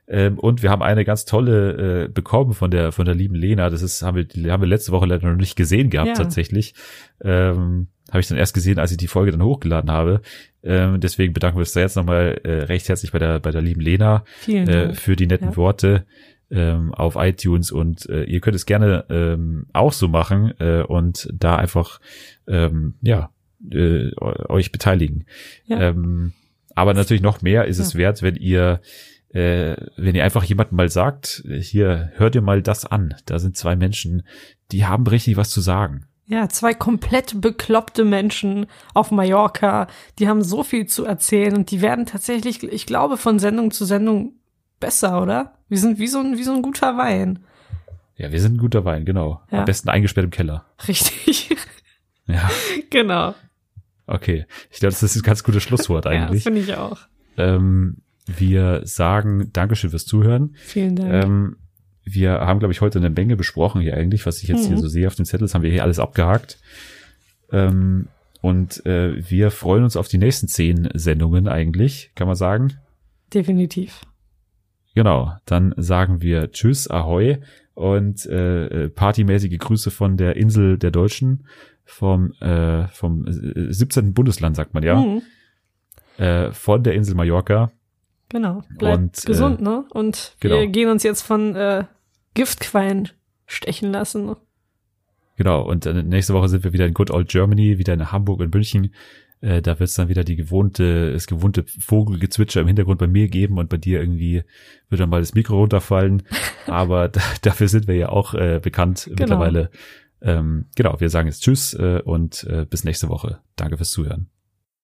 Ähm, 0.07 0.37
und 0.37 0.61
wir 0.63 0.69
haben 0.69 0.81
eine 0.83 1.05
ganz 1.05 1.25
tolle 1.25 2.03
äh, 2.03 2.07
bekommen 2.09 2.53
von 2.53 2.71
der 2.71 2.91
von 2.91 3.05
der 3.05 3.15
lieben 3.15 3.35
Lena. 3.35 3.69
Das 3.69 3.81
ist 3.81 4.01
haben 4.01 4.17
wir 4.17 4.25
die 4.25 4.51
haben 4.51 4.61
wir 4.61 4.67
letzte 4.67 4.91
Woche 4.91 5.05
leider 5.05 5.29
noch 5.29 5.37
nicht 5.37 5.55
gesehen 5.55 5.89
gehabt 5.89 6.09
Ja. 6.09 6.13
tatsächlich. 6.15 6.73
Ähm, 7.21 7.87
habe 8.09 8.19
ich 8.19 8.27
dann 8.27 8.37
erst 8.37 8.53
gesehen, 8.53 8.79
als 8.79 8.91
ich 8.91 8.97
die 8.97 9.07
Folge 9.07 9.31
dann 9.31 9.41
hochgeladen 9.43 9.89
habe. 9.89 10.21
Ähm, 10.61 10.99
deswegen 10.99 11.33
bedanken 11.33 11.57
wir 11.57 11.61
uns 11.61 11.71
da 11.73 11.79
jetzt 11.79 11.95
nochmal 11.95 12.39
äh, 12.43 12.63
recht 12.65 12.87
herzlich 12.89 13.11
bei 13.11 13.19
der 13.19 13.39
bei 13.39 13.51
der 13.51 13.61
lieben 13.61 13.81
Lena 13.81 14.23
äh, 14.47 14.93
für 14.93 15.15
die 15.15 15.25
netten 15.27 15.49
Ja. 15.51 15.55
Worte 15.57 16.05
ähm, 16.51 16.93
auf 16.93 17.15
iTunes 17.15 17.71
und 17.71 18.07
äh, 18.09 18.23
ihr 18.25 18.39
könnt 18.41 18.55
es 18.55 18.65
gerne 18.65 19.05
ähm, 19.09 19.65
auch 19.73 19.93
so 19.93 20.07
machen 20.09 20.53
äh, 20.59 20.83
und 20.83 21.27
da 21.33 21.55
einfach 21.55 21.99
ähm, 22.47 22.95
ja 23.01 23.31
äh, 23.71 24.11
eu- 24.19 24.49
euch 24.49 24.71
beteiligen. 24.73 25.25
Ja. 25.65 25.79
Ähm, 25.79 26.33
aber 26.75 26.93
natürlich 26.93 27.23
noch 27.23 27.41
mehr 27.41 27.65
ist 27.65 27.79
es 27.79 27.93
Ja. 27.93 27.99
wert, 27.99 28.21
wenn 28.21 28.35
ihr 28.35 28.81
äh, 29.33 29.75
wenn 29.97 30.15
ihr 30.15 30.23
einfach 30.23 30.43
jemandem 30.43 30.77
mal 30.77 30.89
sagt, 30.89 31.43
hier 31.59 32.11
hört 32.15 32.35
ihr 32.35 32.41
mal 32.41 32.61
das 32.61 32.85
an. 32.85 33.15
Da 33.25 33.39
sind 33.39 33.57
zwei 33.57 33.75
Menschen, 33.75 34.23
die 34.71 34.85
haben 34.85 35.05
richtig 35.07 35.37
was 35.37 35.49
zu 35.49 35.59
sagen. 35.61 36.05
Ja, 36.25 36.47
zwei 36.47 36.73
komplett 36.73 37.41
bekloppte 37.41 38.05
Menschen 38.05 38.67
auf 38.93 39.11
Mallorca, 39.11 39.87
die 40.19 40.29
haben 40.29 40.41
so 40.41 40.63
viel 40.63 40.85
zu 40.85 41.03
erzählen 41.03 41.55
und 41.55 41.69
die 41.69 41.81
werden 41.81 42.05
tatsächlich, 42.05 42.63
ich 42.63 42.85
glaube, 42.85 43.17
von 43.17 43.39
Sendung 43.39 43.71
zu 43.71 43.83
Sendung 43.85 44.33
besser, 44.79 45.21
oder? 45.21 45.53
Wir 45.67 45.77
sind 45.79 45.99
wie 45.99 46.07
so 46.07 46.19
ein, 46.19 46.37
wie 46.37 46.43
so 46.43 46.53
ein 46.53 46.61
guter 46.61 46.97
Wein. 46.97 47.39
Ja, 48.15 48.31
wir 48.31 48.39
sind 48.39 48.55
ein 48.55 48.59
guter 48.59 48.85
Wein, 48.85 49.03
genau. 49.05 49.41
Ja. 49.51 49.59
Am 49.59 49.65
besten 49.65 49.89
eingesperrt 49.89 50.23
im 50.25 50.31
Keller. 50.31 50.65
Richtig. 50.87 51.49
Ja, 52.25 52.49
genau. 52.89 53.35
okay. 54.07 54.45
Ich 54.71 54.79
glaube, 54.79 54.91
das 54.93 55.03
ist 55.03 55.17
ein 55.17 55.23
ganz 55.23 55.43
gutes 55.43 55.61
Schlusswort 55.61 56.05
Ja, 56.05 56.11
das 56.11 56.21
eigentlich. 56.21 56.43
finde 56.43 56.61
ich 56.61 56.73
auch. 56.77 56.99
ähm, 57.35 57.97
wir 58.27 58.81
sagen 58.85 59.49
Dankeschön 59.53 59.89
fürs 59.89 60.05
Zuhören. 60.05 60.55
Vielen 60.55 60.95
Dank. 60.95 61.11
Ähm, 61.11 61.55
wir 62.05 62.31
haben, 62.41 62.59
glaube 62.59 62.73
ich, 62.73 62.81
heute 62.81 62.99
eine 62.99 63.09
Menge 63.09 63.35
besprochen 63.35 63.81
hier 63.81 63.95
eigentlich, 63.95 64.25
was 64.25 64.41
ich 64.41 64.49
jetzt 64.49 64.65
hier 64.67 64.75
Mhm. 64.75 64.81
so 64.81 64.87
sehe 64.87 65.07
auf 65.07 65.15
den 65.15 65.25
Zettel. 65.25 65.45
Das 65.45 65.53
haben 65.55 65.61
wir 65.63 65.71
hier 65.71 65.83
alles 65.83 65.99
abgehakt. 65.99 66.59
Ähm, 67.51 68.07
und 68.41 68.85
äh, 68.85 69.29
wir 69.29 69.51
freuen 69.51 69.83
uns 69.85 69.95
auf 69.95 70.07
die 70.09 70.17
nächsten 70.17 70.47
zehn 70.49 70.89
Sendungen 70.93 71.47
eigentlich, 71.47 72.11
kann 72.15 72.27
man 72.27 72.35
sagen. 72.35 72.73
Definitiv. 73.33 74.01
Genau, 74.95 75.33
dann 75.45 75.73
sagen 75.77 76.21
wir 76.21 76.51
Tschüss, 76.51 76.89
Ahoi 76.89 77.37
und 77.73 78.25
äh, 78.25 78.65
äh, 78.85 78.89
partymäßige 78.89 79.57
Grüße 79.57 79.89
von 79.91 80.17
der 80.17 80.35
Insel 80.35 80.77
der 80.77 80.91
Deutschen, 80.91 81.47
vom, 81.85 82.33
äh, 82.41 82.87
vom 82.89 83.25
äh, 83.27 83.71
17. 83.73 84.13
Bundesland, 84.13 84.55
sagt 84.55 84.73
man 84.73 84.83
ja, 84.83 84.95
Mhm, 85.01 85.21
äh, 86.17 86.51
von 86.51 86.83
der 86.83 86.93
Insel 86.93 87.15
Mallorca. 87.15 87.71
Genau. 88.33 88.63
Bleibt 88.77 88.97
Und, 88.97 89.23
äh, 89.23 89.27
gesund, 89.27 89.61
ne? 89.61 89.85
Und 89.91 90.35
genau. 90.41 90.59
wir 90.59 90.67
gehen 90.67 90.89
uns 90.89 91.03
jetzt 91.03 91.21
von 91.21 91.55
äh, 91.55 91.85
Giftquallen 92.33 93.09
stechen 93.45 93.91
lassen. 93.91 94.35
Genau, 95.37 95.61
und 95.61 95.85
äh, 95.85 96.03
nächste 96.03 96.33
Woche 96.33 96.49
sind 96.49 96.63
wir 96.63 96.73
wieder 96.73 96.85
in 96.85 96.93
Good 96.93 97.11
Old 97.11 97.29
Germany, 97.29 97.77
wieder 97.77 97.93
in 97.93 98.11
Hamburg 98.11 98.41
und 98.41 98.53
München. 98.53 98.93
Äh, 99.41 99.61
da 99.61 99.79
wird 99.79 99.89
es 99.89 99.95
dann 99.95 100.09
wieder 100.09 100.23
die 100.23 100.35
gewohnte, 100.35 101.11
das 101.11 101.27
gewohnte 101.27 101.65
Vogelgezwitscher 101.65 102.61
im 102.61 102.67
Hintergrund 102.67 102.99
bei 102.99 103.07
mir 103.07 103.27
geben 103.27 103.57
und 103.57 103.69
bei 103.69 103.77
dir 103.77 103.99
irgendwie 103.99 104.43
wird 104.89 105.01
dann 105.01 105.09
mal 105.09 105.21
das 105.21 105.33
Mikro 105.33 105.57
runterfallen. 105.57 106.23
Aber 106.67 107.09
da, 107.09 107.21
dafür 107.41 107.67
sind 107.67 107.87
wir 107.87 107.95
ja 107.95 108.09
auch 108.09 108.33
äh, 108.33 108.59
bekannt 108.61 109.09
mittlerweile. 109.09 109.69
Ähm, 110.21 110.67
genau, 110.75 110.99
wir 110.99 111.09
sagen 111.09 111.27
jetzt 111.27 111.43
Tschüss 111.43 111.73
äh, 111.73 112.01
und 112.03 112.45
äh, 112.45 112.65
bis 112.69 112.85
nächste 112.85 113.09
Woche. 113.09 113.39
Danke 113.57 113.75
fürs 113.75 113.91
Zuhören. 113.91 114.29